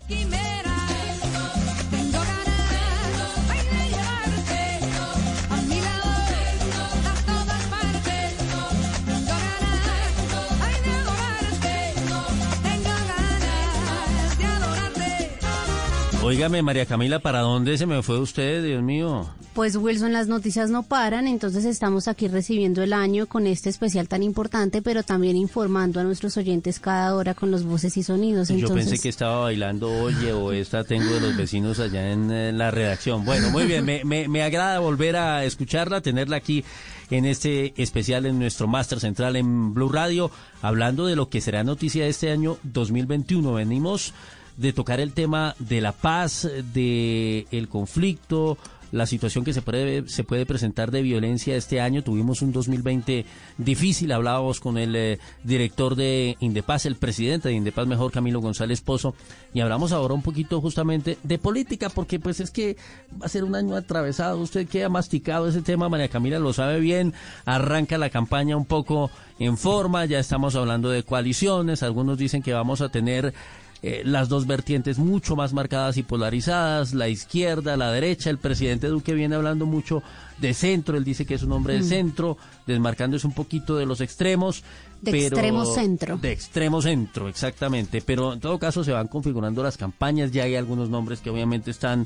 [16.29, 19.27] Óigame, María Camila, ¿para dónde se me fue usted, Dios mío?
[19.55, 24.07] Pues Wilson, las noticias no paran, entonces estamos aquí recibiendo el año con este especial
[24.07, 28.49] tan importante, pero también informando a nuestros oyentes cada hora con los voces y sonidos.
[28.49, 32.51] Yo pensé que estaba bailando Oye o esta tengo de los vecinos allá en eh,
[32.51, 33.25] la redacción.
[33.25, 36.63] Bueno, muy bien, me, me, me agrada volver a escucharla, tenerla aquí
[37.09, 40.29] en este especial en nuestro Máster Central en Blue Radio,
[40.61, 43.53] hablando de lo que será noticia este año 2021.
[43.53, 44.13] Venimos
[44.59, 48.57] de tocar el tema de la paz, de el conflicto,
[48.91, 52.03] la situación que se puede, se puede presentar de violencia este año.
[52.03, 53.25] Tuvimos un 2020
[53.57, 58.81] difícil, hablábamos con el eh, director de Indepaz, el presidente de Indepaz, mejor Camilo González
[58.81, 59.15] Pozo,
[59.53, 62.75] y hablamos ahora un poquito justamente de política, porque pues es que
[63.21, 64.39] va a ser un año atravesado.
[64.39, 67.13] Usted que ha masticado ese tema, María Camila lo sabe bien,
[67.45, 72.53] arranca la campaña un poco en forma, ya estamos hablando de coaliciones, algunos dicen que
[72.53, 73.33] vamos a tener
[73.81, 78.29] eh, las dos vertientes mucho más marcadas y polarizadas, la izquierda, la derecha.
[78.29, 80.03] El presidente Duque viene hablando mucho
[80.39, 81.85] de centro, él dice que es un hombre de Mm.
[81.85, 82.37] centro,
[82.67, 84.63] desmarcándose un poquito de los extremos.
[85.01, 86.17] De pero- extremo centro.
[86.17, 88.01] De extremo centro, exactamente.
[88.01, 91.71] Pero en todo caso se van configurando las campañas, ya hay algunos nombres que obviamente
[91.71, 92.05] están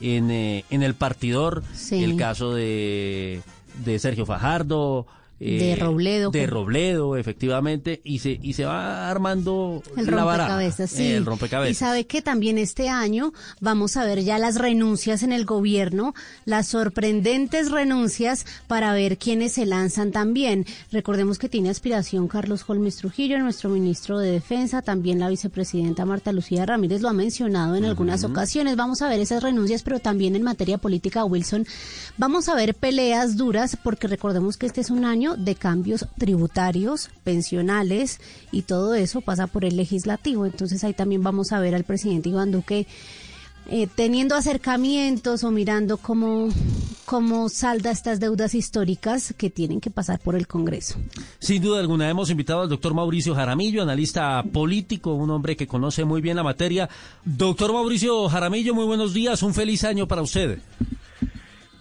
[0.00, 1.62] en, eh, en el partidor.
[1.74, 2.02] Sí.
[2.02, 3.42] El caso de,
[3.84, 5.06] de Sergio Fajardo,
[5.40, 10.90] De Robledo, De con- Robledo, efectivamente, y se, y se va armando El la rompecabezas,
[10.90, 11.06] sí.
[11.12, 11.70] El rompecabezas.
[11.72, 16.14] Y sabe que también este año vamos a ver ya las renuncias en el gobierno,
[16.44, 20.66] las sorprendentes renuncias para ver quiénes se lanzan también.
[20.92, 26.32] Recordemos que tiene aspiración Carlos Holmes Trujillo, nuestro ministro de Defensa, también la vicepresidenta Marta
[26.32, 28.76] Lucía Ramírez lo ha mencionado en algunas ocasiones.
[28.76, 31.66] Vamos a ver esas renuncias, pero también en materia política, Wilson,
[32.18, 37.10] vamos a ver peleas duras porque recordemos que este es un año de cambios tributarios,
[37.24, 38.20] pensionales
[38.52, 40.46] y todo eso pasa por el legislativo.
[40.46, 42.86] Entonces ahí también vamos a ver al presidente Iván Duque
[43.72, 46.48] eh, teniendo acercamientos o mirando cómo,
[47.04, 50.98] cómo salda estas deudas históricas que tienen que pasar por el Congreso.
[51.38, 56.04] Sin duda alguna, hemos invitado al doctor Mauricio Jaramillo, analista político, un hombre que conoce
[56.04, 56.88] muy bien la materia.
[57.24, 60.58] Doctor Mauricio Jaramillo, muy buenos días, un feliz año para usted.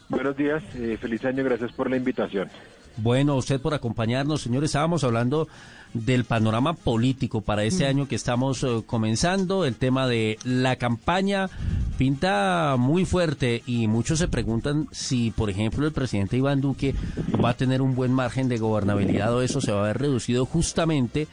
[0.10, 2.50] Buenos días, eh, feliz año, gracias por la invitación.
[2.98, 4.70] Bueno, usted por acompañarnos, señores.
[4.70, 5.48] Estábamos hablando
[5.94, 9.66] del panorama político para este año que estamos eh, comenzando.
[9.66, 11.50] El tema de la campaña
[11.98, 16.96] pinta muy fuerte y muchos se preguntan si, por ejemplo, el presidente Iván Duque
[17.44, 20.46] va a tener un buen margen de gobernabilidad o eso se va a ver reducido
[20.46, 21.28] justamente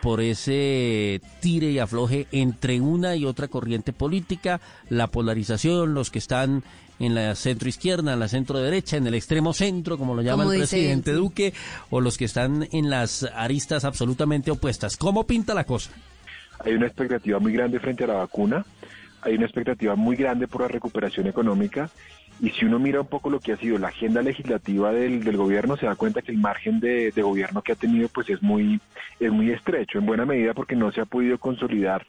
[0.00, 6.18] por ese tire y afloje entre una y otra corriente política, la polarización, los que
[6.18, 6.62] están
[6.98, 10.44] en la centro izquierda, en la centro derecha, en el extremo centro, como lo llama
[10.44, 11.16] Como el presidente él.
[11.16, 11.52] Duque,
[11.90, 14.96] o los que están en las aristas absolutamente opuestas.
[14.96, 15.90] ¿Cómo pinta la cosa?
[16.64, 18.64] Hay una expectativa muy grande frente a la vacuna,
[19.22, 21.90] hay una expectativa muy grande por la recuperación económica
[22.40, 25.36] y si uno mira un poco lo que ha sido la agenda legislativa del, del
[25.36, 28.42] gobierno, se da cuenta que el margen de, de gobierno que ha tenido pues es
[28.42, 28.80] muy,
[29.20, 32.06] es muy estrecho, en buena medida porque no se ha podido consolidar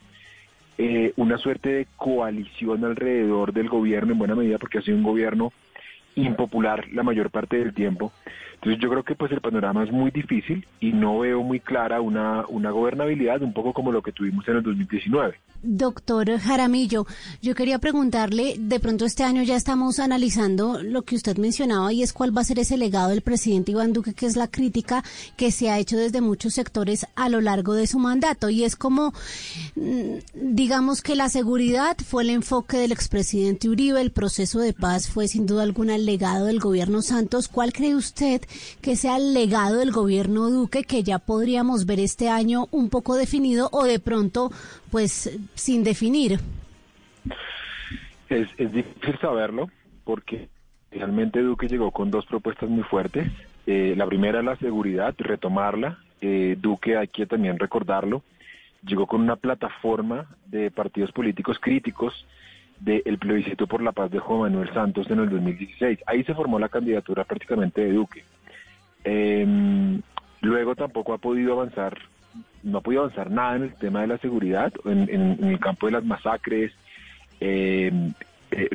[0.78, 5.04] eh, una suerte de coalición alrededor del gobierno, en buena medida porque ha sido un
[5.04, 5.52] gobierno
[6.16, 8.12] impopular la mayor parte del tiempo.
[8.68, 12.02] Entonces yo creo que pues el panorama es muy difícil y no veo muy clara
[12.02, 15.36] una, una gobernabilidad, un poco como lo que tuvimos en el 2019.
[15.64, 17.08] Doctor Jaramillo,
[17.42, 22.04] yo quería preguntarle, de pronto este año ya estamos analizando lo que usted mencionaba y
[22.04, 25.04] es cuál va a ser ese legado del presidente Iván Duque, que es la crítica
[25.36, 28.50] que se ha hecho desde muchos sectores a lo largo de su mandato.
[28.50, 29.14] Y es como,
[29.76, 35.10] mm, digamos que la seguridad fue el enfoque del expresidente Uribe, el proceso de paz
[35.10, 37.48] fue sin duda alguna el legado del gobierno Santos.
[37.48, 38.42] ¿Cuál cree usted
[38.82, 43.16] que sea el legado del gobierno Duque que ya podríamos ver este año un poco
[43.16, 44.52] definido o de pronto
[44.92, 46.40] pues sin definir?
[48.30, 49.70] Es, es difícil saberlo
[50.04, 50.50] porque
[50.92, 53.28] realmente Duque llegó con dos propuestas muy fuertes.
[53.66, 56.00] Eh, la primera la seguridad, retomarla.
[56.22, 58.24] Eh, Duque, hay que también recordarlo,
[58.86, 62.26] llegó con una plataforma de partidos políticos críticos
[62.80, 66.00] del plebiscito por la paz de Juan Manuel Santos en el 2016.
[66.06, 68.24] Ahí se formó la candidatura prácticamente de Duque.
[69.10, 70.00] Eh,
[70.42, 71.98] luego tampoco ha podido avanzar,
[72.64, 75.86] no ha podido avanzar nada en el tema de la seguridad, en, en- el campo
[75.86, 76.74] de las masacres,
[77.40, 77.92] eh,
[78.52, 78.70] eh,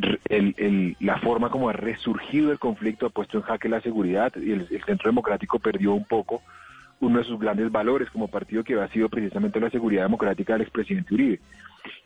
[0.57, 4.53] el- la forma como ha resurgido el conflicto ha puesto en jaque la seguridad y
[4.53, 6.41] el, el Centro Democrático perdió un poco
[7.01, 10.63] uno de sus grandes valores como partido que ha sido precisamente la seguridad democrática del
[10.63, 11.41] expresidente Uribe.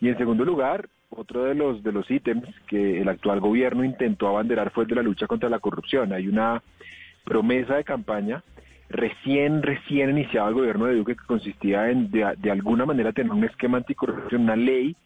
[0.00, 4.26] Y en segundo lugar, otro de los de los ítems que el actual gobierno intentó
[4.26, 6.12] abanderar fue el de la lucha contra la corrupción.
[6.12, 6.62] Hay una
[7.26, 8.42] promesa de campaña
[8.88, 13.32] recién, recién iniciado el gobierno de Duque que consistía en de, de alguna manera tener
[13.32, 14.96] un esquema anticorrupción, una ley,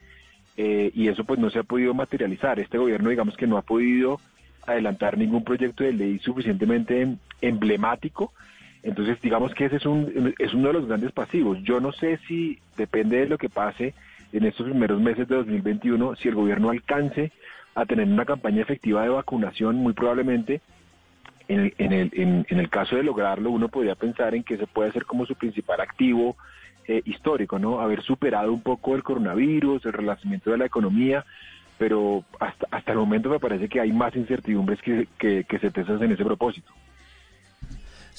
[0.57, 2.61] eh, y eso pues no se ha podido materializar.
[2.61, 4.21] Este gobierno digamos que no ha podido
[4.67, 8.33] adelantar ningún proyecto de ley suficientemente emblemático.
[8.83, 11.59] Entonces digamos que ese es, un, es uno de los grandes pasivos.
[11.63, 13.95] Yo no sé si depende de lo que pase
[14.33, 17.33] en estos primeros meses de 2021, si el gobierno alcance
[17.75, 20.61] a tener una campaña efectiva de vacunación, muy probablemente
[21.51, 24.57] en el, en, el, en, en el caso de lograrlo, uno podría pensar en que
[24.57, 26.37] se puede hacer como su principal activo
[26.87, 27.81] eh, histórico, ¿no?
[27.81, 31.25] Haber superado un poco el coronavirus, el relanzamiento de la economía,
[31.77, 36.01] pero hasta, hasta el momento me parece que hay más incertidumbres que, que, que certezas
[36.01, 36.71] en ese propósito.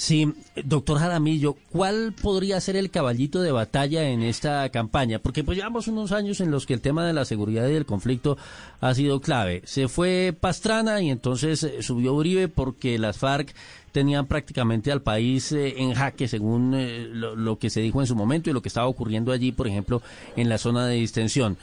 [0.02, 0.34] Sí,
[0.66, 5.20] doctor Jaramillo, ¿cuál podría ser el caballito de batalla en esta campaña?
[5.20, 7.86] Porque pues llevamos unos años en los que el tema de la seguridad y del
[7.86, 8.36] conflicto
[8.80, 9.62] ha sido clave.
[9.64, 13.54] Se fue Pastrana y entonces eh, subió Uribe porque las FARC
[13.92, 18.08] tenían prácticamente al país eh, en jaque según eh, lo, lo que se dijo en
[18.08, 20.02] su momento y lo que estaba ocurriendo allí, por ejemplo,
[20.36, 21.60] en la zona de distensión.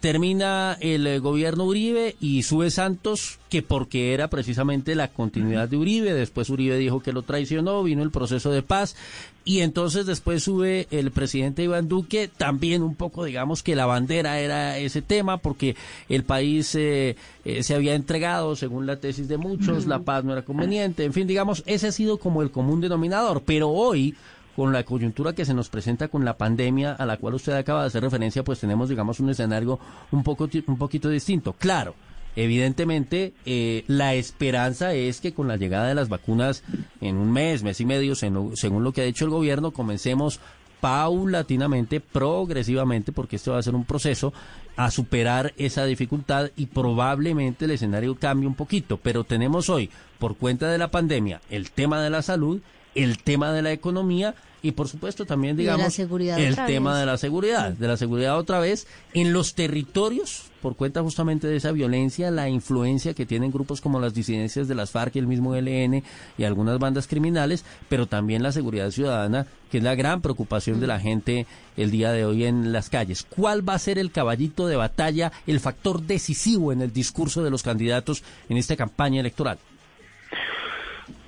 [0.00, 5.76] Termina el eh, gobierno Uribe y sube Santos, que porque era precisamente la continuidad de
[5.76, 8.96] Uribe, después Uribe dijo que lo traicionó, vino el proceso de paz.
[9.44, 14.38] Y entonces después sube el presidente Iván Duque, también un poco digamos que la bandera
[14.38, 15.76] era ese tema porque
[16.08, 20.32] el país eh, eh, se había entregado según la tesis de muchos, la paz no
[20.32, 24.14] era conveniente, en fin, digamos, ese ha sido como el común denominador, pero hoy
[24.56, 27.82] con la coyuntura que se nos presenta con la pandemia a la cual usted acaba
[27.82, 29.78] de hacer referencia, pues tenemos, digamos, un escenario
[30.10, 31.52] un poco un poquito distinto.
[31.52, 31.94] Claro,
[32.36, 36.62] evidentemente eh, la esperanza es que con la llegada de las vacunas
[37.00, 40.40] en un mes, mes y medio, según, lo que ha dicho el gobierno, comencemos
[40.80, 44.32] paulatinamente, progresivamente, porque esto va a ser un proceso,
[44.76, 48.96] a superar esa dificultad y probablemente el escenario cambie un poquito.
[48.96, 52.62] Pero tenemos hoy, por cuenta de la pandemia, el tema de la salud,
[52.94, 57.00] el tema de la economía y por supuesto también digamos el tema vez.
[57.00, 61.56] de la seguridad, de la seguridad otra vez en los territorios por cuenta justamente de
[61.56, 65.26] esa violencia, la influencia que tienen grupos como las disidencias de las FARC y el
[65.26, 66.02] mismo ELN
[66.36, 70.86] y algunas bandas criminales, pero también la seguridad ciudadana, que es la gran preocupación de
[70.86, 71.46] la gente
[71.76, 73.24] el día de hoy en las calles.
[73.28, 77.50] ¿Cuál va a ser el caballito de batalla, el factor decisivo en el discurso de
[77.50, 79.58] los candidatos en esta campaña electoral?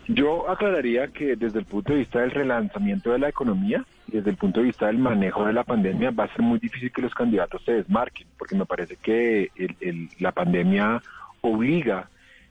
[0.09, 4.37] Yo aclararía que desde el punto de vista del relanzamiento de la economía, desde el
[4.37, 7.15] punto de vista del manejo de la pandemia, va a ser muy difícil que los
[7.15, 9.51] candidatos se desmarquen, porque me parece que
[9.81, 11.03] el- la pandemia
[11.41, 12.09] obliga,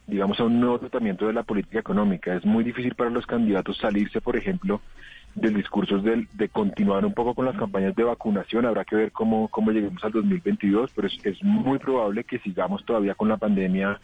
[0.08, 2.34] digamos, a un nuevo tratamiento de la política económica.
[2.34, 4.82] Es muy difícil para los candidatos salirse, por ejemplo,
[5.36, 8.66] del discurso del- de continuar un poco con las campañas de vacunación.
[8.66, 12.84] Habrá que ver cómo, cómo lleguemos al 2022, pero es, es muy probable que sigamos
[12.86, 14.00] todavía con la pandemia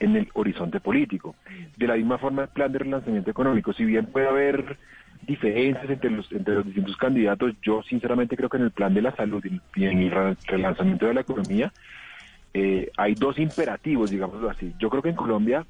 [0.00, 1.34] en el horizonte político.
[1.76, 4.76] De la misma forma, el plan de relanzamiento económico, si bien puede haber
[5.26, 9.02] diferencias entre los, entre los distintos candidatos, yo sinceramente creo que en el plan de
[9.02, 9.44] la salud
[9.76, 11.72] y en- el re- relanzamiento de la economía
[12.54, 14.72] eh, hay dos imperativos, digámoslo así.
[14.78, 15.66] Yo creo que en Colombia,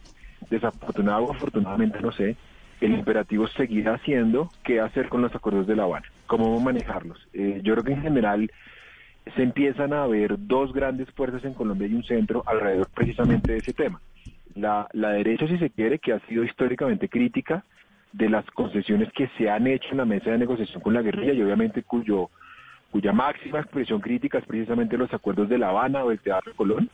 [0.50, 2.36] desafortunado o afortunadamente, no sé,
[2.80, 7.18] el imperativo seguirá siendo qué hacer con los acuerdos de La Habana, cómo manejarlos.
[7.32, 8.50] Eh, yo creo que en general
[9.34, 13.58] se empiezan a ver dos grandes fuerzas en Colombia y un centro alrededor precisamente de
[13.58, 14.00] ese tema.
[14.58, 17.64] La, la derecha, si se quiere, que ha sido históricamente crítica
[18.12, 21.32] de las concesiones que se han hecho en la mesa de negociación con la guerrilla
[21.32, 22.30] y obviamente cuyo
[22.90, 26.90] cuya máxima expresión crítica es precisamente los acuerdos de La Habana o el Teatro Colón.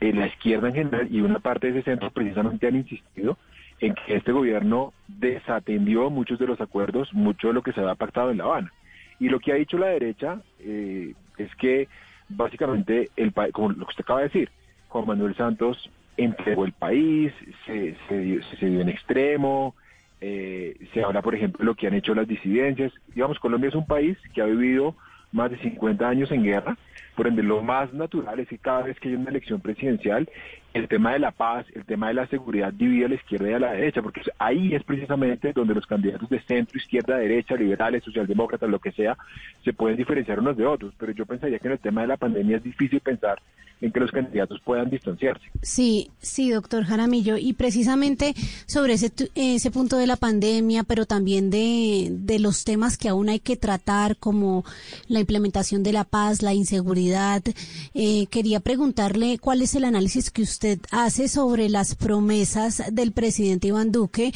[0.00, 3.36] Eh, la izquierda en general y una parte de ese centro precisamente han insistido
[3.80, 7.94] en que este gobierno desatendió muchos de los acuerdos, mucho de lo que se había
[7.94, 8.72] pactado en La Habana.
[9.18, 11.88] Y lo que ha dicho la derecha eh, es que
[12.28, 14.50] básicamente, el como lo que usted acaba de decir,
[14.88, 17.32] Juan Manuel Santos entregó el país,
[17.66, 19.74] se, se, dio- se dio en extremo,
[20.20, 22.92] eh, se habla, por ejemplo, de lo que han hecho las disidencias.
[23.14, 24.96] Digamos, Colombia es un país que ha vivido
[25.32, 26.76] más de 50 años en guerra,
[27.16, 30.28] por ende lo más natural es que cada vez que hay una elección presidencial,
[30.74, 33.52] el tema de la paz, el tema de la seguridad divide a la izquierda y
[33.52, 38.04] a la derecha, porque ahí es precisamente donde los candidatos de centro, izquierda, derecha, liberales,
[38.04, 39.16] socialdemócratas, lo que sea,
[39.64, 40.94] se pueden diferenciar unos de otros.
[40.98, 43.38] Pero yo pensaría que en el tema de la pandemia es difícil pensar
[43.82, 45.44] en que los candidatos puedan distanciarse.
[45.60, 47.36] Sí, sí, doctor Jaramillo.
[47.36, 48.32] Y precisamente
[48.66, 53.28] sobre ese, ese punto de la pandemia, pero también de, de los temas que aún
[53.28, 54.64] hay que tratar, como
[55.08, 60.42] la implementación de la paz, la inseguridad, eh, quería preguntarle cuál es el análisis que
[60.42, 64.32] usted hace sobre las promesas del presidente Iván Duque,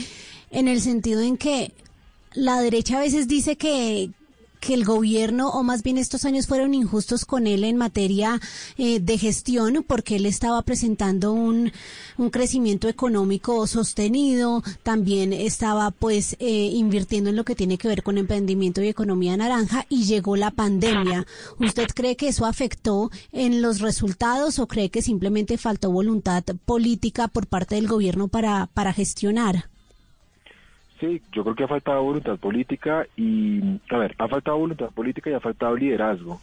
[0.50, 1.72] en el sentido en que
[2.34, 4.10] la derecha a veces dice que
[4.60, 8.40] que el gobierno, o más bien estos años fueron injustos con él en materia
[8.78, 11.72] eh, de gestión, porque él estaba presentando un,
[12.18, 18.02] un crecimiento económico sostenido, también estaba pues eh, invirtiendo en lo que tiene que ver
[18.02, 21.26] con emprendimiento y economía naranja, y llegó la pandemia.
[21.58, 27.28] ¿Usted cree que eso afectó en los resultados o cree que simplemente faltó voluntad política
[27.28, 29.75] por parte del gobierno para, para gestionar?
[31.00, 33.60] Sí, yo creo que ha faltado voluntad política y,
[33.90, 36.40] a ver, ha faltado voluntad política y ha faltado liderazgo.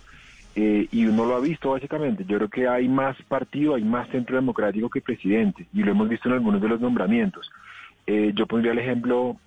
[0.56, 2.24] Eh, y uno lo ha visto básicamente.
[2.28, 6.08] Yo creo que hay más partido, hay más centro democrático que presidente y lo hemos
[6.08, 7.50] visto en algunos de los nombramientos.
[8.06, 9.38] Eh, yo pondría el ejemplo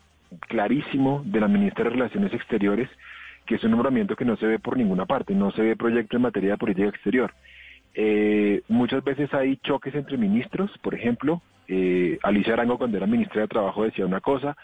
[0.41, 2.89] clarísimo de la ministra de Relaciones Exteriores,
[3.47, 6.17] que es un nombramiento que no se ve por ninguna parte, no se ve proyecto
[6.17, 7.33] en materia de política exterior.
[7.95, 13.43] Eh, muchas veces hay choques entre ministros, por ejemplo, eh, Alicia Arango cuando era ministra
[13.43, 14.57] de Trabajo decía una cosa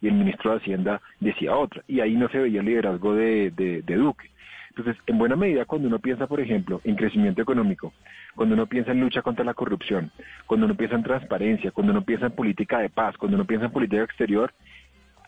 [0.00, 3.50] y el ministro de Hacienda decía otra, y ahí no se veía el liderazgo de,
[3.50, 4.30] de, de Duque.
[4.70, 7.92] Entonces, en buena medida, cuando uno piensa, por ejemplo, en crecimiento económico,
[8.36, 10.12] cuando uno piensa en lucha contra la corrupción,
[10.46, 13.66] cuando uno piensa en transparencia, cuando uno piensa en política de paz, cuando uno piensa
[13.66, 14.52] en política exterior,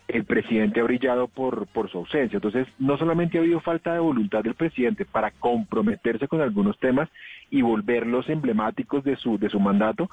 [0.07, 2.37] el presidente ha brillado por, por su ausencia.
[2.37, 7.09] Entonces, no solamente ha habido falta de voluntad del presidente para comprometerse con algunos temas
[7.49, 10.09] y volverlos emblemáticos de su, de su mandato,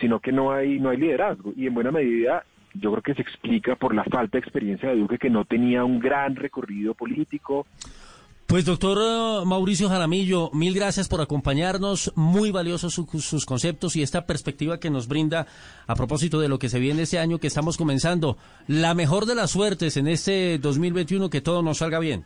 [0.00, 1.52] sino que no hay, no hay liderazgo.
[1.56, 2.44] Y en buena medida,
[2.74, 5.84] yo creo que se explica por la falta de experiencia de Duque, que no tenía
[5.84, 7.66] un gran recorrido político,
[8.46, 14.02] Pues doctor eh, Mauricio Jaramillo, mil gracias por acompañarnos, muy valiosos su- sus conceptos y
[14.02, 15.46] esta perspectiva que nos brinda
[15.86, 18.36] a propósito de lo que se viene este año que estamos comenzando.
[18.68, 22.24] La mejor de las suertes en este 2021, que todo nos salga bien.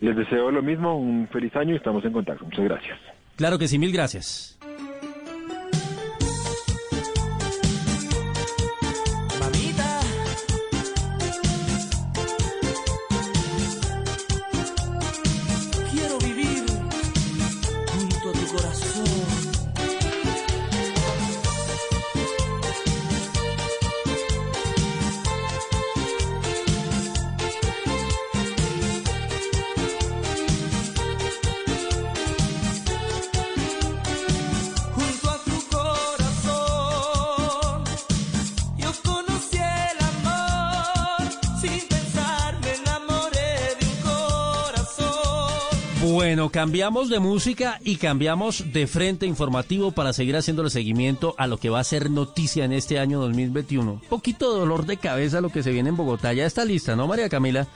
[0.00, 2.44] Les deseo lo mismo, un feliz año y estamos en contacto.
[2.44, 2.98] Muchas gracias.
[3.36, 4.58] Claro que sí, mil gracias.
[46.48, 51.58] Bueno, cambiamos de música y cambiamos de frente informativo para seguir haciéndole seguimiento a lo
[51.58, 54.00] que va a ser noticia en este año 2021.
[54.08, 56.32] Poquito de dolor de cabeza lo que se viene en Bogotá.
[56.32, 57.68] Ya está lista, ¿no, María Camila?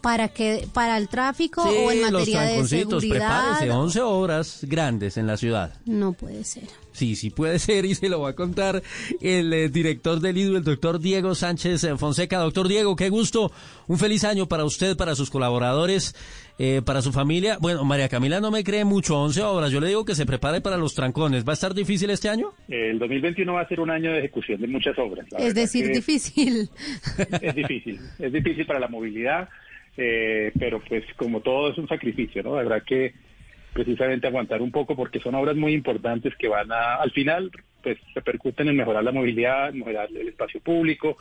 [0.00, 3.10] ¿Para que ¿Para el tráfico Sí, o en los materia de seguridad?
[3.10, 5.74] prepárese, 11 horas grandes en la ciudad.
[5.84, 6.68] No puede ser.
[6.92, 8.82] Sí, sí puede ser y se lo va a contar
[9.20, 12.38] el eh, director del IDU, el doctor Diego Sánchez eh, Fonseca.
[12.38, 13.52] Doctor Diego, qué gusto.
[13.86, 16.14] Un feliz año para usted, para sus colaboradores,
[16.58, 17.58] eh, para su familia.
[17.60, 19.70] Bueno, María Camila no me cree mucho, 11 horas.
[19.70, 21.46] Yo le digo que se prepare para los trancones.
[21.46, 22.52] ¿Va a estar difícil este año?
[22.68, 25.26] El 2021 va a ser un año de ejecución de muchas obras.
[25.30, 26.70] La Es decir, difícil.
[27.42, 29.48] Es difícil, es difícil para la movilidad,
[29.96, 32.56] eh, pero pues como todo es un sacrificio, ¿no?
[32.56, 33.14] Habrá que
[33.72, 37.50] precisamente aguantar un poco porque son obras muy importantes que van a, al final,
[37.82, 41.18] pues repercuten en mejorar la movilidad, en mejorar el espacio público,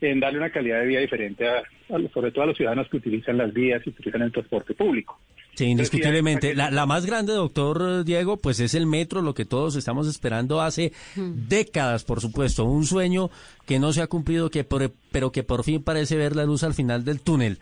[0.00, 2.96] en darle una calidad de vida diferente, a, a- sobre todo a los ciudadanos que
[2.98, 5.18] utilizan las vías y utilizan el transporte público.
[5.54, 6.54] Sí, indiscutiblemente.
[6.54, 10.60] La, la más grande, doctor Diego, pues es el metro, lo que todos estamos esperando
[10.62, 12.64] hace décadas, por supuesto.
[12.64, 13.30] Un sueño
[13.66, 16.62] que no se ha cumplido, que por- pero que por fin parece ver la luz
[16.62, 17.58] al final del túnel.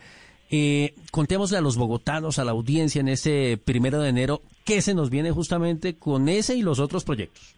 [0.51, 4.93] Eh, contémosle a los bogotanos, a la audiencia en este primero de enero, qué se
[4.95, 7.55] nos viene justamente con ese y los otros proyectos.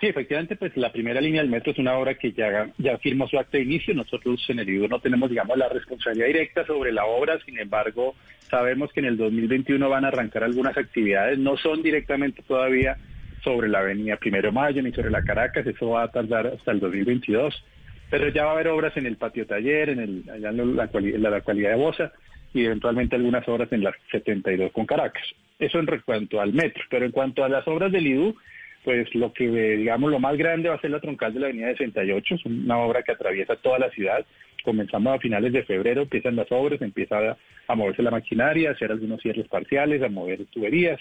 [0.00, 3.28] Sí, efectivamente, pues la primera línea del metro es una obra que ya, ya firmó
[3.28, 3.94] su acta de inicio.
[3.94, 8.14] Nosotros en el IDU no tenemos, digamos, la responsabilidad directa sobre la obra, sin embargo,
[8.50, 12.96] sabemos que en el 2021 van a arrancar algunas actividades, no son directamente todavía
[13.42, 16.80] sobre la avenida Primero Mayo ni sobre la Caracas, eso va a tardar hasta el
[16.80, 17.64] 2022,
[18.10, 20.90] pero ya va a haber obras en el patio taller, en el, allá en la,
[20.92, 22.12] en la localidad de Bosa
[22.52, 25.24] y eventualmente algunas obras en la 72 con Caracas.
[25.58, 28.36] Eso en cuanto al metro, pero en cuanto a las obras del IDU,
[28.84, 31.68] pues lo que digamos lo más grande va a ser la troncal de la avenida
[31.68, 34.24] 68, es una obra que atraviesa toda la ciudad.
[34.62, 37.36] Comenzamos a finales de febrero, empiezan las obras, empieza
[37.66, 41.00] a, moverse la maquinaria, a hacer algunos cierres parciales, a mover tuberías.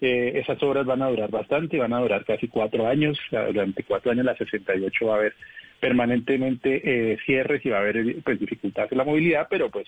[0.00, 3.18] Eh, esas obras van a durar bastante, van a durar casi cuatro años.
[3.30, 5.34] Durante cuatro años la 68 va a haber
[5.78, 9.86] permanentemente eh, cierres y va a haber pues, dificultades en la movilidad, pero pues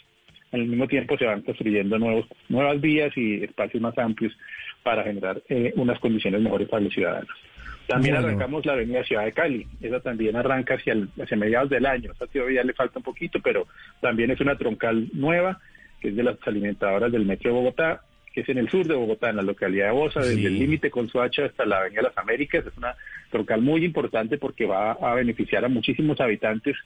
[0.52, 4.32] al mismo tiempo se van construyendo nuevos, nuevas vías y espacios más amplios
[4.82, 7.30] para generar eh, unas condiciones mejores para los ciudadanos.
[7.86, 8.28] También Bueno.
[8.28, 12.12] arrancamos la avenida Ciudad de Cali, esa también arranca hacia, el- hacia mediados del año,
[12.12, 13.66] esa todavía le falta un poquito, pero
[14.00, 15.60] también es una troncal nueva,
[16.00, 18.02] que es de las alimentadoras del Metro de Bogotá,
[18.32, 20.46] que es en el sur de Bogotá, en la localidad de Bosa, desde Sí.
[20.46, 22.64] el límite con Soacha hasta la Avenida Las Américas.
[22.66, 22.94] Es una
[23.30, 26.76] troncal muy importante porque va a beneficiar a muchísimos habitantes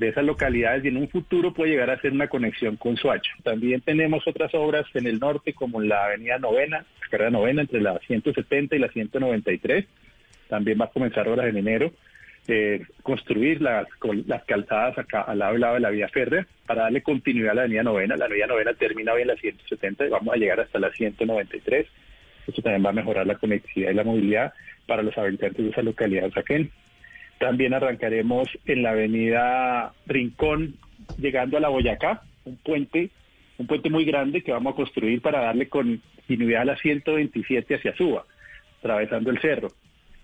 [0.00, 3.32] de esas localidades y en un futuro puede llegar a ser una conexión con Soacha.
[3.42, 7.82] También tenemos otras obras en el norte como la Avenida Novena, la carrera Novena entre
[7.82, 9.84] la 170 y la 193.
[10.48, 11.92] También va a comenzar obras en enero.
[12.48, 13.86] eh, construir las,
[14.26, 17.60] las calzadas acá al lado lado de la vía férrea para darle continuidad a la
[17.62, 18.16] avenida novena.
[18.16, 21.86] La avenida novena termina hoy en la 170 y vamos a llegar hasta la 193.
[22.48, 24.54] Eso también va a mejorar la conectividad y la movilidad
[24.86, 26.30] para los habitantes de esa localidad.
[27.40, 30.74] También arrancaremos en la avenida Rincón,
[31.16, 33.08] llegando a la Boyacá, un puente,
[33.56, 37.96] un puente muy grande que vamos a construir para darle continuidad a la 127 hacia
[37.96, 38.26] Suba,
[38.80, 39.68] atravesando el cerro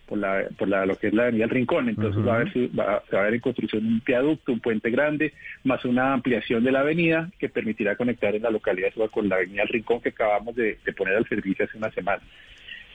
[0.07, 1.89] por la, por la, lo que es la avenida Rincón.
[1.89, 2.49] Entonces va a haber,
[2.79, 5.33] va, se va a ver en construcción un viaducto, un puente grande,
[5.65, 9.27] más una ampliación de la avenida que permitirá conectar en la localidad de Suba con
[9.27, 12.23] la avenida Rincón que acabamos de, de poner al servicio hace una semana.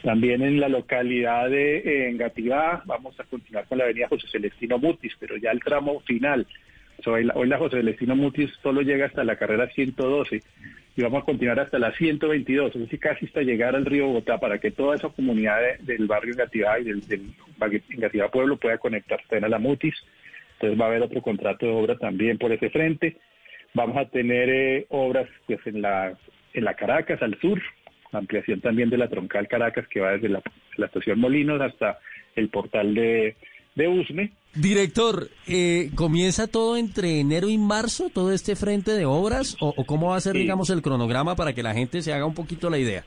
[0.04, 4.78] También en la localidad de eh, Engativá vamos a continuar con la avenida José Celestino
[4.80, 6.48] Mutis, pero ya el tramo final
[7.06, 10.42] hoy, la, hoy la José Celestino Mutis solo llega hasta la carrera 112
[10.96, 14.40] y vamos a continuar hasta la 122, es decir, casi hasta llegar al río Bogotá
[14.40, 17.22] para que toda esa comunidad de- del barrio Engativá y del, del
[17.92, 19.96] Engativá Pueblo pueda conectarse a la Mutis.
[20.54, 23.18] Entonces va a haber otro contrato de obra también por ese frente.
[23.74, 26.14] Vamos a tener eh, obras pues en la,
[26.54, 27.62] en la Caracas al sur,
[28.20, 30.42] ampliación también de la troncal Caracas que va desde la,
[30.78, 32.00] la estación Molinos hasta
[32.36, 33.36] el portal de,
[33.76, 34.32] de Usme.
[34.54, 39.56] Director, eh, ¿comienza todo entre enero y marzo, todo este frente de obras?
[39.62, 40.40] ¿O, o cómo va a ser, Sí.
[40.40, 43.04] digamos, el cronograma para que la gente se haga un poquito la idea?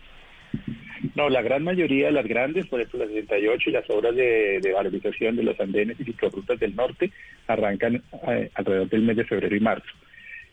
[1.14, 4.58] No, la gran mayoría de las grandes, por ejemplo, las 68 y las obras de,
[4.62, 7.10] de valorización de los andenes y ciclorrutas del norte
[7.46, 9.86] arrancan eh, alrededor del mes de febrero y marzo.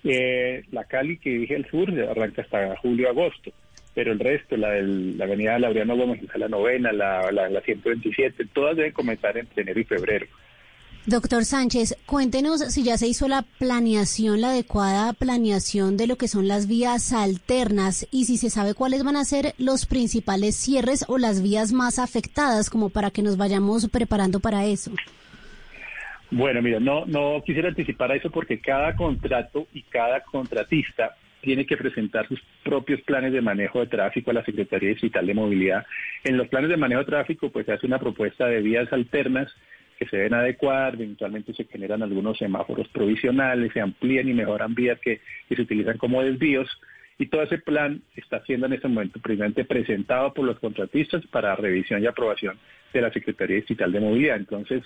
[0.04, 3.52] Eh, la Cali, que dije al sur, arranca hasta julio-agosto,
[3.94, 8.46] pero el resto, la, del- la avenida Laureano Gómez, la novena, la, la, la 127,
[8.54, 10.26] todas deben comenzar entre enero y febrero.
[11.08, 16.28] Doctor Sánchez, cuéntenos si ya se hizo la planeación, la adecuada planeación de lo que
[16.28, 21.04] son las vías alternas y si se sabe cuáles van a ser los principales cierres
[21.08, 24.92] o las vías más afectadas, como para que nos vayamos preparando para eso.
[26.30, 31.66] Bueno, mira, no, no quisiera anticipar a eso porque cada contrato y cada contratista tiene
[31.66, 35.86] que presentar sus propios planes de manejo de tráfico a la Secretaría Digital de Movilidad.
[36.24, 39.52] En los planes de manejo de tráfico, pues se hace una propuesta de vías alternas
[39.98, 45.00] que se deben adecuar, eventualmente se generan algunos semáforos provisionales, se amplían y mejoran vías
[45.00, 46.68] que, se utilizan como desvíos.
[47.20, 51.56] Y todo ese plan está siendo en este momento precisamente presentado por los contratistas para
[51.56, 52.58] revisión y aprobación
[52.92, 54.38] de la Secretaría Digital de Movilidad.
[54.38, 54.84] Entonces,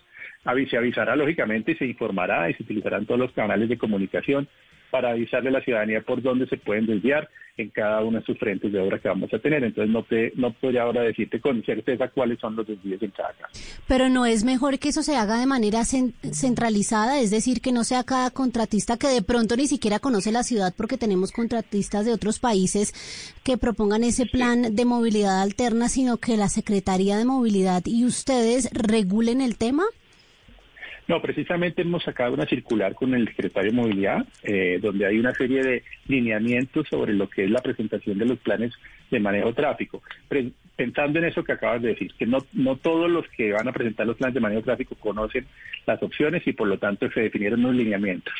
[0.69, 4.49] se avisará lógicamente y se informará y se utilizarán todos los canales de comunicación
[4.96, 7.28] para avisarle a la ciudadanía por dónde se pueden desviar
[7.58, 9.62] en cada uno de sus frentes de obra que vamos a tener.
[9.62, 13.34] Entonces, no te no podría ahora decirte con certeza cuáles son los desvíos en cada
[13.34, 13.60] caso.
[13.90, 17.74] Pero no es mejor que eso se haga de manera cen- centralizada, es decir, que
[17.74, 22.06] no sea cada contratista que de pronto ni siquiera conoce la ciudad porque tenemos contratistas
[22.06, 22.94] de otros países
[23.44, 28.70] que propongan ese plan de movilidad alterna, sino que la Secretaría de Movilidad y ustedes
[28.72, 29.84] regulen el tema.
[31.07, 35.34] No, precisamente hemos sacado una circular con el secretario de Movilidad, eh, donde hay una
[35.34, 38.73] serie de lineamientos sobre lo que es la presentación de los planes
[39.11, 40.02] de manejo tráfico.
[40.76, 43.72] Pensando en eso que acabas de decir, que no, no todos los que van a
[43.72, 45.45] presentar los planes de manejo de tráfico conocen
[45.86, 48.34] las opciones y por lo tanto se definieron los lineamientos.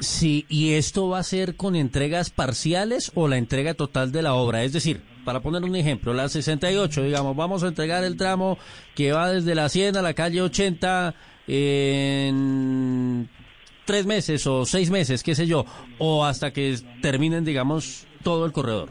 [0.00, 4.32] Sí, ¿y esto va a ser con entregas parciales o la entrega total de la
[4.32, 4.64] obra?
[4.64, 8.58] Es decir, para poner un ejemplo, la 68, digamos, vamos a entregar el tramo
[8.94, 11.14] que va desde la 100 a la calle 80
[11.52, 13.28] en
[13.84, 15.64] tres meses o seis meses, qué sé yo,
[15.98, 18.88] o hasta que terminen, digamos, todo el corredor.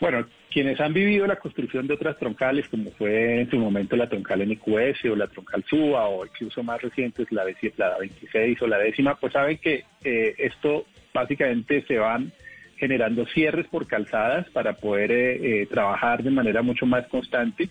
[0.00, 4.08] Bueno, quienes han vivido la construcción de otras troncales, como fue en su momento la
[4.08, 7.44] troncal NQS o la troncal SUA o incluso más recientes la,
[7.76, 12.32] la 26 o la décima, pues saben que eh, esto básicamente se van
[12.78, 17.68] generando cierres por calzadas para poder eh, eh, trabajar de manera mucho más constante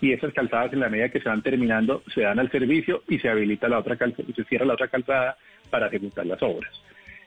[0.00, 3.18] y esas calzadas en la medida que se van terminando se dan al servicio y
[3.18, 5.36] se habilita la otra calzada, se cierra la otra calzada
[5.70, 6.70] para ejecutar las obras.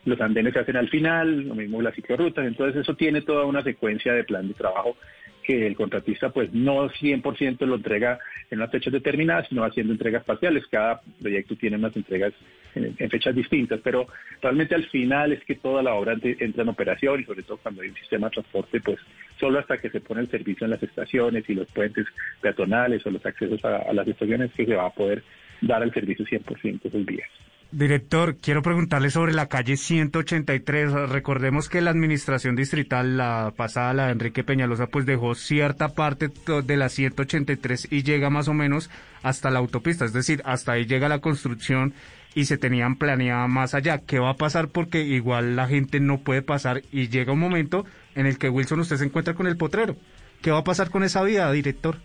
[0.06, 3.61] Los andenes se hacen al final, lo mismo las ciclorrutas, entonces eso tiene toda una
[3.61, 4.98] secuencia de plan de trabajo
[5.43, 8.19] que el contratista pues no 100% lo entrega
[8.49, 10.65] en unas fechas determinadas, sino haciendo entregas parciales.
[10.68, 12.34] Cada proyecto tiene unas entregas
[12.76, 14.07] en, fechas distintas, pero
[14.41, 17.81] realmente al final es que toda la obra entra en operación y sobre todo cuando
[17.81, 18.99] hay un sistema de transporte, pues
[19.39, 22.06] solo hasta que se pone el servicio en las estaciones y los puentes
[22.41, 25.23] peatonales o los accesos a, las estaciones que se va a poder
[25.61, 27.30] dar el servicio 100% de esos días.
[27.72, 30.91] Director, quiero preguntarle sobre la calle 183.
[31.10, 36.27] Recordemos que la administración distrital, la pasada, la de Enrique Peñalosa, pues dejó cierta parte
[36.65, 38.89] de la 183 y llega más o menos
[39.23, 40.03] hasta la autopista.
[40.03, 41.93] Es decir, hasta ahí llega la construcción
[42.34, 43.99] y se tenían planeada más allá.
[44.06, 44.70] ¿Qué va a pasar?
[44.70, 47.86] Porque igual la gente no puede pasar y llega un momento
[48.16, 49.95] en el que Wilson usted se encuentra con el potrero.
[50.41, 51.98] ¿Qué va a pasar con esa vía, director?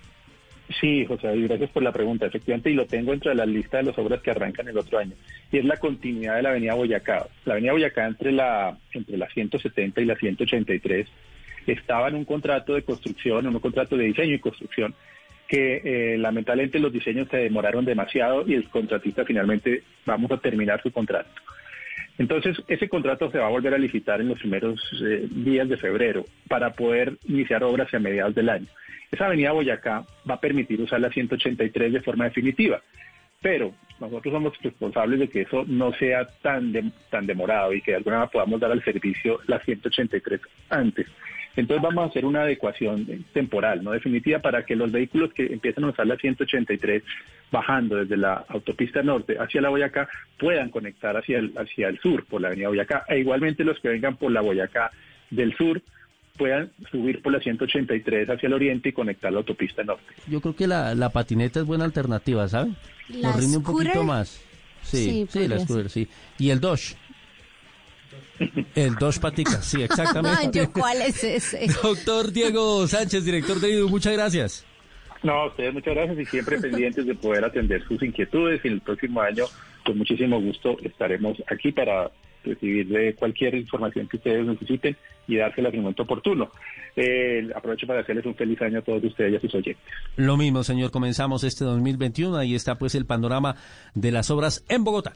[0.80, 2.26] Sí, José, David, gracias por la pregunta.
[2.26, 5.12] Efectivamente, y lo tengo entre la lista de las obras que arrancan el otro año.
[5.52, 7.26] Y es la continuidad de la Avenida Boyacá.
[7.44, 11.08] La Avenida Boyacá entre la, entre la 170 y la 183
[11.66, 14.94] estaba en un contrato de construcción, en un contrato de diseño y construcción,
[15.48, 20.82] que eh, lamentablemente los diseños se demoraron demasiado y el contratista finalmente vamos a terminar
[20.82, 21.30] su contrato.
[22.18, 25.76] Entonces, ese contrato se va a volver a licitar en los primeros eh, días de
[25.76, 28.66] febrero para poder iniciar obras a mediados del año.
[29.12, 32.80] Esa avenida Boyacá va a permitir usar la 183 de forma definitiva,
[33.42, 37.92] pero nosotros somos responsables de que eso no sea tan, de- tan demorado y que
[37.92, 40.40] de alguna manera podamos dar al servicio la 183
[40.70, 41.06] antes.
[41.56, 45.84] Entonces vamos a hacer una adecuación temporal, no definitiva, para que los vehículos que empiezan
[45.84, 47.02] a usar la 183
[47.50, 50.08] bajando desde la autopista norte hacia la Boyacá
[50.38, 53.04] puedan conectar hacia el, hacia el sur por la avenida Boyacá.
[53.08, 54.90] E igualmente los que vengan por la Boyacá
[55.30, 55.80] del sur
[56.36, 60.04] puedan subir por la 183 hacia el oriente y conectar la autopista norte.
[60.28, 62.72] Yo creo que la, la patineta es buena alternativa, ¿sabe?
[63.08, 64.42] ¿La Nos rinde un poquito más.
[64.82, 66.08] Sí, Sí, sí, la scooter, sí.
[66.38, 66.96] Y el Dodge.
[68.74, 70.58] El Dodge Patica, sí, exactamente.
[70.58, 71.66] yo, ¿cuál es ese?
[71.82, 74.66] Doctor Diego Sánchez, director de IDU, muchas gracias.
[75.22, 78.80] No, a ustedes muchas gracias y siempre pendientes de poder atender sus inquietudes y el
[78.80, 79.46] próximo año
[79.84, 82.10] con muchísimo gusto estaremos aquí para
[82.44, 84.96] recibir de cualquier información que ustedes necesiten
[85.26, 86.50] y dársela en el momento oportuno.
[86.94, 89.84] Eh, aprovecho para hacerles un feliz año a todos ustedes y a sus oyentes.
[90.16, 93.56] Lo mismo, señor, comenzamos este 2021, ahí está pues el panorama
[93.94, 95.12] de las obras en Bogotá.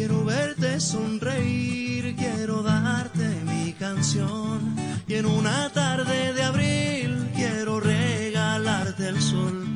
[0.00, 4.74] Quiero verte sonreír, quiero darte mi canción.
[5.06, 9.66] Y en una tarde de abril quiero regalarte el sol.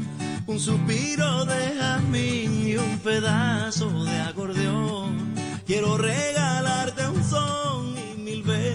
[0.47, 5.35] Un suspiro de jazmín y un pedazo de acordeón.
[5.67, 6.44] Quiero regalarte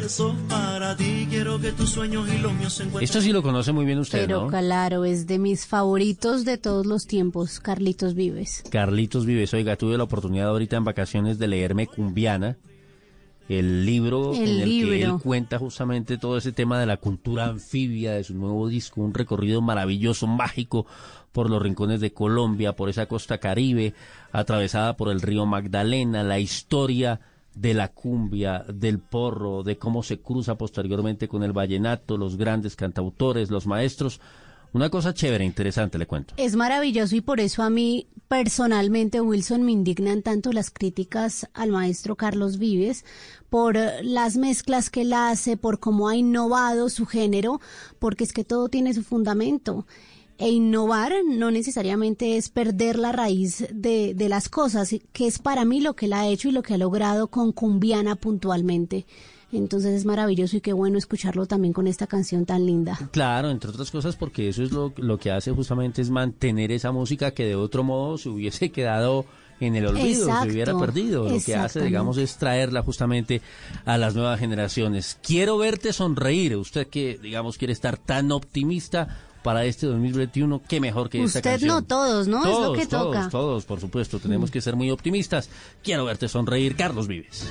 [0.10, 1.28] mil besos para ti.
[1.30, 3.04] Quiero que tus sueños y los míos se encuentren.
[3.04, 4.48] Esto sí lo conoce muy bien usted, Pero ¿no?
[4.48, 8.64] claro, es de mis favoritos de todos los tiempos, Carlitos Vives.
[8.70, 12.58] Carlitos Vives, oiga, tuve la oportunidad ahorita en vacaciones de leerme Cumbiana,
[13.48, 17.46] el libro El en el que él cuenta justamente todo ese tema de la cultura
[17.46, 20.86] anfibia de su nuevo disco, un recorrido maravilloso, mágico
[21.32, 23.94] por los rincones de Colombia, por esa costa caribe,
[24.32, 27.22] atravesada por el río Magdalena, la historia
[27.56, 32.76] de la cumbia, del porro, de cómo se cruza posteriormente con el vallenato, los grandes
[32.76, 34.22] cantautores, los maestros.
[34.72, 36.36] Una cosa chévere, interesante, le cuento.
[36.38, 41.72] Es maravilloso y por eso a mí personalmente, Wilson, me indignan tanto las críticas al
[41.72, 43.04] maestro Carlos Vives
[43.50, 47.60] por las mezclas que él hace, por cómo ha innovado su género,
[47.98, 49.88] porque es que todo tiene su fundamento.
[50.40, 55.66] E innovar no necesariamente es perder la raíz de, de las cosas, que es para
[55.66, 59.06] mí lo que él ha hecho y lo que ha logrado con Cumbiana puntualmente.
[59.52, 62.98] Entonces es maravilloso y qué bueno escucharlo también con esta canción tan linda.
[63.12, 66.92] Claro, entre otras cosas porque eso es lo, lo que hace justamente es mantener esa
[66.92, 69.26] música que de otro modo se hubiese quedado
[69.60, 71.30] en el olvido, Exacto, se hubiera perdido.
[71.30, 73.42] Lo que hace, digamos, es traerla justamente
[73.84, 75.18] a las nuevas generaciones.
[75.22, 76.56] Quiero verte sonreír.
[76.56, 79.18] Usted que, digamos, quiere estar tan optimista
[79.50, 81.70] para este 2021, qué mejor que esta Usted canción.
[81.70, 82.38] no, todos, ¿no?
[82.38, 83.26] Es lo Todos, que todos, toca.
[83.26, 83.30] Mm.
[83.32, 85.50] Todos, por supuesto, tenemos que ser muy optimistas.
[85.82, 87.50] Quiero verte sonreír, Carlos Vives.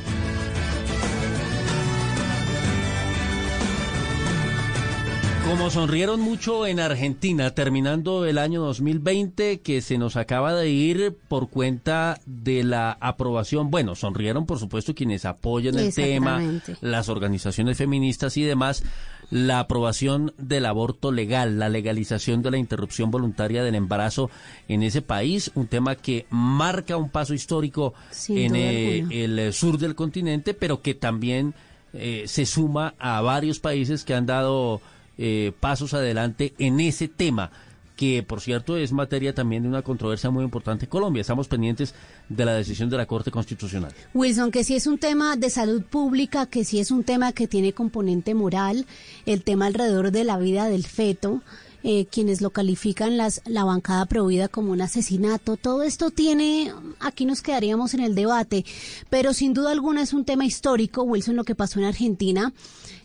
[5.49, 11.17] Como sonrieron mucho en Argentina terminando el año 2020 que se nos acaba de ir
[11.27, 16.41] por cuenta de la aprobación, bueno, sonrieron por supuesto quienes apoyan el tema,
[16.83, 18.85] las organizaciones feministas y demás,
[19.31, 24.31] la aprobación del aborto legal, la legalización de la interrupción voluntaria del embarazo
[24.69, 29.53] en ese país, un tema que marca un paso histórico Sin en eh, el eh,
[29.53, 31.55] sur del continente, pero que también
[31.93, 34.81] eh, se suma a varios países que han dado
[35.17, 37.51] eh, pasos adelante en ese tema
[37.99, 41.21] que por cierto es materia también de una controversia muy importante en Colombia.
[41.21, 41.97] Estamos pendientes
[42.29, 43.93] de la decisión de la Corte Constitucional.
[44.15, 47.49] Wilson, que si es un tema de salud pública, que si es un tema que
[47.49, 48.87] tiene componente moral,
[49.27, 51.43] el tema alrededor de la vida del feto,
[51.83, 57.25] eh, quienes lo califican las, la bancada prohibida como un asesinato, todo esto tiene, aquí
[57.25, 58.65] nos quedaríamos en el debate,
[59.11, 62.53] pero sin duda alguna es un tema histórico, Wilson, lo que pasó en Argentina,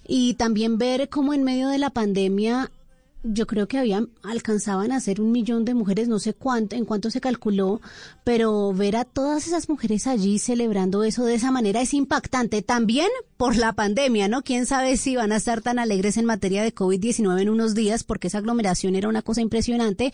[0.07, 2.70] y también ver cómo en medio de la pandemia
[3.23, 6.85] yo creo que habían alcanzaban a ser un millón de mujeres, no sé cuánto, en
[6.85, 7.81] cuánto se calculó,
[8.23, 12.61] pero ver a todas esas mujeres allí celebrando eso de esa manera es impactante.
[12.61, 14.43] También por la pandemia, ¿no?
[14.43, 18.03] Quién sabe si van a estar tan alegres en materia de COVID-19 en unos días,
[18.03, 20.13] porque esa aglomeración era una cosa impresionante.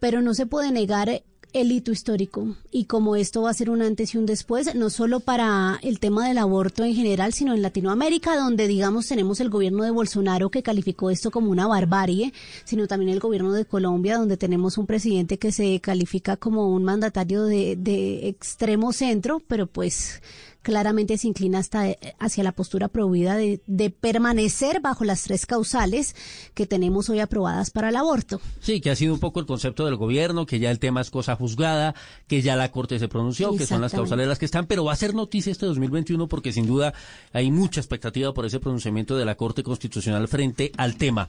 [0.00, 1.22] Pero no se puede negar
[1.52, 2.56] el hito histórico.
[2.70, 5.98] Y como esto va a ser un antes y un después, no solo para el
[5.98, 10.50] tema del aborto en general, sino en Latinoamérica, donde digamos tenemos el gobierno de Bolsonaro
[10.50, 12.32] que calificó esto como una barbarie,
[12.64, 16.84] sino también el gobierno de Colombia, donde tenemos un presidente que se califica como un
[16.84, 20.22] mandatario de, de extremo centro, pero pues
[20.62, 25.46] claramente se inclina hasta eh, hacia la postura prohibida de, de permanecer bajo las tres
[25.46, 26.14] causales
[26.54, 28.40] que tenemos hoy aprobadas para el aborto.
[28.60, 31.10] Sí, que ha sido un poco el concepto del gobierno, que ya el tema es
[31.10, 31.94] cosa juzgada,
[32.26, 34.92] que ya la Corte se pronunció, que son las causales las que están, pero va
[34.92, 36.94] a ser noticia este 2021 porque sin duda
[37.32, 41.28] hay mucha expectativa por ese pronunciamiento de la Corte Constitucional frente al tema.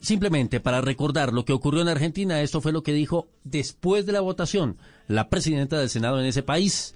[0.00, 4.12] Simplemente para recordar lo que ocurrió en Argentina, esto fue lo que dijo después de
[4.12, 4.76] la votación
[5.08, 6.94] la presidenta del Senado en ese país,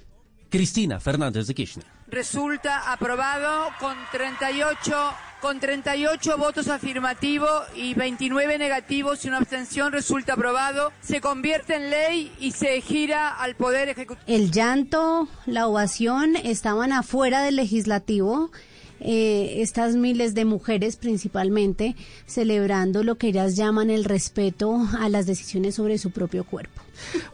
[0.53, 1.87] Cristina Fernández de Kirchner.
[2.09, 4.95] Resulta aprobado con 38
[5.41, 11.91] con 38 votos afirmativos y 29 negativos y una abstención resulta aprobado, se convierte en
[11.91, 14.24] ley y se gira al Poder Ejecutivo.
[14.29, 18.53] El llanto, la ovación estaban afuera del legislativo.
[19.01, 21.97] eh, estas miles de mujeres principalmente
[22.27, 26.82] celebrando lo que ellas llaman el respeto a las decisiones sobre su propio cuerpo.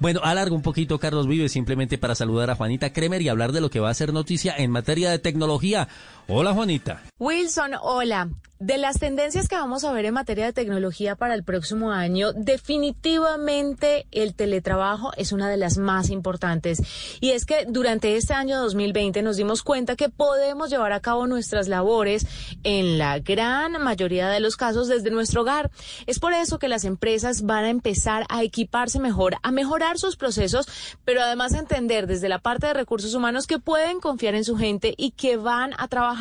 [0.01, 3.61] Bueno, alargo un poquito, Carlos Vive, simplemente para saludar a Juanita Kremer y hablar de
[3.61, 5.89] lo que va a ser noticia en materia de tecnología.
[6.31, 7.01] Hola, Juanita.
[7.19, 8.29] Wilson, hola.
[8.61, 12.33] De las tendencias que vamos a ver en materia de tecnología para el próximo año,
[12.33, 16.83] definitivamente el teletrabajo es una de las más importantes.
[17.21, 21.29] Y es que durante este año 2020 nos dimos cuenta que podemos llevar a cabo
[21.29, 22.27] nuestras labores
[22.65, 25.71] en la gran mayoría de los casos desde nuestro hogar.
[26.07, 30.17] Es por eso que las empresas van a empezar a equiparse mejor, a mejorar sus
[30.17, 30.67] procesos,
[31.05, 34.57] pero además a entender desde la parte de recursos humanos que pueden confiar en su
[34.57, 36.18] gente y que van a trabajar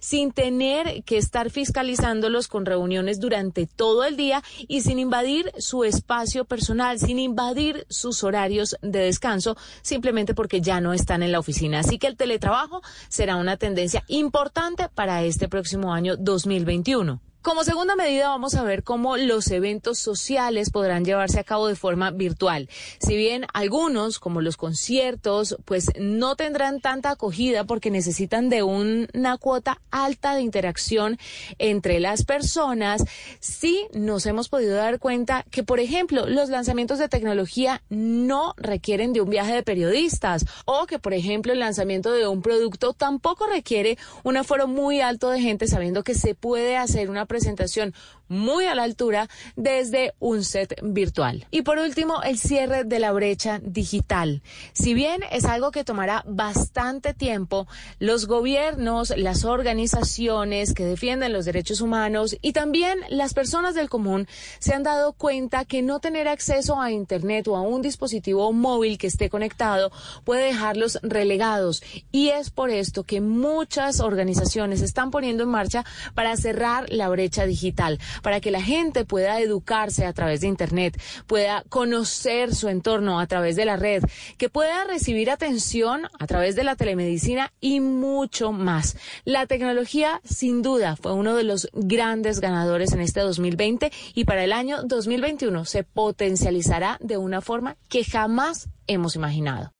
[0.00, 5.84] sin tener que estar fiscalizándolos con reuniones durante todo el día y sin invadir su
[5.84, 11.38] espacio personal, sin invadir sus horarios de descanso, simplemente porque ya no están en la
[11.38, 11.80] oficina.
[11.80, 17.27] Así que el teletrabajo será una tendencia importante para este próximo año 2021.
[17.40, 21.76] Como segunda medida vamos a ver cómo los eventos sociales podrán llevarse a cabo de
[21.76, 22.68] forma virtual.
[22.98, 29.08] Si bien algunos, como los conciertos, pues no tendrán tanta acogida porque necesitan de un-
[29.14, 31.16] una cuota alta de interacción
[31.58, 33.04] entre las personas,
[33.38, 39.12] sí nos hemos podido dar cuenta que, por ejemplo, los lanzamientos de tecnología no requieren
[39.12, 43.46] de un viaje de periodistas o que, por ejemplo, el lanzamiento de un producto tampoco
[43.46, 47.94] requiere un aforo muy alto de gente sabiendo que se puede hacer una presentación
[48.28, 51.46] muy a la altura desde un set virtual.
[51.50, 54.42] Y por último, el cierre de la brecha digital.
[54.72, 57.66] Si bien es algo que tomará bastante tiempo,
[57.98, 64.26] los gobiernos, las organizaciones que defienden los derechos humanos y también las personas del común
[64.58, 68.98] se han dado cuenta que no tener acceso a Internet o a un dispositivo móvil
[68.98, 69.90] que esté conectado
[70.24, 71.82] puede dejarlos relegados.
[72.12, 75.84] Y es por esto que muchas organizaciones están poniendo en marcha
[76.14, 81.00] para cerrar la brecha digital, para que la gente pueda educarse a través de Internet,
[81.26, 84.02] pueda conocer su entorno a través de la red,
[84.36, 88.96] que pueda recibir atención a través de la telemedicina y mucho más.
[89.24, 94.44] La tecnología, sin duda, fue uno de los grandes ganadores en este 2020 y para
[94.44, 99.72] el año 2021 se potencializará de una forma que jamás hemos imaginado.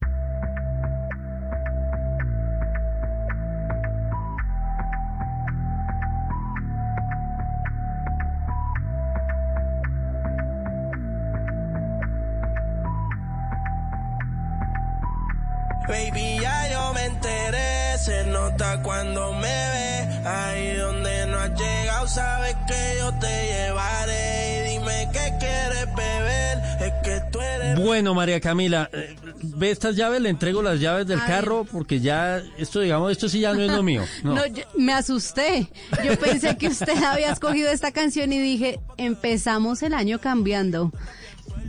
[15.89, 20.28] Baby, ya yo me enteré, se nota cuando me ve.
[20.28, 24.66] Ahí donde no has llegado, sabes que yo te llevaré.
[24.66, 27.78] Y dime qué quieres beber, es que tú eres.
[27.81, 31.27] Bueno, María Camila, eh, ve estas llaves, le entrego las llaves del Ay.
[31.27, 34.05] carro porque ya, esto digamos, esto sí ya no es lo mío.
[34.23, 34.35] No.
[34.35, 35.69] No, yo- me asusté.
[36.05, 40.93] Yo pensé que usted había escogido esta canción y dije, empezamos el año cambiando.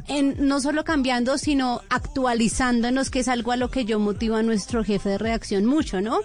[0.10, 4.44] En, no solo cambiando, sino actualizándonos, que es algo a lo que yo motivo a
[4.44, 6.19] nuestro jefe de redacción mucho, ¿no?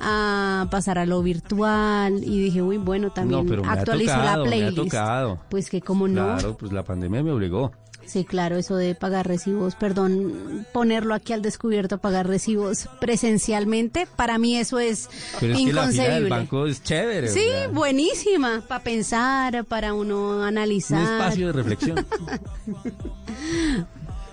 [0.00, 4.14] A pasar a lo virtual y dije, uy, bueno, también no, pero me ha actualizó
[4.14, 4.76] tocado, la me ha playlist.
[4.76, 5.40] tocado.
[5.48, 6.24] Pues que como no.
[6.36, 7.70] Claro, pues la pandemia me obligó.
[8.10, 14.36] Sí, claro, eso de pagar recibos, perdón, ponerlo aquí al descubierto, pagar recibos presencialmente, para
[14.38, 15.08] mí eso es
[15.38, 16.28] Pero es que la fila del inconcebible.
[16.30, 17.28] banco es chévere.
[17.28, 21.00] Sí, buenísima, para pensar, para uno un analizar.
[21.20, 22.06] espacio de reflexión.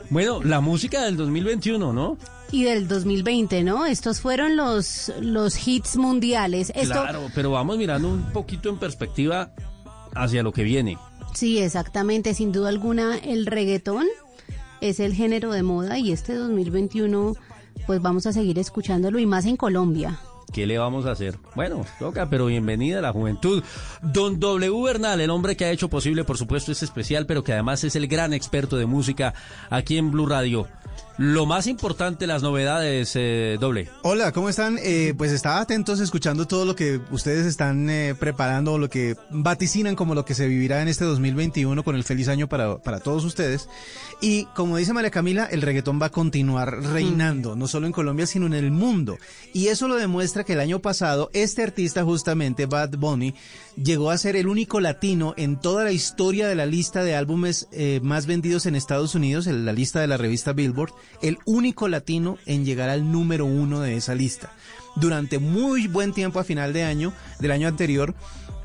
[0.09, 2.17] Bueno, la música del 2021, ¿no?
[2.49, 3.85] y del 2020, ¿no?
[3.85, 6.71] Estos fueron los, los hits mundiales.
[6.75, 9.51] Esto, Claro, pero vamos mirando un poquito en perspectiva
[10.15, 10.97] hacia lo que viene.
[11.38, 14.07] Sí, exactamente, sin duda alguna el reggaetón
[14.81, 17.35] es el género de moda y este 2021
[17.85, 20.19] pues vamos a seguir escuchándolo y más en Colombia.
[20.51, 21.38] ¿Qué le vamos a hacer?
[21.53, 23.64] Bueno, toca, pero bienvenida a la juventud.
[24.01, 27.53] Don W Bernal, el hombre que ha hecho posible, por supuesto, este especial, pero que
[27.53, 29.35] además es el gran experto de música
[29.69, 30.68] aquí en Blue Radio.
[31.19, 33.89] Lo más importante, las novedades, eh, doble.
[34.03, 34.77] Hola, ¿cómo están?
[34.84, 39.95] Eh, pues estaba atentos escuchando todo lo que ustedes están eh, preparando, lo que vaticinan
[39.95, 43.26] como lo que se vivirá en este 2021 con el feliz año para, para todos
[43.26, 43.68] ustedes.
[44.22, 48.27] Y como dice María Camila, el reggaetón va a continuar reinando, no solo en Colombia,
[48.27, 49.18] sino en el mundo.
[49.53, 53.34] Y eso lo demuestra que el año pasado este artista justamente, Bad Bunny,
[53.76, 57.68] llegó a ser el único latino en toda la historia de la lista de álbumes
[57.72, 61.88] eh, más vendidos en Estados Unidos, en la lista de la revista Billboard, el único
[61.88, 64.51] latino en llegar al número uno de esa lista.
[64.95, 68.15] Durante muy buen tiempo a final de año, del año anterior,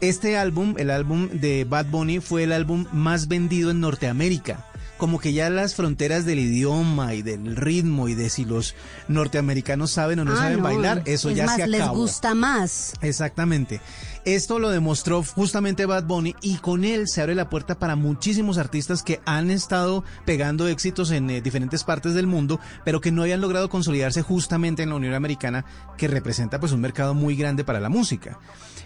[0.00, 4.66] este álbum, el álbum de Bad Bunny, fue el álbum más vendido en Norteamérica.
[4.98, 8.74] Como que ya las fronteras del idioma y del ritmo y de si los
[9.08, 11.96] norteamericanos saben o no Ah, saben no, bailar, eso es ya más, se les acabó.
[11.98, 12.92] gusta más.
[13.02, 13.80] Exactamente.
[14.24, 18.56] Esto lo demostró justamente Bad Bunny y con él se abre la puerta para muchísimos
[18.56, 23.22] artistas que han estado pegando éxitos en eh, diferentes partes del mundo, pero que no
[23.22, 25.64] habían logrado consolidarse justamente en la Unión Americana,
[25.98, 28.38] que representa pues un mercado muy grande para la música.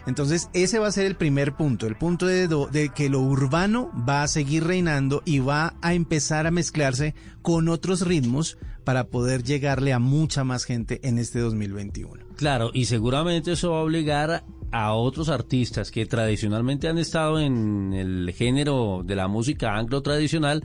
[0.07, 3.91] Entonces ese va a ser el primer punto, el punto de, de que lo urbano
[4.09, 9.43] va a seguir reinando y va a empezar a mezclarse con otros ritmos para poder
[9.43, 12.25] llegarle a mucha más gente en este 2021.
[12.37, 17.93] Claro, y seguramente eso va a obligar a otros artistas que tradicionalmente han estado en
[17.93, 20.65] el género de la música anglo tradicional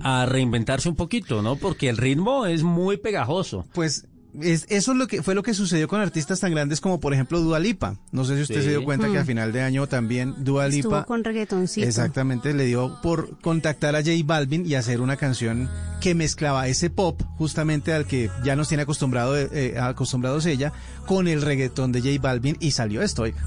[0.00, 1.56] a reinventarse un poquito, ¿no?
[1.56, 3.64] Porque el ritmo es muy pegajoso.
[3.72, 4.06] Pues
[4.42, 7.12] es, eso es lo que fue lo que sucedió con artistas tan grandes como por
[7.14, 7.96] ejemplo Dua Lipa.
[8.12, 8.62] No sé si usted Sí.
[8.62, 9.26] se dio cuenta que a Mm.
[9.26, 11.86] final de año también Dua Estuvo Lipa con reggaetoncito.
[11.86, 15.68] exactamente le dio por contactar a J Balvin y hacer una canción
[16.00, 20.72] que mezclaba ese pop justamente al que ya nos tiene acostumbrado eh, acostumbrados ella
[21.06, 23.22] con el reggaetón de J Balvin y salió esto.
[23.22, 23.42] oiga.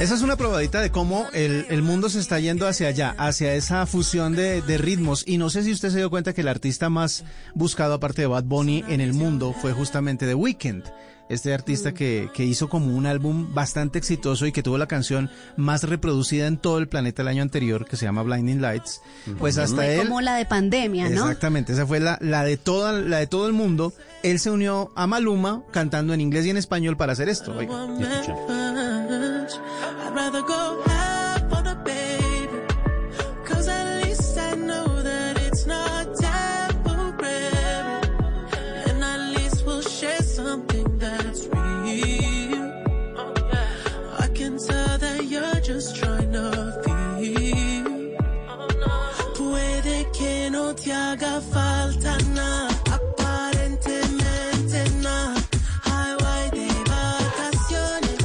[0.00, 3.52] Esa es una probadita de cómo el, el mundo se está yendo hacia allá, hacia
[3.54, 5.24] esa fusión de, de ritmos.
[5.26, 7.24] Y no sé si usted se dio cuenta que el artista más
[7.54, 10.84] buscado aparte de Bad Bunny en el mundo fue justamente The Weeknd.
[11.30, 15.30] Este artista que, que hizo como un álbum bastante exitoso y que tuvo la canción
[15.56, 19.00] más reproducida en todo el planeta el año anterior, que se llama Blinding Lights.
[19.38, 20.02] Pues hasta Fue él...
[20.02, 21.22] como la de pandemia, ¿no?
[21.22, 23.92] Exactamente, esa fue la, la de toda, la de todo el mundo.
[24.24, 27.54] Él se unió a Maluma cantando en inglés y en español para hacer esto.
[27.56, 27.86] Oiga.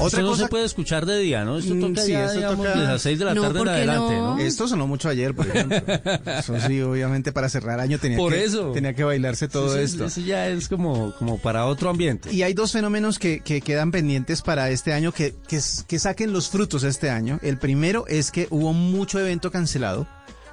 [0.05, 0.31] Vacaciones.
[0.31, 1.57] Esto no se puede escuchar de día, ¿no?
[1.57, 3.53] Esto Mm, toca sí, ya, esto digamos, toca- de las 6 de la No, tarde
[3.53, 4.35] en ¿por qué adelante, no?
[4.35, 4.39] ¿no?
[4.41, 5.77] Esto sonó mucho ayer, por ejemplo.
[6.39, 8.71] Eso sí, obviamente para cerrar año tenía, Por que, eso.
[8.71, 10.05] tenía que bailarse todo esto.
[10.05, 12.31] Eso ya es como, como para otro ambiente.
[12.33, 16.33] Y hay dos fenómenos que, que quedan pendientes para este año, que, que, que saquen
[16.33, 17.39] los frutos este año.
[17.41, 20.07] El primero es que hubo mucho evento cancelado.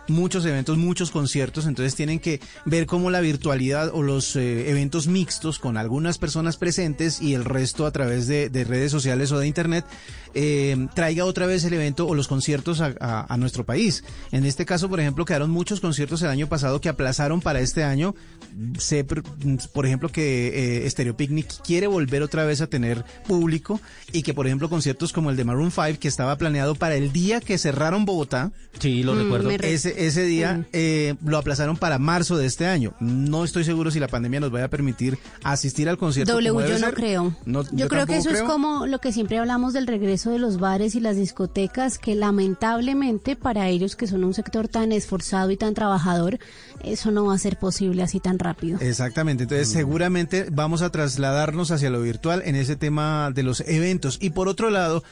[0.08, 5.06] Muchos eventos, muchos conciertos, entonces tienen que ver cómo la virtualidad o los eh, eventos
[5.06, 9.38] mixtos con algunas personas presentes y el resto a través de, de redes sociales o
[9.38, 9.84] de internet
[10.34, 14.02] eh, traiga otra vez el evento o los conciertos a, a- a nuestro país.
[14.32, 17.84] En este caso, por ejemplo, quedaron muchos conciertos el año pasado que aplazaron para este
[17.84, 18.14] año.
[18.78, 23.80] Sé, por ejemplo, que eh, Stereo Picnic quiere volver otra vez a tener público
[24.12, 27.12] y que, por ejemplo, conciertos como el de Maroon 5, que estaba planeado para el
[27.12, 28.50] día que cerraron Bogotá.
[28.78, 29.48] Sí, lo Mm, recuerdo.
[29.92, 30.64] Ese, ese día Mm.
[30.72, 32.94] eh, lo aplazaron para marzo de este año.
[33.00, 36.32] No estoy seguro si la pandemia nos vaya a permitir asistir al concierto.
[36.32, 36.94] W, como debe yo no ser.
[36.94, 37.36] creo.
[37.46, 40.58] No, yo, creo que eso es como lo que siempre hablamos del regreso de los
[40.58, 45.56] bares y las discotecas, que lamentablemente para ellos que son un sector tan esforzado y
[45.56, 46.38] tan trabajador,
[46.84, 48.78] eso no va a ser posible así tan rápido.
[48.80, 54.18] Exactamente, entonces seguramente vamos a trasladarnos hacia lo virtual en ese tema de los eventos.
[54.20, 55.02] Y por otro lado,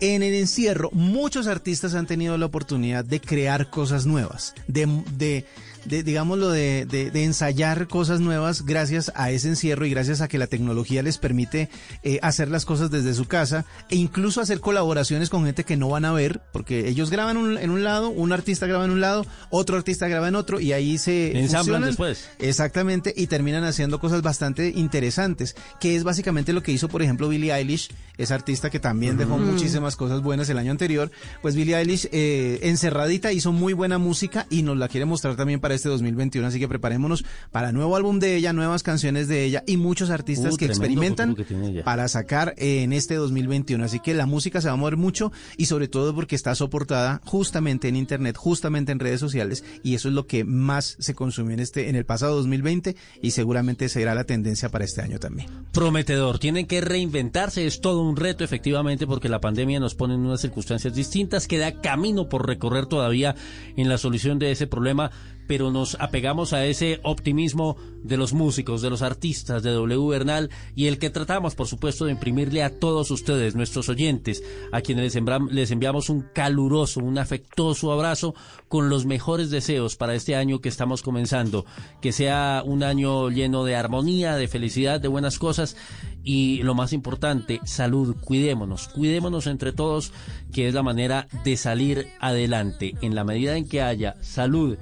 [0.00, 4.86] en el encierro, muchos artistas han tenido la oportunidad de crear cosas nuevas, de,
[5.16, 5.44] de,
[5.84, 10.28] de digámoslo, de, de, de ensayar cosas nuevas gracias a ese encierro y gracias a
[10.28, 11.68] que la tecnología les permite
[12.02, 15.88] eh, hacer las cosas desde su casa e incluso hacer colaboraciones con gente que no
[15.88, 19.00] van a ver, porque ellos graban un- en un lado, un artista graba en un
[19.00, 22.28] lado, otro artista graba en otro y ahí se Ensamblan después.
[22.38, 27.28] Exactamente, y terminan haciendo cosas bastante interesantes, que es básicamente lo que hizo, por ejemplo,
[27.28, 27.88] Billie Eilish,
[28.18, 29.52] esa artista que también dejó Mm.
[29.52, 31.10] muchísimas cosas buenas el año anterior.
[31.42, 35.60] Pues Billie Eilish, eh, encerradita, hizo muy buena música y nos la quiere mostrar también
[35.60, 39.44] para para este 2021, así que preparémonos para nuevo álbum de ella, nuevas canciones de
[39.44, 43.84] ella y muchos artistas Uh, que experimentan que para sacar en este 2021.
[43.84, 47.20] Así que la música se va a mover mucho y sobre todo porque está soportada
[47.24, 51.54] justamente en internet, justamente en redes sociales y eso es lo que más se consumió
[51.54, 55.48] en este en el pasado 2020 y seguramente será la tendencia para este año también.
[55.72, 60.20] Prometedor, tienen que reinventarse, es todo un reto efectivamente porque la pandemia nos pone en
[60.20, 63.34] unas circunstancias distintas, queda camino por recorrer todavía
[63.76, 65.10] en la solución de ese problema,
[65.50, 70.48] pero nos apegamos a ese optimismo de los músicos, de los artistas, de W Bernal
[70.76, 75.12] y el que tratamos por supuesto de imprimirle a todos ustedes, nuestros oyentes, a quienes
[75.50, 78.32] les, enviamos un caluroso, un afectuoso abrazo
[78.68, 81.66] con los mejores deseos para este año que estamos comenzando,
[82.00, 85.76] que sea un año lleno de armonía, de felicidad, de buenas cosas
[86.22, 90.12] y lo más importante, salud, cuidémonos, cuidémonos entre todos,
[90.52, 92.94] que es la manera de salir adelante.
[93.00, 94.78] En la medida en que haya salud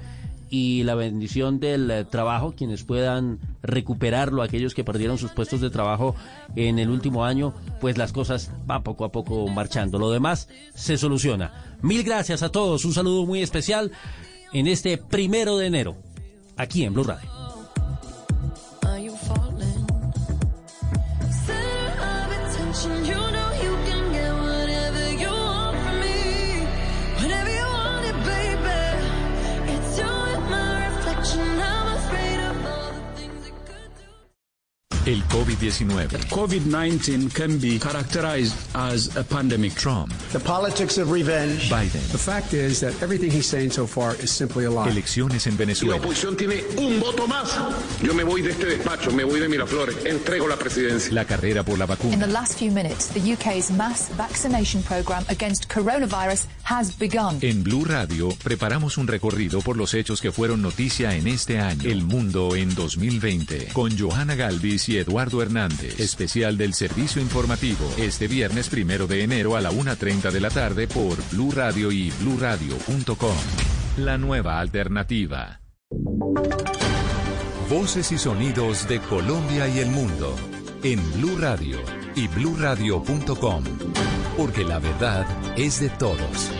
[0.49, 5.69] y la bendición del eh, trabajo, quienes puedan recuperarlo, aquellos que perdieron sus puestos de
[5.69, 6.15] trabajo
[6.55, 9.99] en el último año, pues las cosas van poco a poco marchando.
[9.99, 11.77] Lo demás se soluciona.
[11.81, 13.91] Mil gracias a todos, un saludo muy especial
[14.53, 15.95] en este primero de enero,
[16.57, 17.38] aquí en Blue Radio.
[35.05, 36.27] El COVID-19.
[36.29, 39.73] COVID-19 can be characterized as a pandemic.
[39.75, 40.11] Trump.
[40.33, 41.69] The politics of revenge.
[41.69, 42.01] Biden.
[42.11, 44.89] The fact is that everything he's saying so far is simply a lie.
[44.89, 45.95] Elecciones en Y la Venezuela.
[45.97, 47.49] oposición tiene un voto más.
[48.03, 51.11] Yo me voy de este despacho, me voy de Miraflores, entrego la presidencia.
[51.13, 52.17] La carrera por la In vacuna.
[52.27, 57.39] the last few minutes, the UK's mass vaccination programme against coronavirus has begun.
[57.41, 61.89] En Blue Radio preparamos un recorrido por los hechos que fueron noticia en este año.
[61.89, 63.69] El mundo en 2020.
[63.73, 65.99] Con Johanna Galvis y Eduardo Hernández.
[65.99, 67.91] Especial del servicio informativo.
[67.97, 72.11] Este viernes primero de enero a la 1.30 de la tarde por Blue Radio y
[72.21, 73.35] bluradio.com.
[73.97, 75.61] La nueva alternativa.
[77.69, 80.35] Voces y sonidos de Colombia y el mundo.
[80.83, 81.77] En Blue Radio
[82.15, 83.63] y bluradio.com.
[84.37, 85.25] Porque la verdad
[85.57, 86.51] es de todos.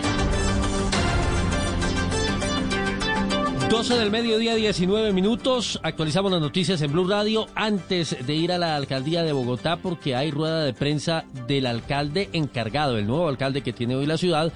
[3.69, 5.79] 12 del mediodía, 19 minutos.
[5.83, 10.15] Actualizamos las noticias en Blue Radio antes de ir a la alcaldía de Bogotá porque
[10.15, 14.51] hay rueda de prensa del alcalde encargado, el nuevo alcalde que tiene hoy la ciudad,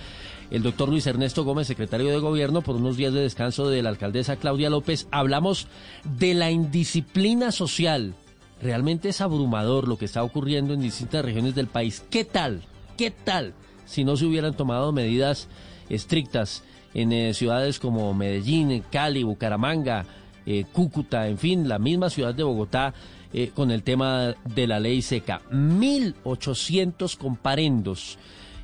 [0.49, 3.89] el doctor Luis Ernesto Gómez, secretario de gobierno, por unos días de descanso de la
[3.89, 5.07] alcaldesa Claudia López.
[5.11, 5.67] Hablamos
[6.03, 8.15] de la indisciplina social.
[8.63, 12.03] Realmente es abrumador lo que está ocurriendo en distintas regiones del país.
[12.09, 12.63] ¿Qué tal?
[12.97, 13.53] ¿Qué tal
[13.85, 15.49] si no se hubieran tomado medidas
[15.87, 16.63] estrictas
[16.93, 20.05] en eh, ciudades como Medellín, Cali, Bucaramanga,
[20.45, 22.93] eh, Cúcuta, en fin, la misma ciudad de Bogotá
[23.33, 25.41] eh, con el tema de la ley seca.
[25.51, 28.17] 1.800 comparendos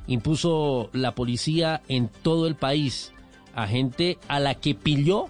[0.06, 3.12] impuso la policía en todo el país
[3.54, 5.26] a gente a la que pilló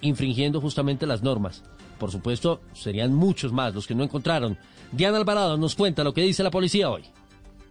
[0.00, 1.62] infringiendo justamente las normas.
[1.98, 4.56] Por supuesto, serían muchos más los que no encontraron.
[4.92, 7.04] Diana Alvarado nos cuenta lo que dice la policía hoy.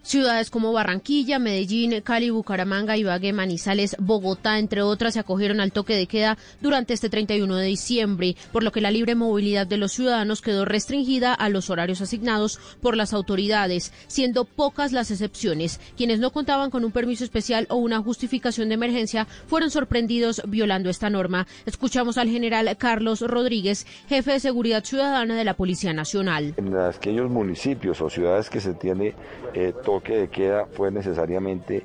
[0.02, 5.96] Ciudades como Barranquilla, Medellín, Cali, Bucaramanga, Ibagué, Manizales, Bogotá, entre otras, se acogieron al toque
[5.96, 9.92] de queda durante este 31 de diciembre, por lo que la libre movilidad de los
[9.92, 15.80] ciudadanos quedó restringida a los horarios asignados por las autoridades, siendo pocas las excepciones.
[15.98, 20.90] Quienes no contaban con un permiso especial o una justificación de emergencia fueron sorprendidos violando
[20.90, 21.46] esta norma.
[21.66, 26.54] Escuchamos al general Carlos Rodríguez, jefe de seguridad ciudadana de la Policía Nacional.
[26.58, 29.14] En aquellos municipios o ciudades que se tiene
[29.54, 31.84] eh, toque de queda fue necesariamente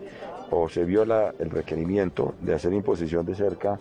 [0.51, 3.81] o se viola el requerimiento de hacer imposición de cerca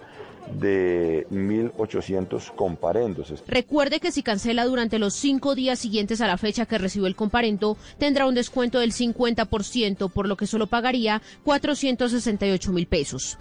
[0.49, 3.33] de 1.800 comparendos.
[3.47, 7.17] Recuerde que si cancela durante los cinco días siguientes a la fecha que recibió el
[7.17, 13.37] comparendo, tendrá un descuento del 50%, por lo que solo pagaría 468 mil pesos.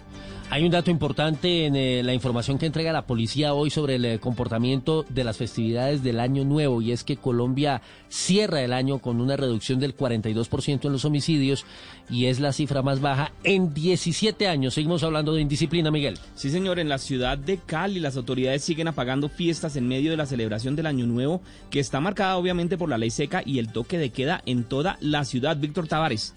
[0.53, 4.05] Hay un dato importante en eh, la información que entrega la policía hoy sobre el
[4.05, 8.99] eh, comportamiento de las festividades del Año Nuevo y es que Colombia cierra el año
[8.99, 11.65] con una reducción del 42% en los homicidios
[12.07, 14.75] y es la cifra más baja en 17 años.
[14.75, 16.19] Seguimos hablando de indisciplina, Miguel.
[16.35, 20.17] Sí, señor, en la ciudad de Cali las autoridades siguen apagando fiestas en medio de
[20.17, 23.71] la celebración del Año Nuevo que está marcada obviamente por la ley seca y el
[23.71, 25.57] toque de queda en toda la ciudad.
[25.57, 26.35] Víctor Tavares.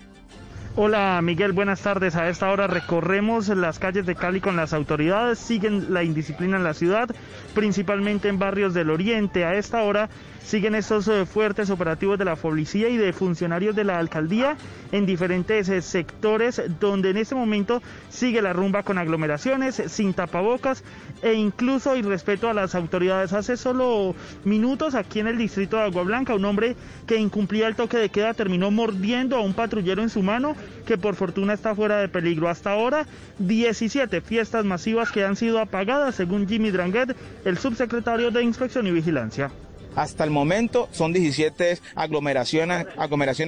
[0.79, 2.17] Hola Miguel, buenas tardes.
[2.17, 5.39] A esta hora recorremos las calles de Cali con las autoridades.
[5.39, 7.09] Siguen la indisciplina en la ciudad,
[7.55, 9.47] principalmente en barrios del oriente.
[9.47, 10.11] A esta hora
[10.47, 14.57] siguen estos eh, fuertes operativos de la policía y de funcionarios de la alcaldía
[14.93, 20.85] en diferentes eh, sectores donde en este momento sigue la rumba con aglomeraciones, sin tapabocas
[21.23, 23.33] e incluso irrespeto a las autoridades.
[23.33, 24.15] Hace solo
[24.45, 26.77] minutos aquí en el distrito de Agua Blanca un hombre
[27.09, 30.55] que incumplía el toque de queda terminó mordiendo a un patrullero en su mano
[30.87, 32.49] que por fortuna está fuera de peligro.
[32.49, 33.07] Hasta ahora
[33.41, 38.93] 17 fiestas masivas que han sido apagadas según Jimmy Dranguet, el subsecretario de Inspección y
[38.93, 39.51] Vigilancia.
[39.97, 42.87] Hasta el momento son 17 aglomeraciones,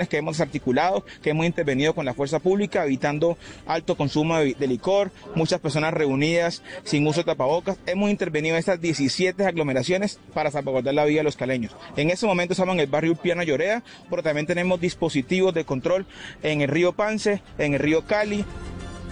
[0.08, 5.12] que hemos articulado, que hemos intervenido con la fuerza pública, evitando alto consumo de, licor,
[5.34, 7.76] muchas personas reunidas sin uso de tapabocas.
[7.84, 11.76] Hemos intervenido en estas 17 aglomeraciones para salvaguardar la vida de los caleños.
[11.96, 16.06] En este momento estamos en el barrio Urpiana Llorea, pero también tenemos dispositivos de control
[16.42, 18.46] en el río Pance, en el río Cali,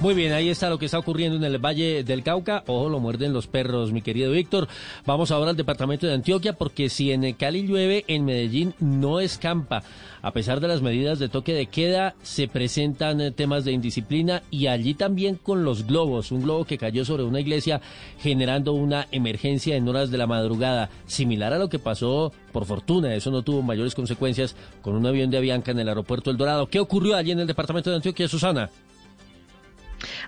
[0.00, 2.62] Muy bien, ahí está lo que está ocurriendo en el Valle del Cauca.
[2.66, 4.68] Ojo, lo muerden los perros, mi querido Víctor.
[5.06, 9.82] Vamos ahora al departamento de Antioquia, porque si en Cali llueve, en Medellín no escampa.
[10.20, 14.42] A pesar de las medidas de toque de queda, se presentan eh, temas de indisciplina
[14.50, 16.30] y allí también con los globos.
[16.30, 17.80] Un globo que cayó sobre una iglesia
[18.18, 20.90] generando una emergencia en horas de la madrugada.
[21.06, 25.30] Similar a lo que pasó, por fortuna, eso no tuvo mayores consecuencias con un avión
[25.30, 26.66] de Avianca en el aeropuerto El Dorado.
[26.66, 28.68] ¿Qué ocurrió allí en el departamento de Antioquia, Susana?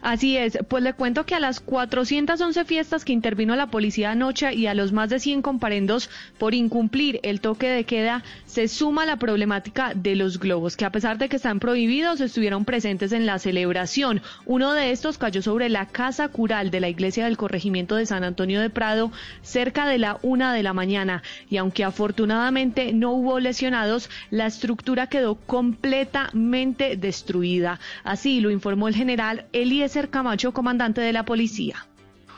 [0.02, 4.54] Así es, pues le cuento que a las 411 fiestas que intervino la policía anoche
[4.54, 9.06] y a los más de 100 comparendos por incumplir el toque de queda, se suma
[9.06, 13.26] la problemática de los globos, que a pesar de que están prohibidos, estuvieron presentes en
[13.26, 14.22] la celebración.
[14.46, 18.24] Uno de estos cayó sobre la casa cural de la iglesia del corregimiento de San
[18.24, 19.12] Antonio de Prado
[19.42, 21.22] cerca de la una de la mañana.
[21.50, 27.80] Y aunque afortunadamente no hubo lesionados, la estructura quedó completamente destruida.
[28.04, 31.86] Así lo informó el general Eliezer Camacho, comandante de la policía.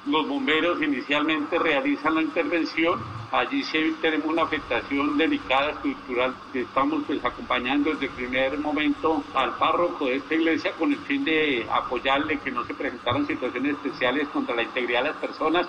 [0.07, 2.99] Los bomberos inicialmente realizan la intervención.
[3.31, 9.57] Allí sí tenemos una afectación delicada estructural estamos pues acompañando desde el primer momento al
[9.57, 14.29] párroco de esta iglesia con el fin de apoyarle que no se presentaran situaciones especiales
[14.29, 15.69] contra la integridad de las personas.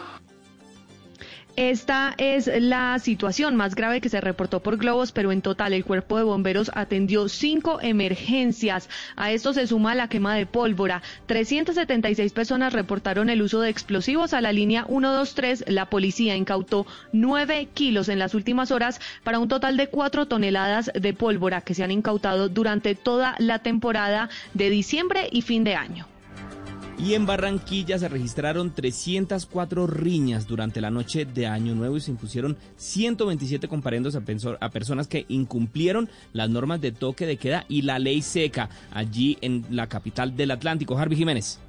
[1.62, 5.86] Esta es la situación más grave que se reportó por globos, pero en total el
[5.86, 8.90] cuerpo de bomberos atendió cinco emergencias.
[9.16, 11.04] A esto se suma la quema de pólvora.
[11.28, 15.66] 376 personas reportaron el uso de explosivos a la línea 123.
[15.68, 20.90] La policía incautó 9 kilos en las últimas horas para un total de 4 toneladas
[20.96, 25.76] de pólvora que se han incautado durante toda la temporada de diciembre y fin de
[25.76, 26.08] año.
[27.03, 32.11] Y en Barranquilla se registraron 304 riñas durante la noche de Año Nuevo y se
[32.11, 34.22] impusieron 127 comparendos a,
[34.60, 39.40] a personas que incumplieron las normas de toque de queda y la ley seca allí
[39.41, 40.95] en la capital del Atlántico.
[40.95, 41.60] Harvey Jiménez.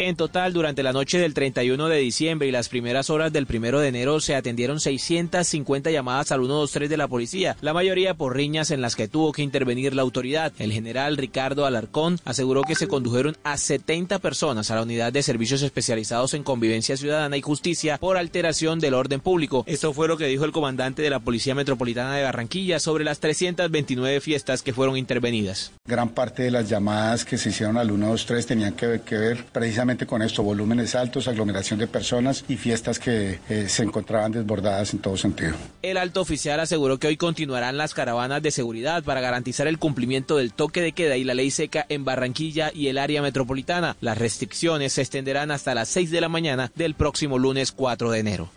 [0.00, 3.80] En total, durante la noche del 31 de diciembre y las primeras horas del 1
[3.80, 8.70] de enero se atendieron 650 llamadas al 123 de la policía, la mayoría por riñas
[8.70, 10.52] en las que tuvo que intervenir la autoridad.
[10.60, 15.24] El general Ricardo Alarcón aseguró que se condujeron a 70 personas a la unidad de
[15.24, 19.64] servicios especializados en convivencia ciudadana y justicia por alteración del orden público.
[19.66, 23.18] Esto fue lo que dijo el comandante de la Policía Metropolitana de Barranquilla sobre las
[23.18, 25.72] 329 fiestas que fueron intervenidas.
[25.84, 29.44] Gran parte de las llamadas que se hicieron al 123 tenían que ver, que ver
[29.46, 34.92] precisamente con esto, volúmenes altos, aglomeración de personas y fiestas que eh, se encontraban desbordadas
[34.92, 35.54] en todo sentido.
[35.82, 40.36] El alto oficial aseguró que hoy continuarán las caravanas de seguridad para garantizar el cumplimiento
[40.36, 43.96] del toque de queda y la ley seca en Barranquilla y el área metropolitana.
[44.00, 48.18] Las restricciones se extenderán hasta las 6 de la mañana del próximo lunes 4 de
[48.18, 48.50] enero.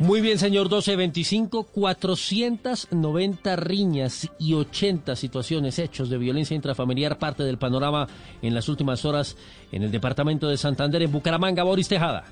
[0.00, 7.58] Muy bien, señor 1225, 490 riñas y 80 situaciones, hechos de violencia intrafamiliar, parte del
[7.58, 8.06] panorama
[8.40, 9.36] en las últimas horas
[9.72, 12.26] en el departamento de Santander, en Bucaramanga, Boris Tejada.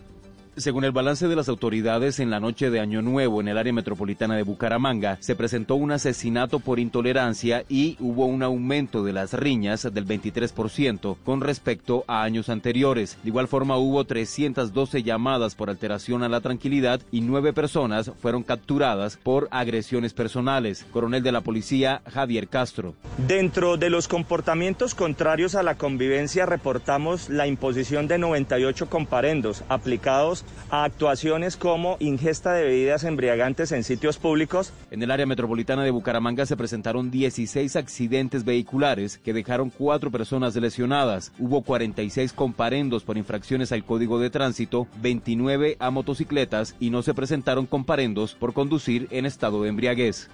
[0.59, 3.75] Según el balance de las autoridades, en la noche de Año Nuevo en el área
[3.75, 9.35] metropolitana de Bucaramanga se presentó un asesinato por intolerancia y hubo un aumento de las
[9.35, 13.19] riñas del 23% con respecto a años anteriores.
[13.23, 18.43] De igual forma hubo 312 llamadas por alteración a la tranquilidad y nueve personas fueron
[18.43, 20.87] capturadas por agresiones personales.
[20.91, 22.95] Coronel de la policía Javier Castro.
[23.29, 30.46] Dentro de los comportamientos contrarios a la convivencia reportamos la imposición de 98 comparendos aplicados
[30.71, 34.73] a actuaciones como ingesta de bebidas embriagantes en sitios públicos.
[34.91, 40.57] En el área metropolitana de Bucaramanga se presentaron 16 accidentes vehiculares que dejaron cuatro personas
[40.57, 41.33] lesionadas.
[41.39, 47.15] Hubo 46 comparendos por infracciones al Código de Tránsito, 29 a motocicletas y no se
[47.15, 50.29] presentaron comparendos por conducir en estado de embriaguez.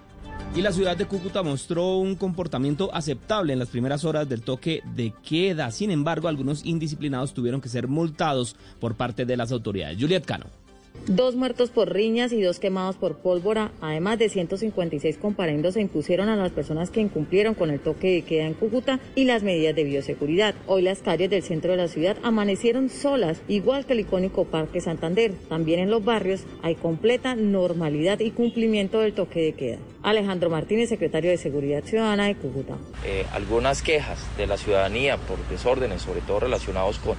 [0.55, 4.83] Y la ciudad de Cúcuta mostró un comportamiento aceptable en las primeras horas del toque
[4.95, 5.71] de queda.
[5.71, 9.99] Sin embargo, algunos indisciplinados tuvieron que ser multados por parte de las autoridades.
[9.99, 10.62] Juliet Cano.
[11.09, 16.29] Dos muertos por riñas y dos quemados por pólvora, además de 156 comparendos se impusieron
[16.29, 19.75] a las personas que incumplieron con el toque de queda en Cúcuta y las medidas
[19.75, 20.55] de bioseguridad.
[20.69, 24.81] Hoy las calles del centro de la ciudad amanecieron solas, igual que el icónico Parque
[24.81, 25.33] Santander.
[25.49, 29.79] También en los barrios hay completa normalidad y cumplimiento del toque de queda.
[30.05, 32.77] Alejandro Martínez, secretario de Seguridad Ciudadana de Cúcuta.
[33.05, 37.17] Eh, algunas quejas de la ciudadanía por desórdenes, sobre todo relacionados con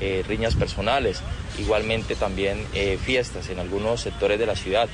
[0.00, 1.22] eh, riñas personales,
[1.58, 4.88] igualmente también eh, fiestas en algunos sectores de la ciudad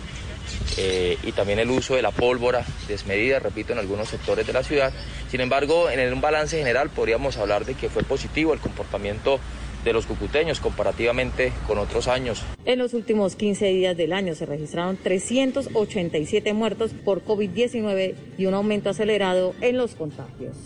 [0.76, 4.62] eh, y también el uso de la pólvora desmedida, repito, en algunos sectores de la
[4.62, 4.92] ciudad.
[5.30, 9.40] Sin embargo, en un balance general podríamos hablar de que fue positivo el comportamiento
[9.84, 12.42] de los cucuteños comparativamente con otros años.
[12.64, 18.54] En los últimos 15 días del año se registraron 387 muertos por COVID-19 y un
[18.54, 20.56] aumento acelerado en los contagios.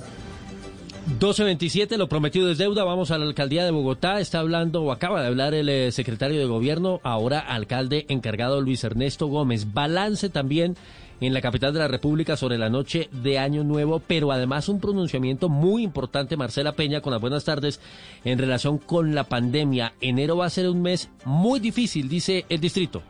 [1.06, 2.82] 1227, lo prometido es deuda.
[2.82, 4.20] Vamos a la alcaldía de Bogotá.
[4.20, 8.84] Está hablando o acaba de hablar el eh, secretario de gobierno, ahora alcalde encargado Luis
[8.84, 9.74] Ernesto Gómez.
[9.74, 10.76] Balance también
[11.20, 14.80] en la capital de la República sobre la noche de Año Nuevo, pero además un
[14.80, 17.80] pronunciamiento muy importante, Marcela Peña, con las buenas tardes,
[18.24, 19.92] en relación con la pandemia.
[20.00, 23.02] Enero va a ser un mes muy difícil, dice el distrito.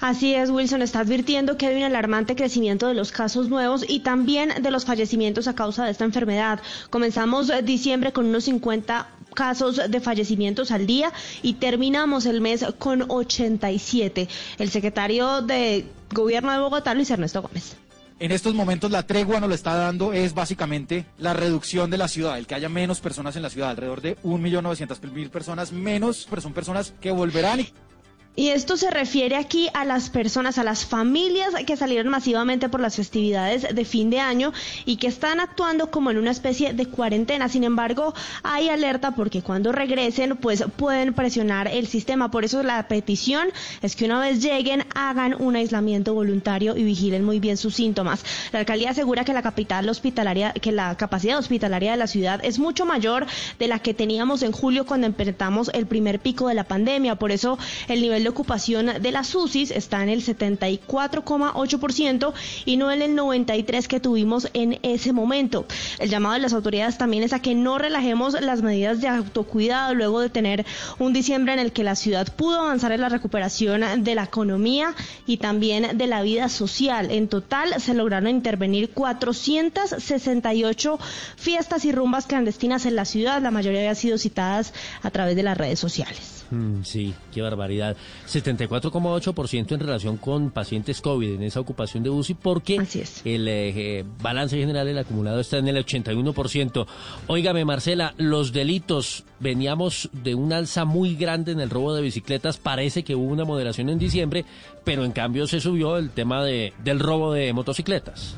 [0.00, 4.00] Así es, Wilson está advirtiendo que hay un alarmante crecimiento de los casos nuevos y
[4.00, 6.60] también de los fallecimientos a causa de esta enfermedad.
[6.90, 12.64] Comenzamos eh, diciembre con unos 50 casos de fallecimientos al día y terminamos el mes
[12.78, 14.28] con 87.
[14.58, 17.76] El secretario de Gobierno de Bogotá, Luis Ernesto Gómez.
[18.18, 22.06] En estos momentos la tregua nos lo está dando es básicamente la reducción de la
[22.06, 26.42] ciudad, el que haya menos personas en la ciudad, alrededor de 1.900.000 personas menos, pero
[26.42, 27.72] son personas que volverán y
[28.36, 32.80] y esto se refiere aquí a las personas, a las familias que salieron masivamente por
[32.80, 34.52] las festividades de fin de año
[34.86, 37.48] y que están actuando como en una especie de cuarentena.
[37.48, 42.30] Sin embargo, hay alerta porque cuando regresen, pues pueden presionar el sistema.
[42.30, 43.48] Por eso la petición
[43.82, 48.24] es que una vez lleguen, hagan un aislamiento voluntario y vigilen muy bien sus síntomas.
[48.52, 52.60] La alcaldía asegura que la capital hospitalaria, que la capacidad hospitalaria de la ciudad es
[52.60, 53.26] mucho mayor
[53.58, 57.16] de la que teníamos en julio cuando empezamos el primer pico de la pandemia.
[57.16, 57.58] Por eso
[57.88, 62.32] el nivel de ocupación de las UCIs está en el 74,8%
[62.64, 65.66] y no en el 93% que tuvimos en ese momento.
[65.98, 69.94] El llamado de las autoridades también es a que no relajemos las medidas de autocuidado
[69.94, 70.64] luego de tener
[70.98, 74.94] un diciembre en el que la ciudad pudo avanzar en la recuperación de la economía
[75.26, 77.10] y también de la vida social.
[77.10, 80.98] En total se lograron intervenir 468
[81.36, 83.42] fiestas y rumbas clandestinas en la ciudad.
[83.42, 84.72] La mayoría había sido citadas
[85.02, 86.44] a través de las redes sociales.
[86.50, 87.96] Mm, sí, qué barbaridad.
[88.28, 92.76] 74,8% en relación con pacientes COVID en esa ocupación de UCI porque
[93.24, 96.86] el eh, balance general, el acumulado está en el 81%.
[97.26, 102.58] Óigame, Marcela, los delitos, veníamos de un alza muy grande en el robo de bicicletas,
[102.58, 104.44] parece que hubo una moderación en diciembre,
[104.84, 108.36] pero en cambio se subió el tema de, del robo de motocicletas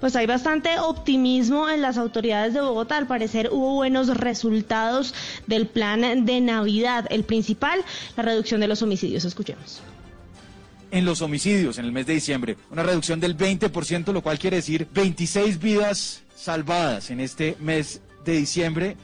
[0.00, 2.96] pues hay bastante optimismo en las autoridades de Bogotá.
[2.96, 5.14] Al parecer hubo buenos resultados
[5.46, 7.06] del plan de Navidad.
[7.10, 7.84] El principal,
[8.16, 9.24] la reducción de los homicidios.
[9.24, 9.82] Escuchemos
[10.92, 14.56] en los homicidios en el mes de diciembre, una reducción del 20%, lo cual quiere
[14.56, 18.96] decir 26 vidas salvadas en este mes de diciembre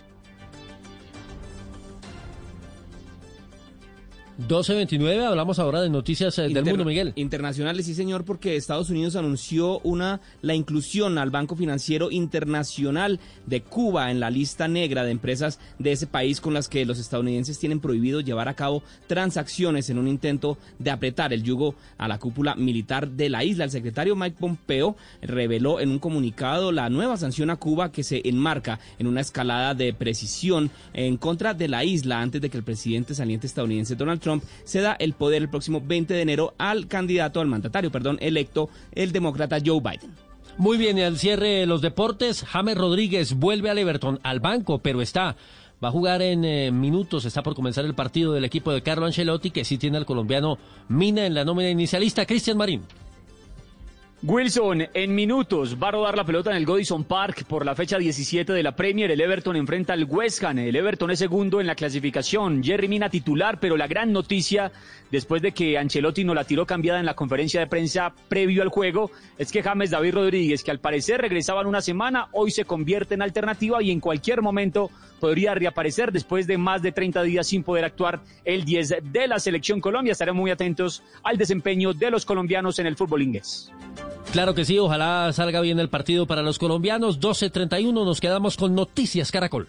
[4.39, 7.12] 12.29, hablamos ahora de noticias eh, del mundo, Miguel.
[7.16, 13.62] Internacionales, sí señor, porque Estados Unidos anunció una la inclusión al Banco Financiero Internacional de
[13.62, 17.59] Cuba en la lista negra de empresas de ese país con las que los estadounidenses
[17.59, 22.20] tienen prohibido llevar a cabo transacciones en un intento de apretar el yugo a la
[22.20, 23.65] cúpula militar de la isla.
[23.65, 28.23] El secretario Mike Pompeo reveló en un comunicado la nueva sanción a Cuba que se
[28.28, 32.62] enmarca en una escalada de precisión en contra de la isla antes de que el
[32.62, 36.55] presidente saliente estadounidense Donald Trump Trump se da el poder el próximo 20 de enero
[36.59, 40.15] al candidato, al mandatario, perdón, electo, el demócrata Joe Biden.
[40.59, 44.79] Muy bien, y al cierre de los deportes, James Rodríguez vuelve al Everton, al banco,
[44.79, 45.37] pero está
[45.83, 47.25] va a jugar en eh, minutos.
[47.25, 50.59] Está por comenzar el partido del equipo de Carlo Ancelotti, que sí tiene al colombiano
[50.89, 52.83] Mina en la nómina inicialista, Cristian Marín.
[54.20, 57.99] Wilson, en minutos va a rodar la pelota en el Godison Park por la fecha
[57.99, 59.12] 17 de la Premier.
[59.12, 60.59] El Everton enfrenta al West Ham.
[60.59, 62.61] El Everton es segundo en la clasificación.
[62.61, 64.73] Jerry Mina titular, pero la gran noticia
[65.12, 68.70] después de que Ancelotti no la tiró cambiada en la conferencia de prensa previo al
[68.70, 72.65] juego es que James David Rodríguez, que al parecer regresaba en una semana, hoy se
[72.65, 77.47] convierte en alternativa y en cualquier momento podría reaparecer después de más de 30 días
[77.47, 80.12] sin poder actuar el 10 de la selección Colombia.
[80.12, 83.70] Estaremos muy atentos al desempeño de los colombianos en el fútbol inglés.
[84.32, 87.20] Claro que sí, ojalá salga bien el partido para los colombianos.
[87.20, 89.69] 12.31 nos quedamos con Noticias Caracol.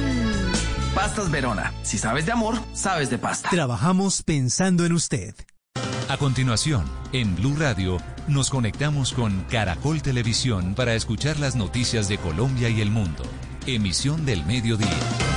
[0.95, 1.73] Pastas Verona.
[1.83, 3.49] Si sabes de amor, sabes de pasta.
[3.49, 5.33] Trabajamos pensando en usted.
[6.09, 7.97] A continuación, en Blue Radio,
[8.27, 13.23] nos conectamos con Caracol Televisión para escuchar las noticias de Colombia y el mundo.
[13.65, 15.30] Emisión del mediodía.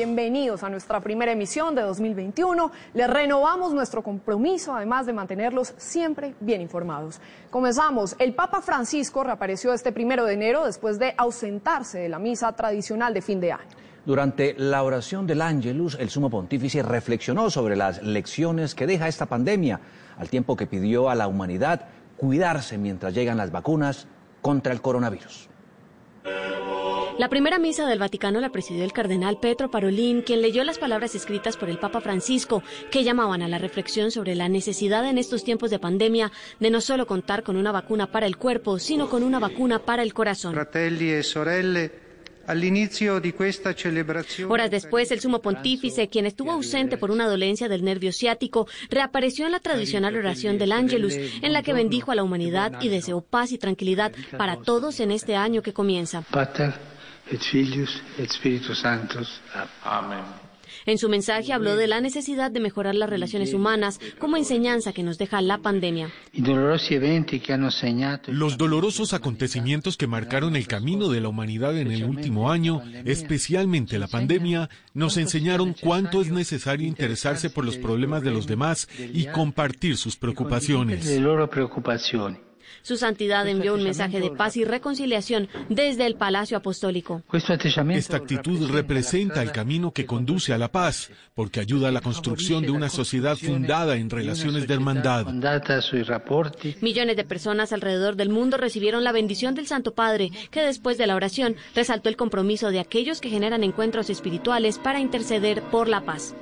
[0.00, 2.72] Bienvenidos a nuestra primera emisión de 2021.
[2.94, 7.20] Les renovamos nuestro compromiso, además de mantenerlos siempre bien informados.
[7.50, 8.16] Comenzamos.
[8.18, 13.12] El Papa Francisco reapareció este primero de enero después de ausentarse de la misa tradicional
[13.12, 13.68] de fin de año.
[14.06, 19.26] Durante la oración del Ángelus, el sumo pontífice reflexionó sobre las lecciones que deja esta
[19.26, 19.80] pandemia,
[20.16, 24.06] al tiempo que pidió a la humanidad cuidarse mientras llegan las vacunas
[24.40, 25.50] contra el coronavirus.
[27.20, 31.14] La primera misa del Vaticano la presidió el cardenal Petro Parolín, quien leyó las palabras
[31.14, 35.44] escritas por el Papa Francisco, que llamaban a la reflexión sobre la necesidad en estos
[35.44, 39.22] tiempos de pandemia de no solo contar con una vacuna para el cuerpo, sino con
[39.22, 40.54] una vacuna para el corazón.
[40.54, 41.92] Fratelli e sorelle,
[44.48, 49.44] Horas después, el sumo pontífice, quien estuvo ausente por una dolencia del nervio ciático, reapareció
[49.44, 53.20] en la tradicional oración del Ángelus, en la que bendijo a la humanidad y deseó
[53.20, 56.24] paz y tranquilidad para todos en este año que comienza.
[57.30, 59.40] Et Filius et Spiritus Sanctus.
[59.84, 60.24] Amen.
[60.86, 65.02] En su mensaje habló de la necesidad de mejorar las relaciones humanas como enseñanza que
[65.02, 66.10] nos deja la pandemia.
[68.26, 73.98] Los dolorosos acontecimientos que marcaron el camino de la humanidad en el último año, especialmente
[73.98, 79.26] la pandemia, nos enseñaron cuánto es necesario interesarse por los problemas de los demás y
[79.26, 81.06] compartir sus preocupaciones.
[82.82, 87.22] Su santidad envió un mensaje de paz y reconciliación desde el Palacio Apostólico.
[87.32, 92.62] Esta actitud representa el camino que conduce a la paz, porque ayuda a la construcción
[92.62, 95.26] de una sociedad fundada en relaciones de hermandad.
[96.80, 101.06] Millones de personas alrededor del mundo recibieron la bendición del Santo Padre, que después de
[101.06, 106.02] la oración resaltó el compromiso de aquellos que generan encuentros espirituales para interceder por la
[106.02, 106.34] paz.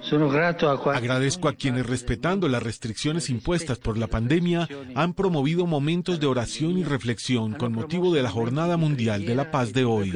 [0.95, 6.79] Agradezco a quienes, respetando las restricciones impuestas por la pandemia, han promovido momentos de oración
[6.79, 10.13] y reflexión con motivo de la Jornada Mundial de la Paz de hoy.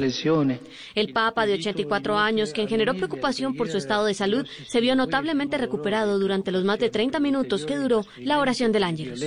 [0.95, 4.95] El Papa de 84 años, quien generó preocupación por su estado de salud, se vio
[4.95, 9.21] notablemente recuperado durante los más de 30 minutos que duró la oración del Ángelus.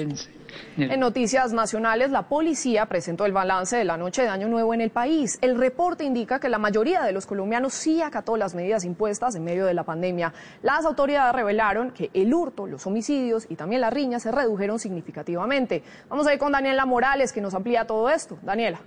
[0.77, 4.81] En noticias nacionales, la policía presentó el balance de la noche de Año Nuevo en
[4.81, 5.39] el país.
[5.41, 9.45] El reporte indica que la mayoría de los colombianos sí acató las medidas impuestas en
[9.45, 10.33] medio de la pandemia.
[10.62, 15.83] Las autoridades revelaron que el hurto, los homicidios y también las riñas se redujeron significativamente.
[16.09, 18.39] Vamos a ir con Daniela Morales, que nos amplía todo esto.
[18.43, 18.81] Daniela.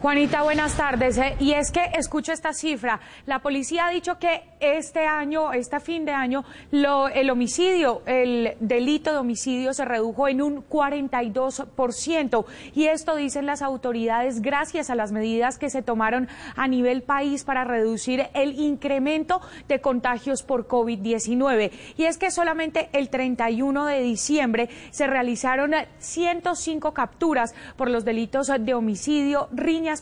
[0.00, 1.16] Juanita, buenas tardes.
[1.18, 3.00] eh, Y es que escucho esta cifra.
[3.26, 8.54] La policía ha dicho que este año, este fin de año, lo- el homicidio, el
[8.60, 12.44] delito de homicidio se redujo en un 42%.
[12.74, 17.44] Y esto dicen las autoridades gracias a las medidas que se tomaron a nivel país
[17.44, 21.70] para reducir el incremento de contagios por COVID-19.
[21.96, 28.50] Y es que solamente el 31 de diciembre se realizaron 105 capturas por los delitos
[28.58, 29.48] de homicidio,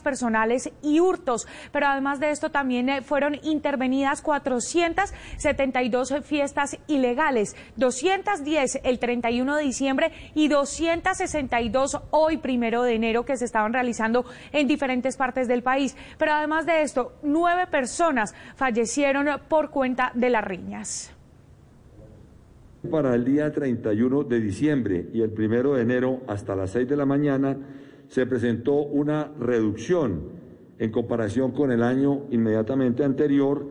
[0.01, 1.47] personales y hurtos.
[1.71, 9.63] Pero además de esto también eh, fueron intervenidas 472 fiestas ilegales, 210 el 31 de
[9.63, 15.63] diciembre y 262 hoy primero de enero que se estaban realizando en diferentes partes del
[15.63, 15.95] país.
[16.17, 21.11] Pero además de esto, nueve personas fallecieron por cuenta de las riñas.
[22.89, 26.97] Para el día 31 de diciembre y el 1 de enero hasta las 6 de
[26.97, 27.55] la mañana
[28.07, 30.43] se presentó una reducción
[30.79, 33.65] en comparación con el año inmediatamente anterior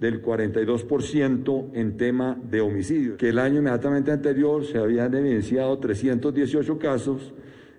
[0.00, 6.78] del 42% en tema de homicidios, que el año inmediatamente anterior se habían evidenciado 318
[6.78, 7.32] casos,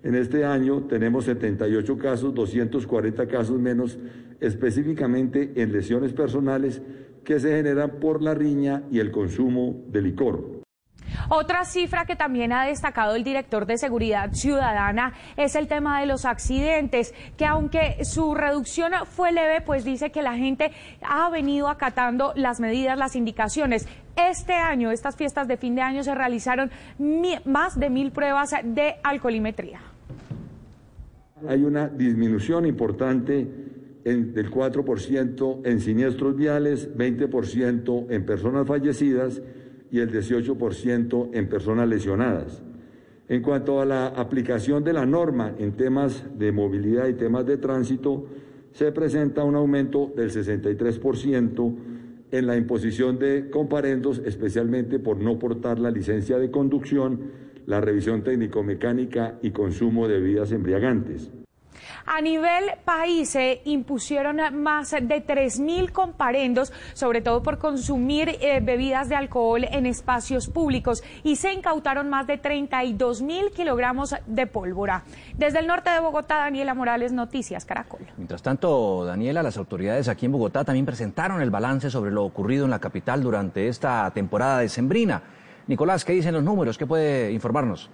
[0.03, 3.98] en este año tenemos 78 casos, 240 casos menos,
[4.40, 6.81] específicamente en lesiones personales
[7.23, 10.59] que se generan por la riña y el consumo de licor.
[11.30, 16.07] Otra cifra que también ha destacado el director de Seguridad Ciudadana es el tema de
[16.07, 20.72] los accidentes, que aunque su reducción fue leve, pues dice que la gente
[21.02, 23.88] ha venido acatando las medidas, las indicaciones.
[24.15, 26.72] Este año, estas fiestas de fin de año, se realizaron
[27.45, 29.80] más de mil pruebas de alcoholimetría.
[31.48, 33.48] Hay una disminución importante
[34.03, 39.41] del 4% en siniestros viales, 20% en personas fallecidas
[39.91, 42.64] y el 18% en personas lesionadas.
[43.28, 47.57] En cuanto a la aplicación de la norma en temas de movilidad y temas de
[47.57, 48.26] tránsito,
[48.72, 51.76] se presenta un aumento del 63%
[52.32, 57.32] en la imposición de comparendos, especialmente por no portar la licencia de conducción,
[57.66, 61.32] la revisión técnico-mecánica y consumo de bebidas embriagantes.
[62.06, 69.10] A nivel país se impusieron más de 3.000 comparendos, sobre todo por consumir eh, bebidas
[69.10, 75.03] de alcohol en espacios públicos y se incautaron más de 32.000 kilogramos de pólvora.
[75.36, 78.02] Desde el norte de Bogotá, Daniela Morales, Noticias Caracol.
[78.18, 82.66] Mientras tanto, Daniela, las autoridades aquí en Bogotá también presentaron el balance sobre lo ocurrido
[82.66, 85.22] en la capital durante esta temporada de Sembrina.
[85.68, 86.78] Nicolás, ¿qué dicen los números?
[86.78, 87.90] ¿Qué puede informarnos?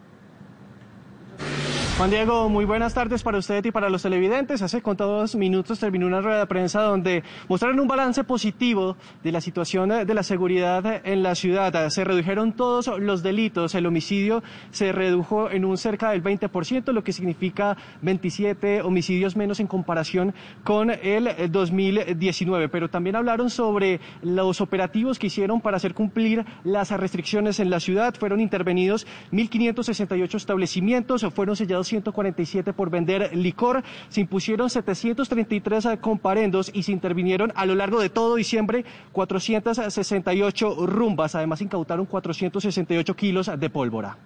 [1.98, 4.62] Juan Diego, muy buenas tardes para usted y para los televidentes.
[4.62, 9.40] Hace contados minutos terminó una rueda de prensa donde mostraron un balance positivo de la
[9.40, 11.90] situación de la seguridad en la ciudad.
[11.90, 13.76] Se redujeron todos los delitos.
[13.76, 19.62] El homicidio se redujo en un cerca del 20%, lo que significa 27 homicidios menos
[19.62, 20.36] en comparación
[20.66, 22.68] con el 2019.
[22.68, 27.80] Pero también hablaron sobre los operativos que hicieron para hacer cumplir las restricciones en la
[27.80, 28.16] ciudad.
[28.20, 36.84] Fueron intervenidos 1.568 establecimientos, fueron sellados 147 por vender licor, se impusieron 733 comparendos y
[36.84, 41.36] se intervinieron a lo largo de todo diciembre 468 rumbas.
[41.36, 44.18] Además, incautaron 468 kilos de pólvora.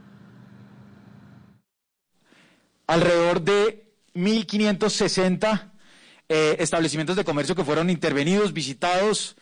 [2.87, 5.71] Alrededor de 1.560
[6.27, 9.35] eh, establecimientos de comercio que fueron intervenidos, visitados,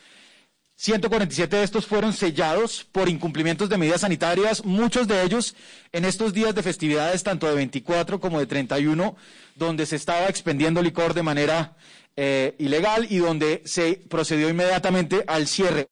[0.78, 5.56] 147 de estos fueron sellados por incumplimientos de medidas sanitarias, muchos de ellos
[5.92, 9.16] en estos días de festividades, tanto de 24 como de 31,
[9.56, 11.76] donde se estaba expendiendo licor de manera
[12.16, 15.88] eh, ilegal y donde se procedió inmediatamente al cierre.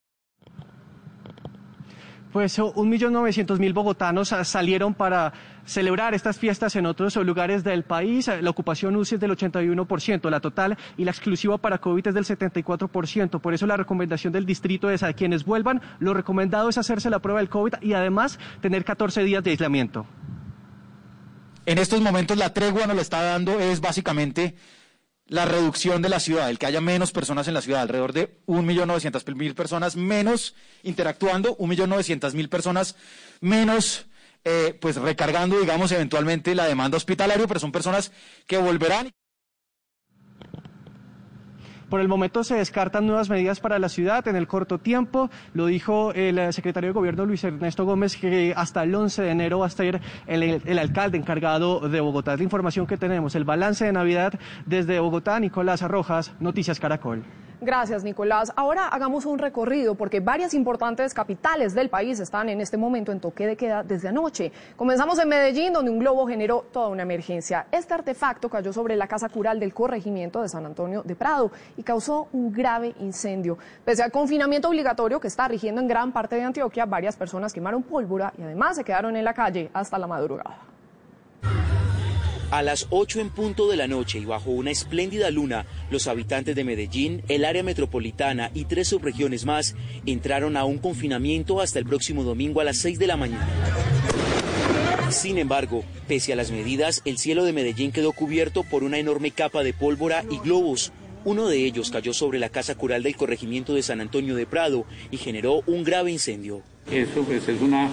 [2.32, 5.34] Pues un millón novecientos mil bogotanos salieron para
[5.66, 8.30] celebrar estas fiestas en otros lugares del país.
[8.42, 12.26] La ocupación UCI es del 81%, la total y la exclusiva para COVID es del
[12.26, 13.42] 74%.
[13.42, 17.20] Por eso la recomendación del distrito es a quienes vuelvan, lo recomendado es hacerse la
[17.20, 20.06] prueba del COVID y además tener 14 días de aislamiento.
[21.66, 24.56] En estos momentos la tregua nos lo está dando es básicamente
[25.28, 28.38] la reducción de la ciudad, el que haya menos personas en la ciudad, alrededor de
[28.46, 32.96] 1.900.000 personas menos interactuando, 1.900.000 personas
[33.42, 34.06] menos
[34.46, 38.12] eh, pues recargando, digamos, eventualmente la demanda hospitalaria, pero son personas
[38.46, 39.12] que volverán.
[41.90, 45.30] Por el momento se descartan nuevas medidas para la ciudad en el corto tiempo.
[45.54, 49.30] Lo dijo el eh, secretario de Gobierno Luis Ernesto Gómez que hasta el 11 de
[49.30, 52.34] enero va a estar el, el alcalde encargado de Bogotá.
[52.34, 53.36] Es la información que tenemos.
[53.36, 57.24] El balance de Navidad desde Bogotá, Nicolás Arrojas, Noticias Caracol.
[57.62, 58.52] Gracias, Nicolás.
[58.56, 63.20] Ahora hagamos un recorrido porque varias importantes capitales del país están en este momento en
[63.20, 64.52] toque de queda desde anoche.
[64.76, 67.68] Comenzamos en Medellín, donde un globo generó toda una emergencia.
[67.72, 71.84] Este artefacto cayó sobre la casa cural del corregimiento de San Antonio de Prado y
[71.84, 73.58] causó un grave incendio.
[73.86, 77.84] Pese al confinamiento obligatorio que está rigiendo en gran parte de Antioquia, varias personas quemaron
[77.84, 80.58] pólvora y además se quedaron en la calle hasta la madrugada.
[82.52, 86.56] A las 8 en punto de la noche y bajo una espléndida luna, los habitantes
[86.56, 91.86] de Medellín, el área metropolitana y tres subregiones más entraron a un confinamiento hasta el
[91.86, 93.48] próximo domingo a las 6 de la mañana.
[95.10, 99.32] Sin embargo, pese a las medidas, el cielo de Medellín quedó cubierto por una enorme
[99.32, 100.92] capa de pólvora y globos.
[101.24, 104.86] Uno de ellos cayó sobre la casa cural del corregimiento de San Antonio de Prado
[105.10, 106.62] y generó un grave incendio.
[106.92, 107.90] Eso pues, es una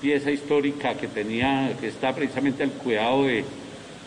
[0.00, 3.44] pieza histórica que tenía, que está precisamente al cuidado de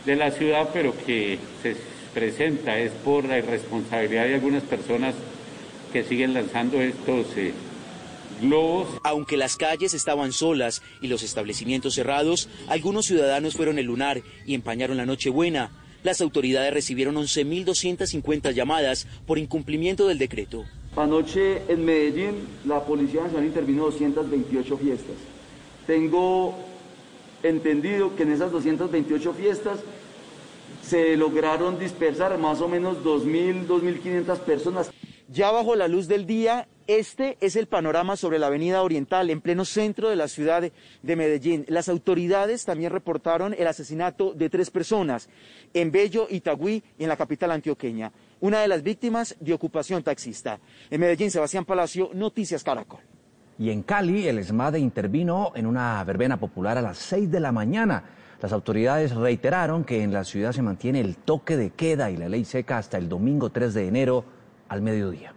[0.08, 1.76] de la ciudad, pero que se
[2.14, 5.14] presenta es por la irresponsabilidad de algunas personas
[5.92, 7.52] que siguen lanzando estos eh,
[8.42, 8.88] globos.
[9.04, 14.54] Aunque las calles estaban solas y los establecimientos cerrados, algunos ciudadanos fueron el lunar y
[14.54, 15.72] empañaron la Nochebuena.
[16.04, 20.64] Las autoridades recibieron 11.250 llamadas por incumplimiento del decreto.
[20.96, 25.16] Anoche en Medellín la Policía Nacional intervino 228 fiestas.
[25.86, 26.56] Tengo
[27.44, 29.80] entendido que en esas 228 fiestas
[30.88, 34.92] se lograron dispersar más o menos 2.000, 2.500 personas.
[35.28, 39.42] Ya bajo la luz del día, este es el panorama sobre la avenida Oriental, en
[39.42, 40.64] pleno centro de la ciudad
[41.04, 41.66] de Medellín.
[41.68, 45.28] Las autoridades también reportaron el asesinato de tres personas
[45.74, 48.14] en Bello, Itagüí y en la capital antioqueña.
[48.40, 50.62] Una de las víctimas de ocupación taxista.
[50.90, 53.02] En Medellín, Sebastián Palacio, Noticias Caracol.
[53.60, 57.52] Y en Cali, el ESMADE intervino en una verbena popular a las 6 de la
[57.52, 62.18] mañana Las autoridades reiteraron que en la ciudad se mantiene el toque de queda y
[62.18, 64.26] la ley seca hasta el domingo 3 de enero
[64.70, 65.34] al mediodía.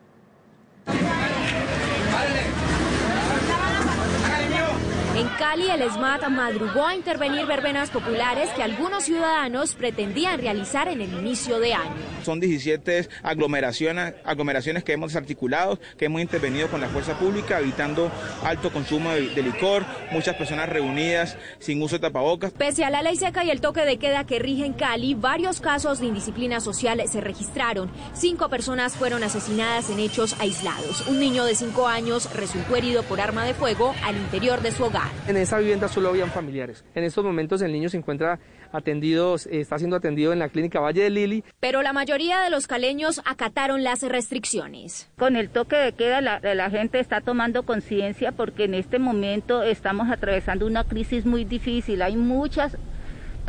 [5.16, 11.00] En Cali, el SMAT madrugó a intervenir verbenas populares que algunos ciudadanos pretendían realizar en
[11.00, 11.90] el inicio de año.
[12.22, 18.12] Son 17 aglomeraciones, aglomeraciones que hemos desarticulado, que hemos intervenido con la fuerza pública, evitando
[18.44, 22.52] alto consumo de, de licor, muchas personas reunidas sin uso de tapabocas.
[22.52, 25.60] Pese a la ley seca y el toque de queda que rige en Cali, varios
[25.60, 27.90] casos de indisciplina social se registraron.
[28.14, 31.08] Cinco personas fueron asesinadas en hechos aislados.
[31.08, 34.84] Un niño de cinco años resultó herido por arma de fuego al interior de su
[34.84, 35.10] hogar.
[35.26, 36.84] En esa vivienda solo habían familiares.
[36.94, 38.38] En estos momentos el niño se encuentra
[38.72, 41.44] atendido, está siendo atendido en la clínica Valle de Lili.
[41.58, 45.10] Pero la mayoría de los caleños acataron las restricciones.
[45.18, 49.62] Con el toque de queda la, la gente está tomando conciencia porque en este momento
[49.62, 52.02] estamos atravesando una crisis muy difícil.
[52.02, 52.76] Hay muchas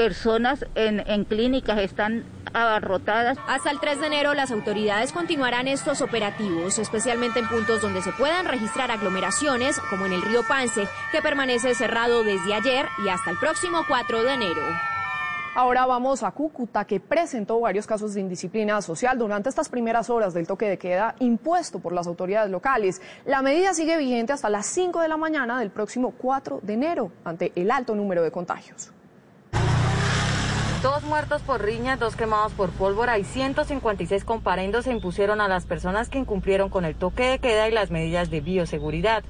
[0.01, 2.23] personas en, en, clínicas están
[2.55, 3.37] abarrotadas.
[3.47, 8.11] Hasta el 3 de enero las autoridades continuarán estos operativos, especialmente en puntos donde se
[8.13, 13.29] puedan registrar aglomeraciones, como en el río Pance, que permanece cerrado desde ayer y hasta
[13.29, 14.61] el próximo 4 de enero.
[15.53, 20.33] Ahora vamos a Cúcuta, que presentó varios casos de indisciplina social durante estas primeras horas
[20.33, 23.03] del toque de queda impuesto por las autoridades locales.
[23.27, 27.11] La medida sigue vigente hasta las 5 de la mañana del próximo 4 de enero,
[27.23, 28.91] ante el alto número de contagios.
[30.81, 35.67] Dos muertos por riñas, dos quemados por pólvora y 156 comparendos se impusieron a las
[35.67, 39.23] personas que incumplieron con el toque de queda y las medidas de bioseguridad.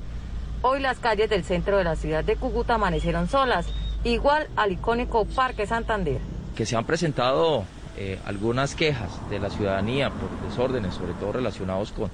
[0.62, 3.68] Hoy las calles del centro de la ciudad de Cúcuta amanecieron solas,
[4.06, 6.22] igual al icónico Parque Santander.
[6.56, 7.66] Que se han presentado
[7.98, 12.10] eh, algunas quejas de la ciudadanía por desórdenes, sobre todo relacionados con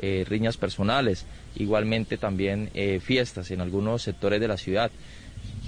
[0.00, 4.90] eh, riñas personales, igualmente también eh, fiestas en algunos sectores de la ciudad.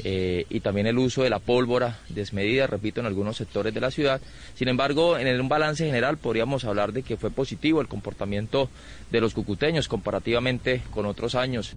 [0.03, 3.91] Eh, y también el uso de la pólvora desmedida, repito, en algunos sectores de la
[3.91, 4.21] ciudad.
[4.55, 8.69] Sin embargo, en un balance general podríamos hablar de que fue positivo el comportamiento
[9.11, 11.77] de los cucuteños comparativamente con otros años.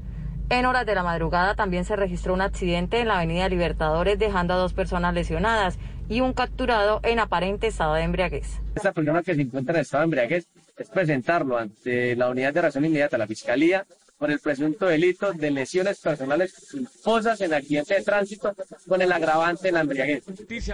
[0.50, 4.54] En horas de la madrugada también se registró un accidente en la avenida Libertadores dejando
[4.54, 5.78] a dos personas lesionadas
[6.08, 8.62] y un capturado en aparente estado de embriaguez.
[8.74, 12.62] Esta persona que se encuentra en estado de embriaguez es presentarlo ante la unidad de
[12.62, 13.86] razón inmediata, la Fiscalía,
[14.18, 18.56] por el presunto delito de lesiones personales culposas en accidente de tránsito
[18.88, 20.24] con el agravante de la embriaguez.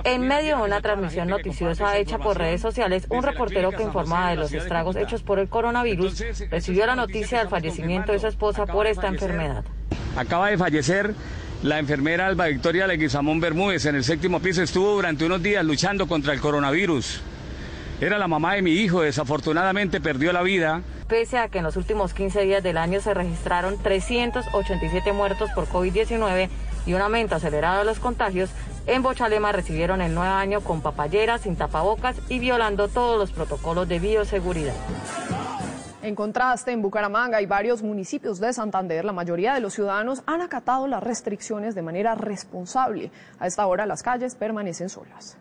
[0.06, 4.38] En medio de una transmisión noticiosa hecha por redes sociales, un reportero que informaba de
[4.38, 8.88] los estragos hechos por el coronavirus recibió la noticia del fallecimiento de su esposa por
[8.88, 9.66] esta enfermedad.
[10.16, 11.14] Acaba de fallecer
[11.64, 14.62] la enfermera Alba Victoria Leguizamón Bermúdez en el séptimo piso.
[14.62, 17.22] Estuvo durante unos días luchando contra el coronavirus.
[18.02, 20.82] Era la mamá de mi hijo, desafortunadamente perdió la vida.
[21.08, 25.68] Pese a que en los últimos 15 días del año se registraron 387 muertos por
[25.68, 26.50] COVID-19
[26.86, 28.50] y un aumento acelerado de los contagios,
[28.88, 33.88] en Bochalema recibieron el nuevo año con papayeras, sin tapabocas y violando todos los protocolos
[33.88, 34.74] de bioseguridad.
[36.02, 40.42] En contraste, en Bucaramanga y varios municipios de Santander, la mayoría de los ciudadanos han
[40.42, 43.10] acatado las restricciones de manera responsable.
[43.40, 45.38] A esta hora las calles permanecen solas.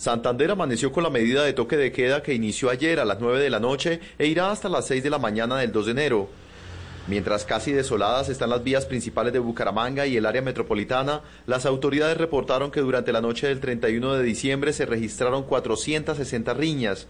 [0.00, 3.38] Santander amaneció con la medida de toque de queda que inició ayer a las 9
[3.38, 6.30] de la noche e irá hasta las 6 de la mañana del 2 de enero.
[7.06, 12.16] Mientras casi desoladas están las vías principales de Bucaramanga y el área metropolitana, las autoridades
[12.16, 17.06] reportaron que durante la noche del 31 de diciembre se registraron 460 riñas,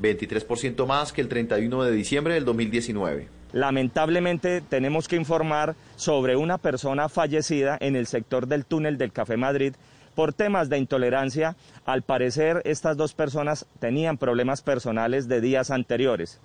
[0.00, 3.28] 23% más que el 31 de diciembre del 2019.
[3.52, 9.36] Lamentablemente tenemos que informar sobre una persona fallecida en el sector del túnel del Café
[9.36, 9.74] Madrid
[10.14, 11.56] por temas de intolerancia.
[11.84, 16.40] Al parecer, estas dos personas tenían problemas personales de días anteriores.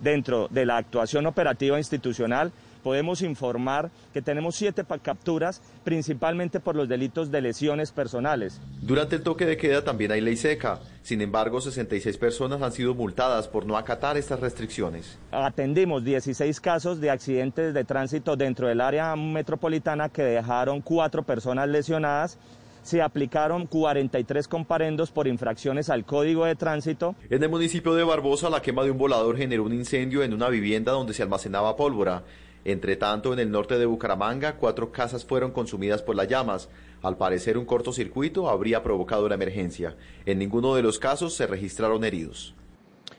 [0.00, 6.88] Dentro de la actuación operativa institucional, podemos informar que tenemos siete capturas, principalmente por los
[6.88, 8.60] delitos de lesiones personales.
[8.80, 10.80] Durante el toque de queda también hay ley seca.
[11.02, 15.18] Sin embargo, 66 personas han sido multadas por no acatar estas restricciones.
[15.30, 21.68] Atendimos 16 casos de accidentes de tránsito dentro del área metropolitana que dejaron cuatro personas
[21.68, 22.38] lesionadas
[22.82, 27.14] se aplicaron 43 comparendos por infracciones al Código de Tránsito.
[27.30, 30.48] En el municipio de Barbosa, la quema de un volador generó un incendio en una
[30.48, 32.24] vivienda donde se almacenaba pólvora.
[32.64, 36.68] Entre tanto, en el norte de Bucaramanga, cuatro casas fueron consumidas por las llamas.
[37.02, 39.96] Al parecer, un cortocircuito habría provocado la emergencia.
[40.26, 42.54] En ninguno de los casos se registraron heridos.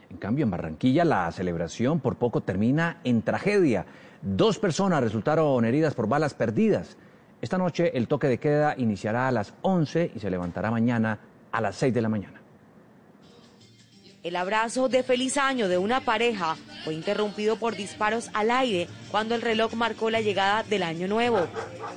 [0.09, 3.85] En cambio, en Barranquilla, la celebración por poco termina en tragedia.
[4.22, 6.98] Dos personas resultaron heridas por balas perdidas.
[7.43, 11.19] Esta noche el toque de queda iniciará a las 11 y se levantará mañana
[11.51, 12.41] a las 6 de la mañana.
[14.23, 16.55] El abrazo de feliz año de una pareja
[16.85, 21.45] fue interrumpido por disparos al aire cuando el reloj marcó la llegada del año nuevo.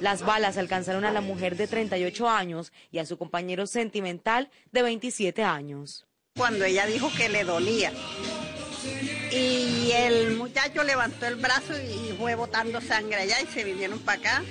[0.00, 4.82] Las balas alcanzaron a la mujer de 38 años y a su compañero sentimental de
[4.82, 6.08] 27 años.
[6.36, 7.92] Cuando ella dijo que le dolía.
[9.30, 14.18] Y el muchacho levantó el brazo y fue botando sangre allá y se vinieron para
[14.18, 14.42] acá.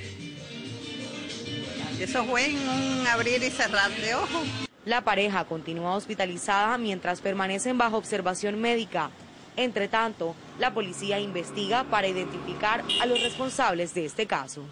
[1.99, 4.43] Eso fue en un abrir y cerrar de ojos.
[4.83, 9.09] La pareja continúa hospitalizada mientras permanecen bajo observación médica.
[9.55, 14.63] Entre tanto, la policía investiga para identificar a los responsables de este caso.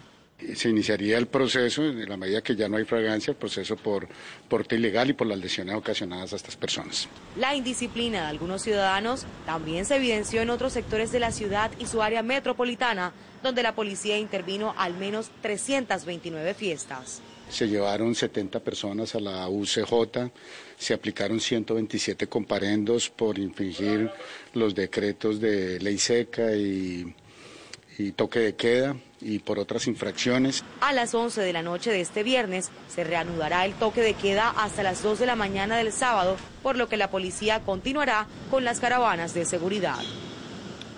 [0.54, 4.08] Se iniciaría el proceso, en la medida que ya no hay fragancia, el proceso por
[4.48, 7.08] porte ilegal y por las lesiones ocasionadas a estas personas.
[7.36, 11.86] La indisciplina de algunos ciudadanos también se evidenció en otros sectores de la ciudad y
[11.86, 13.12] su área metropolitana,
[13.44, 17.22] donde la policía intervino al menos 329 fiestas.
[17.48, 20.30] Se llevaron 70 personas a la UCJ,
[20.76, 24.10] se aplicaron 127 comparendos por infringir
[24.52, 27.14] los decretos de ley seca y,
[27.98, 30.62] y toque de queda y por otras infracciones.
[30.80, 34.50] A las 11 de la noche de este viernes se reanudará el toque de queda
[34.50, 38.64] hasta las 2 de la mañana del sábado, por lo que la policía continuará con
[38.64, 39.98] las caravanas de seguridad.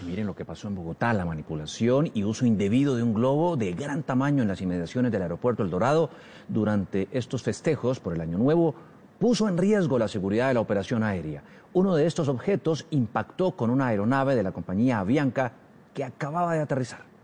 [0.04, 3.72] Miren lo que pasó en Bogotá, la manipulación y uso indebido de un globo de
[3.72, 6.10] gran tamaño en las inmediaciones del aeropuerto El Dorado
[6.48, 8.74] durante estos festejos por el Año Nuevo
[9.18, 11.42] puso en riesgo la seguridad de la operación aérea.
[11.72, 15.52] Uno de estos objetos impactó con una aeronave de la compañía Avianca
[15.92, 17.15] que acababa de aterrizar.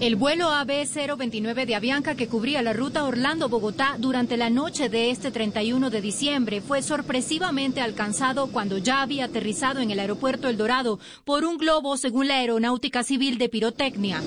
[0.00, 5.30] El vuelo AB029 de Avianca que cubría la ruta Orlando-Bogotá durante la noche de este
[5.30, 10.98] 31 de diciembre fue sorpresivamente alcanzado cuando ya había aterrizado en el aeropuerto El Dorado
[11.24, 14.20] por un globo según la Aeronáutica Civil de Pirotecnia.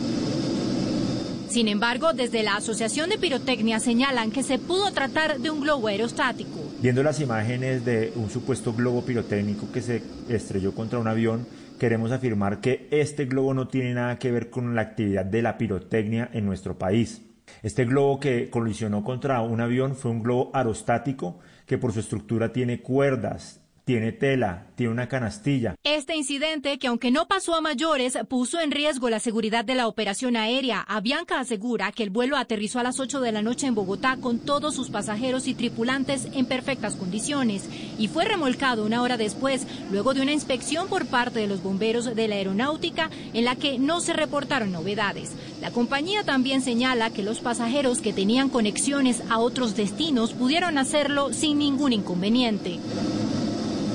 [1.49, 5.87] Sin embargo, desde la Asociación de Pirotecnia señalan que se pudo tratar de un globo
[5.87, 6.59] aerostático.
[6.81, 11.45] Viendo las imágenes de un supuesto globo pirotécnico que se estrelló contra un avión,
[11.77, 15.57] queremos afirmar que este globo no tiene nada que ver con la actividad de la
[15.57, 17.21] pirotecnia en nuestro país.
[17.63, 22.51] Este globo que colisionó contra un avión fue un globo aerostático que por su estructura
[22.51, 25.75] tiene cuerdas, tiene tela, tiene una canastilla.
[25.85, 29.87] Este incidente, que aunque no pasó a mayores, puso en riesgo la seguridad de la
[29.87, 30.81] operación aérea.
[30.81, 34.39] Avianca asegura que el vuelo aterrizó a las 8 de la noche en Bogotá con
[34.39, 37.63] todos sus pasajeros y tripulantes en perfectas condiciones
[37.97, 42.13] y fue remolcado una hora después, luego de una inspección por parte de los bomberos
[42.13, 45.31] de la aeronáutica en la que no se reportaron novedades.
[45.61, 51.31] La compañía también señala que los pasajeros que tenían conexiones a otros destinos pudieron hacerlo
[51.31, 52.79] sin ningún inconveniente.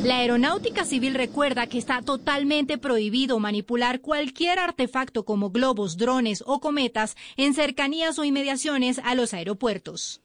[0.03, 6.59] La Aeronáutica Civil recuerda que está totalmente prohibido manipular cualquier artefacto como globos, drones o
[6.59, 10.22] cometas en cercanías o inmediaciones a los aeropuertos.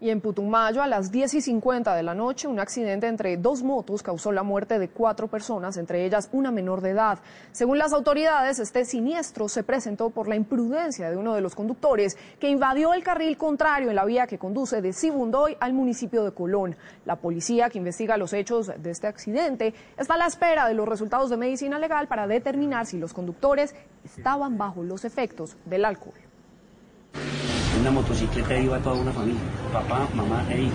[0.00, 3.62] Y en Putumayo, a las 10 y 50 de la noche, un accidente entre dos
[3.62, 7.20] motos causó la muerte de cuatro personas, entre ellas una menor de edad.
[7.52, 12.18] Según las autoridades, este siniestro se presentó por la imprudencia de uno de los conductores
[12.40, 16.32] que invadió el carril contrario en la vía que conduce de Sibundoy al municipio de
[16.32, 16.76] Colón.
[17.06, 20.88] La policía que investiga los hechos de este accidente está a la espera de los
[20.88, 23.74] resultados de medicina legal para determinar si los conductores
[24.04, 26.14] estaban bajo los efectos del alcohol.
[27.74, 29.40] En una motocicleta iba toda una familia,
[29.72, 30.74] papá, mamá e hijo.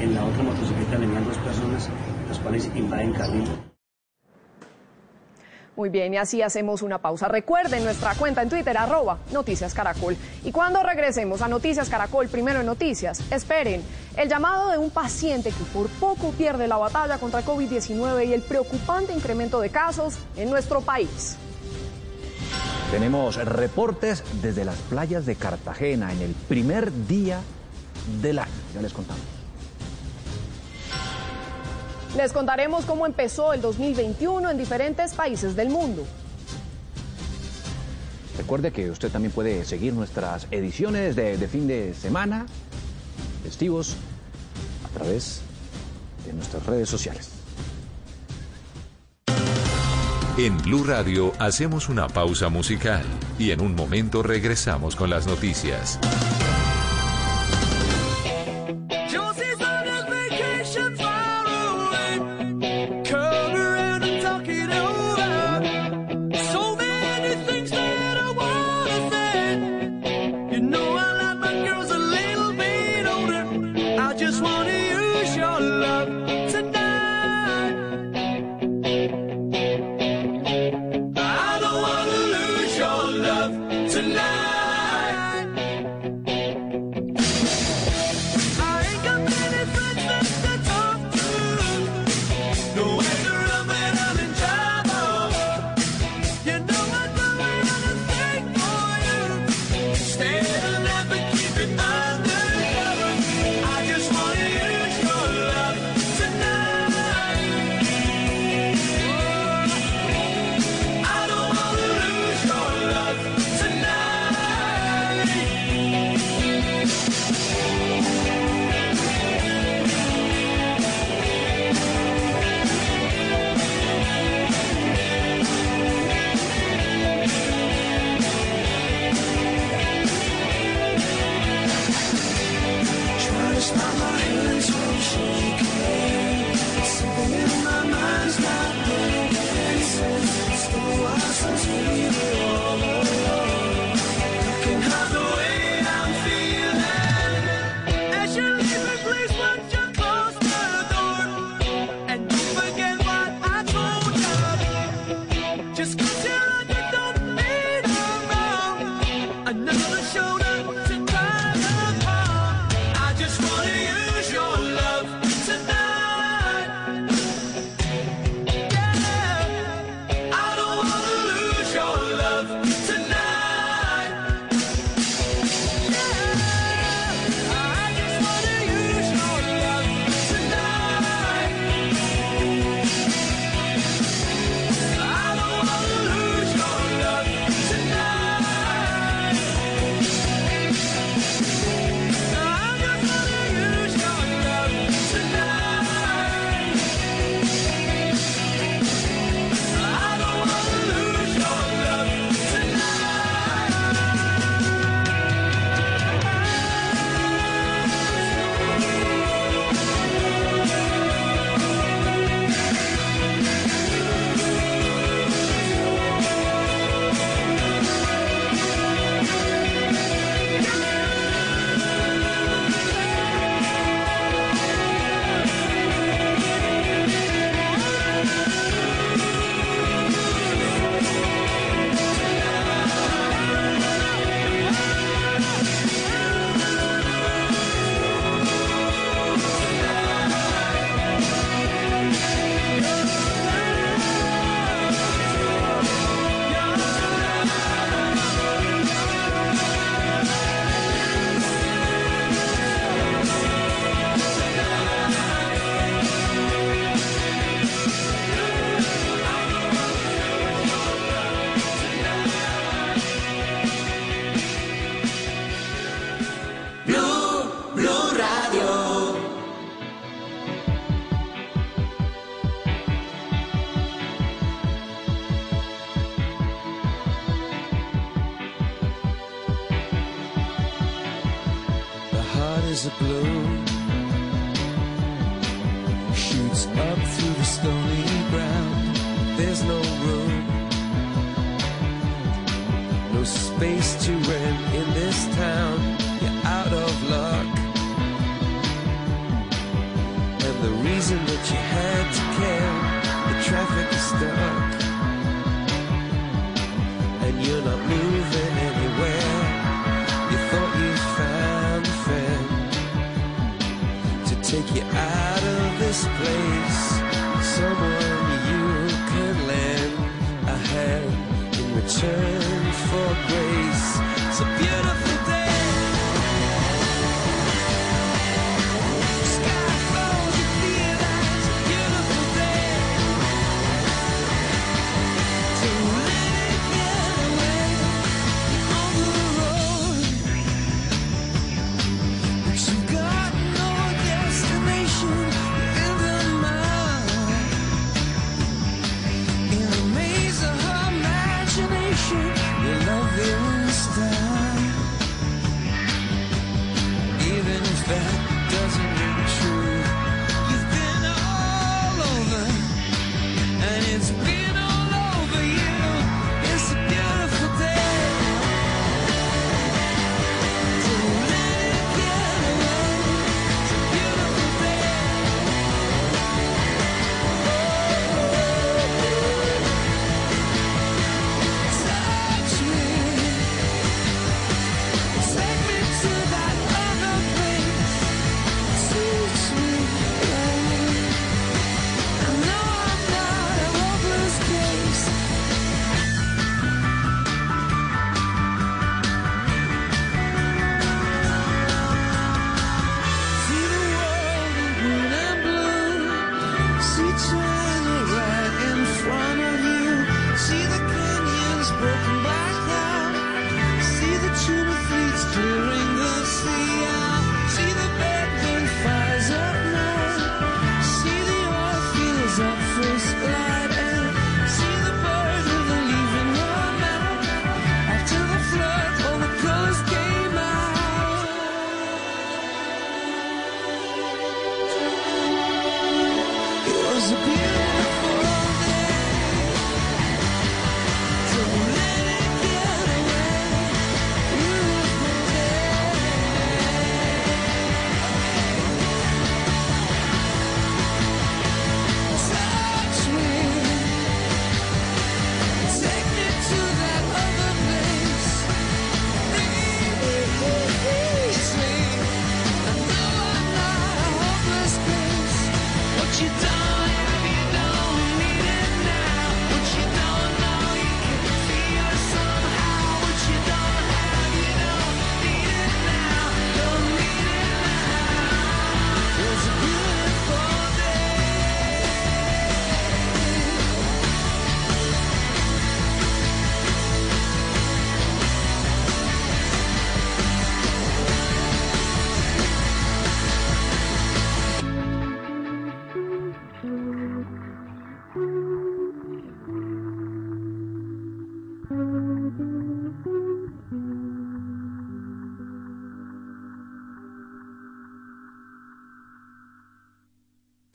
[0.00, 1.88] En la otra motocicleta venían dos personas,
[2.28, 3.48] las cuales invaden carril.
[5.74, 7.28] Muy bien, y así hacemos una pausa.
[7.28, 10.16] Recuerden nuestra cuenta en Twitter, arroba Noticias Caracol.
[10.44, 13.82] Y cuando regresemos a Noticias Caracol, primero en Noticias, esperen
[14.16, 18.42] el llamado de un paciente que por poco pierde la batalla contra COVID-19 y el
[18.42, 21.36] preocupante incremento de casos en nuestro país.
[22.92, 27.40] Tenemos reportes desde las playas de Cartagena en el primer día
[28.20, 28.52] del año.
[28.74, 29.22] Ya les contamos.
[32.18, 36.04] Les contaremos cómo empezó el 2021 en diferentes países del mundo.
[38.36, 42.44] Recuerde que usted también puede seguir nuestras ediciones de, de fin de semana,
[43.42, 43.96] festivos,
[44.84, 45.40] a través
[46.26, 47.41] de nuestras redes sociales.
[50.38, 53.04] En Blue Radio hacemos una pausa musical
[53.38, 55.98] y en un momento regresamos con las noticias.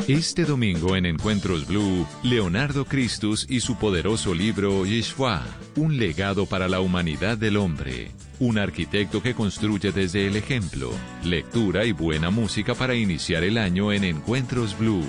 [0.07, 5.45] Este domingo en Encuentros Blue, Leonardo Christus y su poderoso libro Yeshua,
[5.75, 8.11] un legado para la humanidad del hombre.
[8.39, 10.91] Un arquitecto que construye desde el ejemplo,
[11.25, 15.03] lectura y buena música para iniciar el año en Encuentros Blue,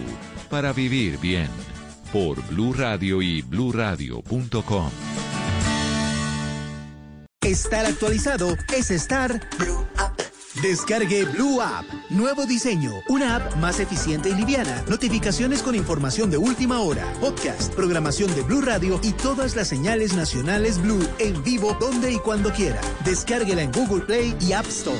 [0.50, 1.48] para vivir bien.
[2.12, 4.90] Por Blue Radio y bluradio.com.
[7.40, 9.86] Estar actualizado es estar Blue.
[10.62, 11.84] Descargue Blue App.
[12.10, 13.02] Nuevo diseño.
[13.08, 14.82] Una app más eficiente y liviana.
[14.88, 17.12] Notificaciones con información de última hora.
[17.20, 22.18] Podcast, programación de Blue Radio y todas las señales nacionales Blue en vivo donde y
[22.18, 22.80] cuando quiera.
[23.04, 24.98] Descárguela en Google Play y App Store.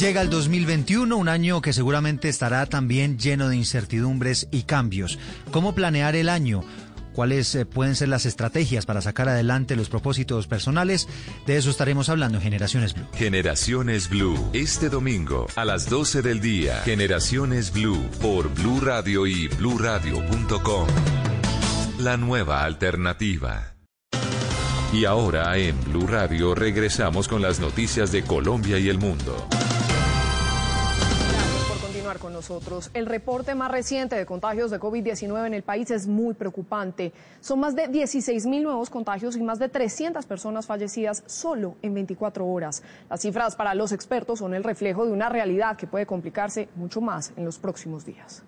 [0.00, 5.18] Llega el 2021, un año que seguramente estará también lleno de incertidumbres y cambios.
[5.50, 6.62] ¿Cómo planear el año?
[7.12, 11.08] ¿Cuáles eh, pueden ser las estrategias para sacar adelante los propósitos personales?
[11.46, 13.06] De eso estaremos hablando en Generaciones Blue.
[13.14, 16.82] Generaciones Blue, este domingo a las 12 del día.
[16.84, 20.86] Generaciones Blue por Blue Radio y bluradio.com.
[21.98, 23.74] La nueva alternativa.
[24.92, 29.46] Y ahora en Blue Radio regresamos con las noticias de Colombia y el mundo.
[32.94, 37.12] El reporte más reciente de contagios de COVID-19 en el país es muy preocupante.
[37.40, 41.94] Son más de 16 mil nuevos contagios y más de 300 personas fallecidas solo en
[41.94, 42.82] 24 horas.
[43.10, 47.00] Las cifras para los expertos son el reflejo de una realidad que puede complicarse mucho
[47.00, 48.42] más en los próximos días.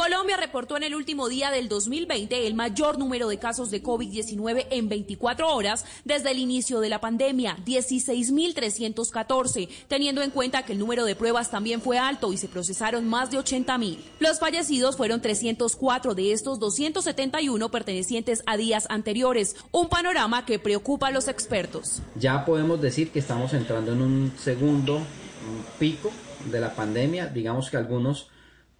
[0.00, 4.68] Colombia reportó en el último día del 2020 el mayor número de casos de COVID-19
[4.70, 10.78] en 24 horas desde el inicio de la pandemia, 16.314, teniendo en cuenta que el
[10.78, 13.98] número de pruebas también fue alto y se procesaron más de 80.000.
[14.20, 21.08] Los fallecidos fueron 304, de estos 271 pertenecientes a días anteriores, un panorama que preocupa
[21.08, 22.00] a los expertos.
[22.14, 25.02] Ya podemos decir que estamos entrando en un segundo
[25.78, 26.10] pico
[26.50, 28.30] de la pandemia, digamos que algunos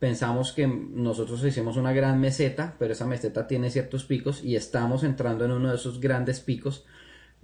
[0.00, 5.04] pensamos que nosotros hicimos una gran meseta, pero esa meseta tiene ciertos picos y estamos
[5.04, 6.84] entrando en uno de esos grandes picos,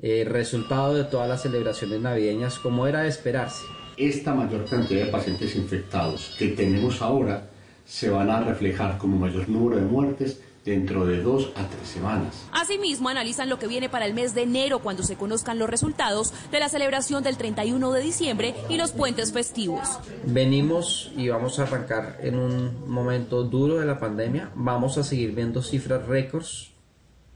[0.00, 3.62] eh, resultado de todas las celebraciones navideñas, como era de esperarse.
[3.98, 7.50] Esta mayor cantidad de pacientes infectados que tenemos ahora
[7.84, 12.44] se van a reflejar como mayor número de muertes dentro de dos a tres semanas.
[12.52, 16.34] Asimismo, analizan lo que viene para el mes de enero cuando se conozcan los resultados
[16.50, 20.00] de la celebración del 31 de diciembre y los puentes festivos.
[20.24, 24.50] Venimos y vamos a arrancar en un momento duro de la pandemia.
[24.56, 26.72] Vamos a seguir viendo cifras récords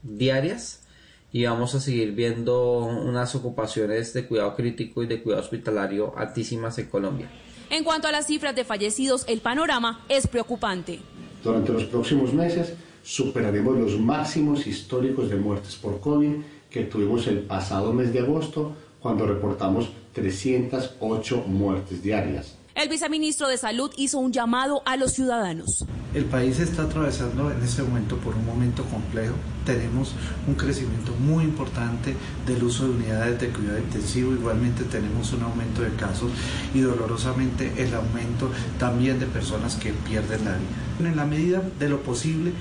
[0.03, 0.83] diarias
[1.31, 6.77] y vamos a seguir viendo unas ocupaciones de cuidado crítico y de cuidado hospitalario altísimas
[6.79, 7.31] en Colombia.
[7.69, 10.99] En cuanto a las cifras de fallecidos, el panorama es preocupante.
[11.41, 16.35] Durante los próximos meses superaremos los máximos históricos de muertes por COVID
[16.69, 22.57] que tuvimos el pasado mes de agosto cuando reportamos 308 muertes diarias.
[22.73, 25.85] El viceministro de Salud hizo un llamado a los ciudadanos.
[26.13, 29.35] El país está atravesando en este momento por un momento complejo.
[29.65, 30.13] Tenemos
[30.47, 32.15] un crecimiento muy importante
[32.47, 34.31] del uso de unidades de cuidado intensivo.
[34.31, 36.31] Igualmente tenemos un aumento de casos
[36.73, 38.49] y dolorosamente el aumento
[38.79, 41.09] también de personas que pierden la vida.
[41.09, 42.53] En la medida de lo posible,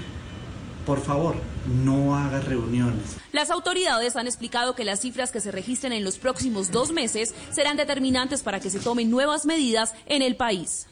[0.90, 1.36] por favor,
[1.84, 3.16] no haga reuniones.
[3.30, 7.32] Las autoridades han explicado que las cifras que se registren en los próximos dos meses
[7.52, 10.88] serán determinantes para que se tomen nuevas medidas en el país.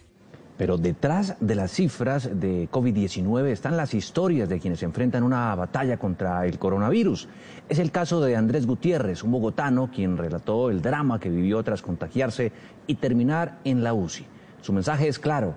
[0.57, 5.97] Pero detrás de las cifras de COVID-19 están las historias de quienes enfrentan una batalla
[5.97, 7.27] contra el coronavirus.
[7.69, 11.83] Es el caso de Andrés Gutiérrez, un bogotano quien relató el drama que vivió tras
[11.83, 12.53] contagiarse
[12.87, 14.27] y terminar en la UCI.
[14.61, 15.57] Su mensaje es claro,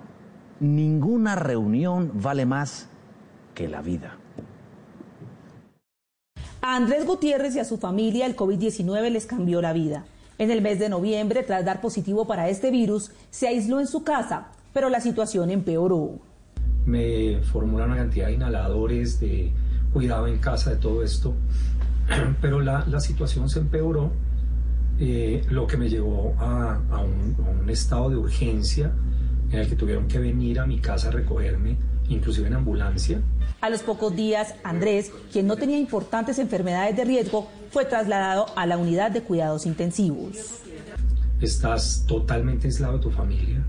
[0.60, 2.90] ninguna reunión vale más
[3.54, 4.18] que la vida.
[6.64, 10.06] A Andrés Gutiérrez y a su familia el COVID-19 les cambió la vida.
[10.38, 14.04] En el mes de noviembre, tras dar positivo para este virus, se aisló en su
[14.04, 16.20] casa, pero la situación empeoró.
[16.86, 19.52] Me formula una cantidad de inhaladores, de
[19.92, 21.34] cuidado en casa, de todo esto,
[22.42, 24.12] pero la, situación se empeoró,
[25.00, 28.92] eh, lo que me llevó a un estado de urgencia
[29.52, 31.76] en el que tuvieron que venir a mi casa a recogerme,
[32.14, 33.22] inclusive en ambulancia.
[33.62, 38.66] A los pocos días, Andrés, quien no tenía importantes enfermedades de riesgo, fue trasladado a
[38.66, 40.62] la unidad de cuidados intensivos.
[41.40, 43.64] Estás totalmente aislado de tu familia,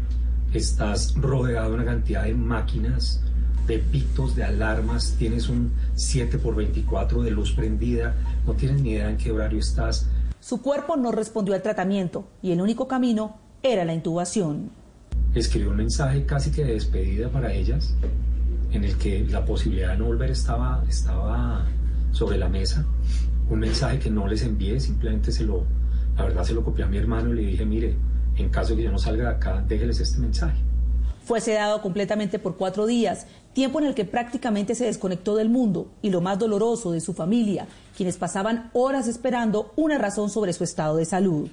[0.52, 3.22] estás rodeado de una cantidad de máquinas,
[3.66, 8.14] de pitos, de alarmas, tienes un 7 por 24 de luz prendida,
[8.46, 10.06] no tienes ni idea en qué horario estás.
[10.40, 14.70] Su cuerpo no respondió al tratamiento y el único camino era la intubación.
[15.34, 17.94] Escribió un mensaje casi que de despedida para ellas,
[18.72, 21.66] en el que la posibilidad de no volver estaba, estaba
[22.10, 22.84] sobre la mesa.
[23.50, 25.64] Un mensaje que no les envié, simplemente se lo,
[26.16, 27.94] la verdad se lo copié a mi hermano y le dije, mire,
[28.36, 30.56] en caso de que yo no salga de acá, déjeles este mensaje.
[31.24, 35.88] Fue sedado completamente por cuatro días, tiempo en el que prácticamente se desconectó del mundo
[36.00, 40.64] y lo más doloroso de su familia, quienes pasaban horas esperando una razón sobre su
[40.64, 41.48] estado de salud.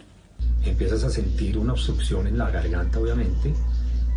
[0.66, 3.54] Empiezas a sentir una obstrucción en la garganta, obviamente.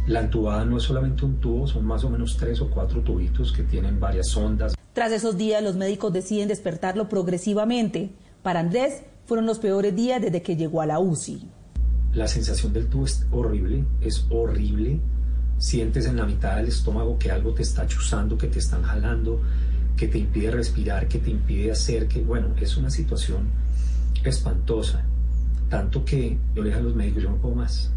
[0.06, 3.52] La entubada no es solamente un tubo, son más o menos tres o cuatro tubitos
[3.52, 4.74] que tienen varias sondas.
[4.92, 8.10] Tras esos días, los médicos deciden despertarlo progresivamente.
[8.42, 11.48] Para Andrés, fueron los peores días desde que llegó a la UCI.
[12.14, 15.00] La sensación del tubo es horrible, es horrible.
[15.58, 19.40] Sientes en la mitad del estómago que algo te está chuzando, que te están jalando,
[19.96, 23.48] que te impide respirar, que te impide hacer, que bueno, es una situación
[24.24, 25.04] espantosa.
[25.70, 27.90] Tanto que yo le dije a los médicos, yo no puedo más.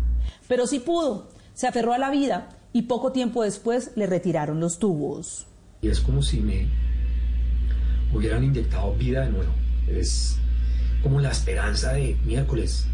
[0.47, 4.77] Pero sí pudo, se aferró a la vida y poco tiempo después le retiraron los
[4.77, 5.47] tubos.
[5.81, 6.67] Y es como si me
[8.13, 9.51] hubieran inyectado vida de nuevo.
[9.87, 10.37] Es
[11.01, 12.85] como la esperanza de miércoles,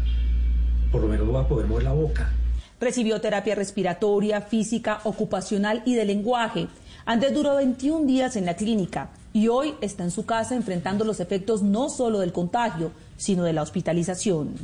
[0.90, 2.30] por lo menos voy a poder mover la boca.
[2.80, 6.68] Recibió terapia respiratoria, física, ocupacional y de lenguaje.
[7.04, 11.18] Andrés duró 21 días en la clínica y hoy está en su casa enfrentando los
[11.20, 14.54] efectos no solo del contagio, sino de la hospitalización.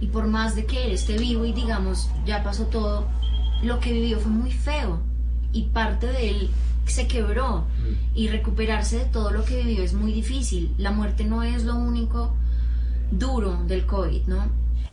[0.00, 3.08] Y por más de que él esté vivo y digamos, ya pasó todo,
[3.62, 5.00] lo que vivió fue muy feo
[5.52, 6.50] y parte de él
[6.86, 7.64] se quebró
[8.14, 10.74] y recuperarse de todo lo que vivió es muy difícil.
[10.78, 12.34] La muerte no es lo único
[13.10, 14.46] duro del COVID, ¿no?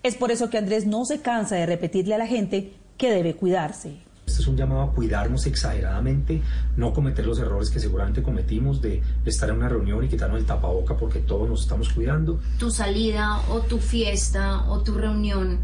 [0.03, 3.35] Es por eso que Andrés no se cansa de repetirle a la gente que debe
[3.35, 3.97] cuidarse.
[4.25, 6.41] Este es un llamado a cuidarnos exageradamente,
[6.77, 10.45] no cometer los errores que seguramente cometimos de estar en una reunión y quitarnos el
[10.45, 12.39] tapaboca porque todos nos estamos cuidando.
[12.57, 15.59] Tu salida o tu fiesta o tu reunión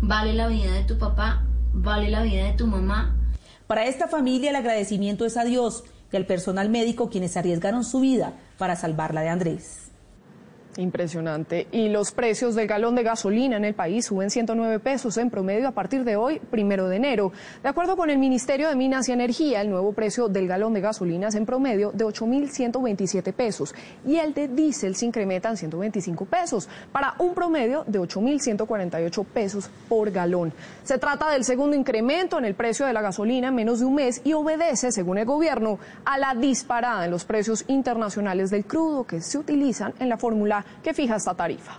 [0.00, 1.42] vale la vida de tu papá,
[1.82, 3.14] vale la vida de tu mamá.
[3.66, 8.00] Para esta familia el agradecimiento es a Dios y al personal médico quienes arriesgaron su
[8.00, 9.85] vida para salvarla de Andrés.
[10.78, 11.68] Impresionante.
[11.72, 15.68] Y los precios del galón de gasolina en el país suben 109 pesos en promedio
[15.68, 17.32] a partir de hoy, primero de enero.
[17.62, 20.82] De acuerdo con el Ministerio de Minas y Energía, el nuevo precio del galón de
[20.82, 23.74] gasolina es en promedio de 8.127 pesos
[24.06, 29.70] y el de diésel se incrementa en 125 pesos para un promedio de 8.148 pesos
[29.88, 30.52] por galón.
[30.84, 33.94] Se trata del segundo incremento en el precio de la gasolina en menos de un
[33.94, 39.04] mes y obedece, según el gobierno, a la disparada en los precios internacionales del crudo
[39.04, 41.76] que se utilizan en la fórmula que fija esta tarifa.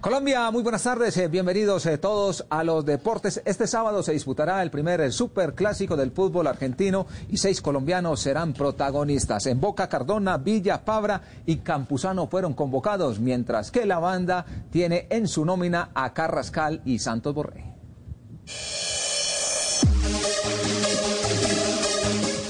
[0.00, 3.42] Colombia, muy buenas tardes, eh, bienvenidos eh, todos a los deportes.
[3.44, 8.20] Este sábado se disputará el primer eh, super clásico del fútbol argentino y seis colombianos
[8.20, 9.46] serán protagonistas.
[9.46, 15.26] En Boca, Cardona, Villa, Fabra y Campuzano fueron convocados, mientras que la banda tiene en
[15.26, 17.64] su nómina a Carrascal y Santos Borré.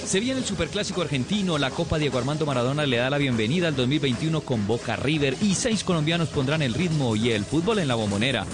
[0.08, 3.76] Se viene el superclásico argentino, la Copa Diego Armando Maradona le da la bienvenida al
[3.76, 7.94] 2021 con Boca River y seis colombianos pondrán el ritmo y el fútbol en la
[7.94, 8.46] bombonera.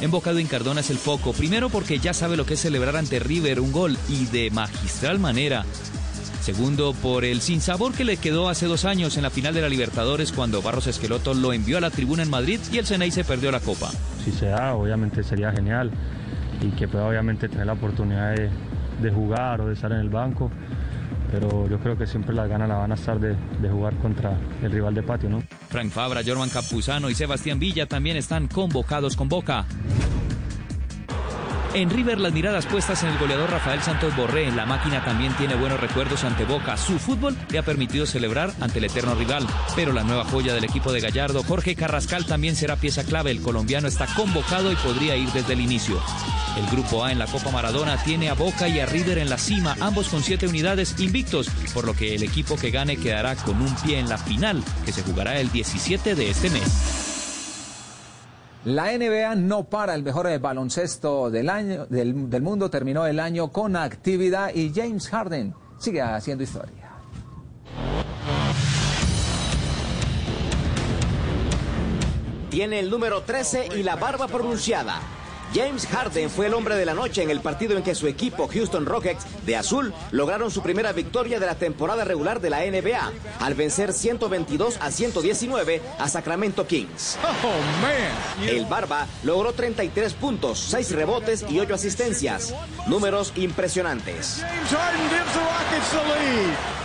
[0.00, 2.96] En Boca Edwin Cardona es el foco, primero porque ya sabe lo que es celebrar
[2.96, 5.66] ante River un gol y de magistral manera.
[6.40, 9.68] Segundo, por el sinsabor que le quedó hace dos años en la final de la
[9.68, 13.22] Libertadores cuando Barros Esqueloto lo envió a la tribuna en Madrid y el Ceney se
[13.22, 13.90] perdió la copa.
[14.24, 15.90] Si se da, obviamente sería genial
[16.62, 20.50] y que pueda obviamente tener la oportunidad de jugar o de estar en el banco
[21.32, 23.34] pero yo creo que siempre las ganas la van a estar de,
[23.68, 25.42] jugar contra el rival de patio, ¿no?
[25.70, 29.64] Frank Fabra, Jorman Campuzano y Sebastián Villa también están convocados con Boca.
[31.74, 34.50] En River las miradas puestas en el goleador Rafael Santos Borré.
[34.50, 36.76] La máquina también tiene buenos recuerdos ante Boca.
[36.76, 39.46] Su fútbol le ha permitido celebrar ante el eterno rival.
[39.74, 43.30] Pero la nueva joya del equipo de Gallardo, Jorge Carrascal, también será pieza clave.
[43.30, 45.98] El colombiano está convocado y podría ir desde el inicio.
[46.58, 49.38] El grupo A en la Copa Maradona tiene a Boca y a River en la
[49.38, 53.62] cima, ambos con siete unidades invictos, por lo que el equipo que gane quedará con
[53.62, 57.11] un pie en la final, que se jugará el 17 de este mes.
[58.64, 63.74] La NBA no para el mejor baloncesto del, año, del, mundo, terminó el año con
[63.74, 66.92] actividad y James Harden sigue haciendo historia.
[72.50, 75.00] Tiene el número 13 y la barba pronunciada.
[75.54, 78.48] James Harden fue el hombre de la noche en el partido en que su equipo
[78.48, 83.12] Houston Rockets de azul lograron su primera victoria de la temporada regular de la NBA
[83.38, 87.18] al vencer 122 a 119 a Sacramento Kings.
[87.22, 92.54] Oh, el Barba logró 33 puntos, 6 rebotes y 8 asistencias.
[92.86, 94.42] Números impresionantes.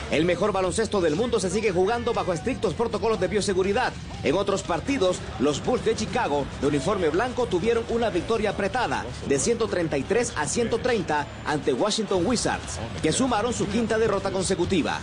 [0.09, 3.91] El mejor baloncesto del mundo se sigue jugando bajo estrictos protocolos de bioseguridad.
[4.23, 9.37] En otros partidos, los Bulls de Chicago, de uniforme blanco, tuvieron una victoria apretada de
[9.37, 14.99] 133 a 130 ante Washington Wizards, que sumaron su quinta derrota consecutiva.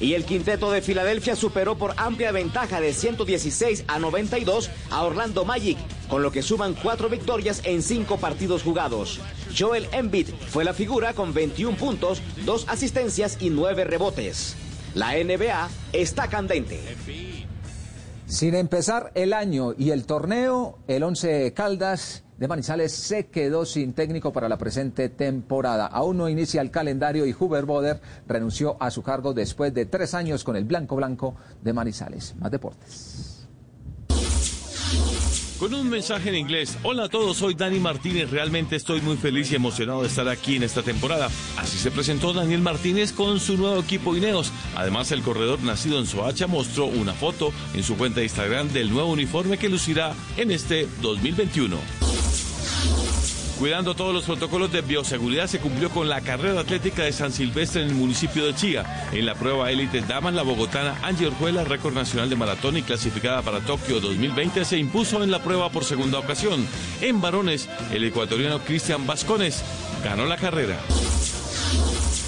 [0.00, 5.46] Y el quinteto de Filadelfia superó por amplia ventaja de 116 a 92 a Orlando
[5.46, 9.18] Magic, con lo que suman cuatro victorias en cinco partidos jugados.
[9.56, 14.56] Joel Embiid fue la figura con 21 puntos, dos asistencias y nueve rebotes.
[14.94, 16.80] La NBA está candente.
[18.26, 23.92] Sin empezar el año y el torneo, el Once Caldas de Manizales se quedó sin
[23.92, 25.86] técnico para la presente temporada.
[25.86, 30.14] Aún no inicia el calendario y Huber Boder renunció a su cargo después de tres
[30.14, 32.34] años con el Blanco Blanco de Manizales.
[32.36, 33.34] Más deportes.
[35.58, 36.76] Con un mensaje en inglés.
[36.82, 38.30] Hola a todos, soy Dani Martínez.
[38.30, 41.30] Realmente estoy muy feliz y emocionado de estar aquí en esta temporada.
[41.56, 44.52] Así se presentó Daniel Martínez con su nuevo equipo Ineos.
[44.74, 48.90] Además, el corredor nacido en Soacha mostró una foto en su cuenta de Instagram del
[48.90, 52.03] nuevo uniforme que lucirá en este 2021.
[53.58, 57.82] Cuidando todos los protocolos de bioseguridad, se cumplió con la carrera atlética de San Silvestre
[57.82, 59.08] en el municipio de Chía.
[59.12, 63.42] En la prueba élite damas, la bogotana Angie Orjuela, récord nacional de maratón y clasificada
[63.42, 66.66] para Tokio 2020, se impuso en la prueba por segunda ocasión.
[67.00, 69.62] En varones, el ecuatoriano Cristian Vascones
[70.02, 70.76] ganó la carrera.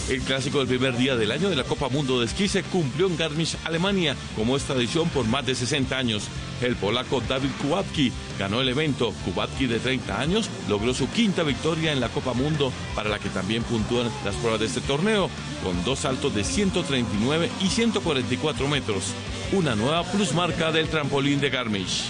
[0.08, 3.08] El clásico del primer día del año de la Copa Mundo de Esquí se cumplió
[3.08, 6.28] en Garmisch, Alemania, como es tradición por más de 60 años.
[6.62, 9.12] El polaco David Kubacki ganó el evento.
[9.24, 13.30] Kubacki, de 30 años, logró su quinta victoria en la Copa Mundo, para la que
[13.30, 15.28] también puntúan las pruebas de este torneo,
[15.64, 19.12] con dos saltos de 139 y 144 metros.
[19.50, 22.04] Una nueva plusmarca del trampolín de Garmisch.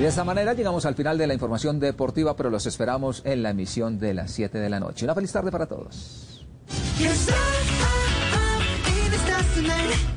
[0.00, 3.42] Y de esta manera llegamos al final de la información deportiva, pero los esperamos en
[3.42, 5.04] la emisión de las 7 de la noche.
[5.04, 6.42] Una feliz tarde para todos.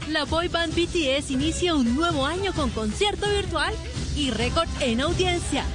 [0.07, 3.73] La boy band BTS inicia un nuevo año con concierto virtual
[4.15, 5.65] y récord en audiencia.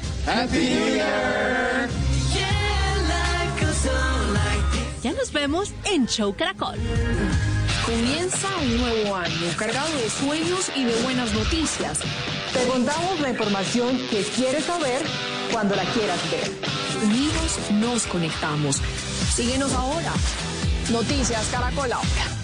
[5.03, 6.79] Ya nos vemos en Show Caracol.
[7.85, 12.01] Comienza un nuevo año cargado de sueños y de buenas noticias.
[12.53, 15.03] Te contamos la información que quieres saber
[15.53, 16.51] cuando la quieras ver.
[17.05, 18.81] Unidos nos conectamos.
[19.35, 20.13] Síguenos ahora.
[20.91, 22.38] Noticias Caracol ahora.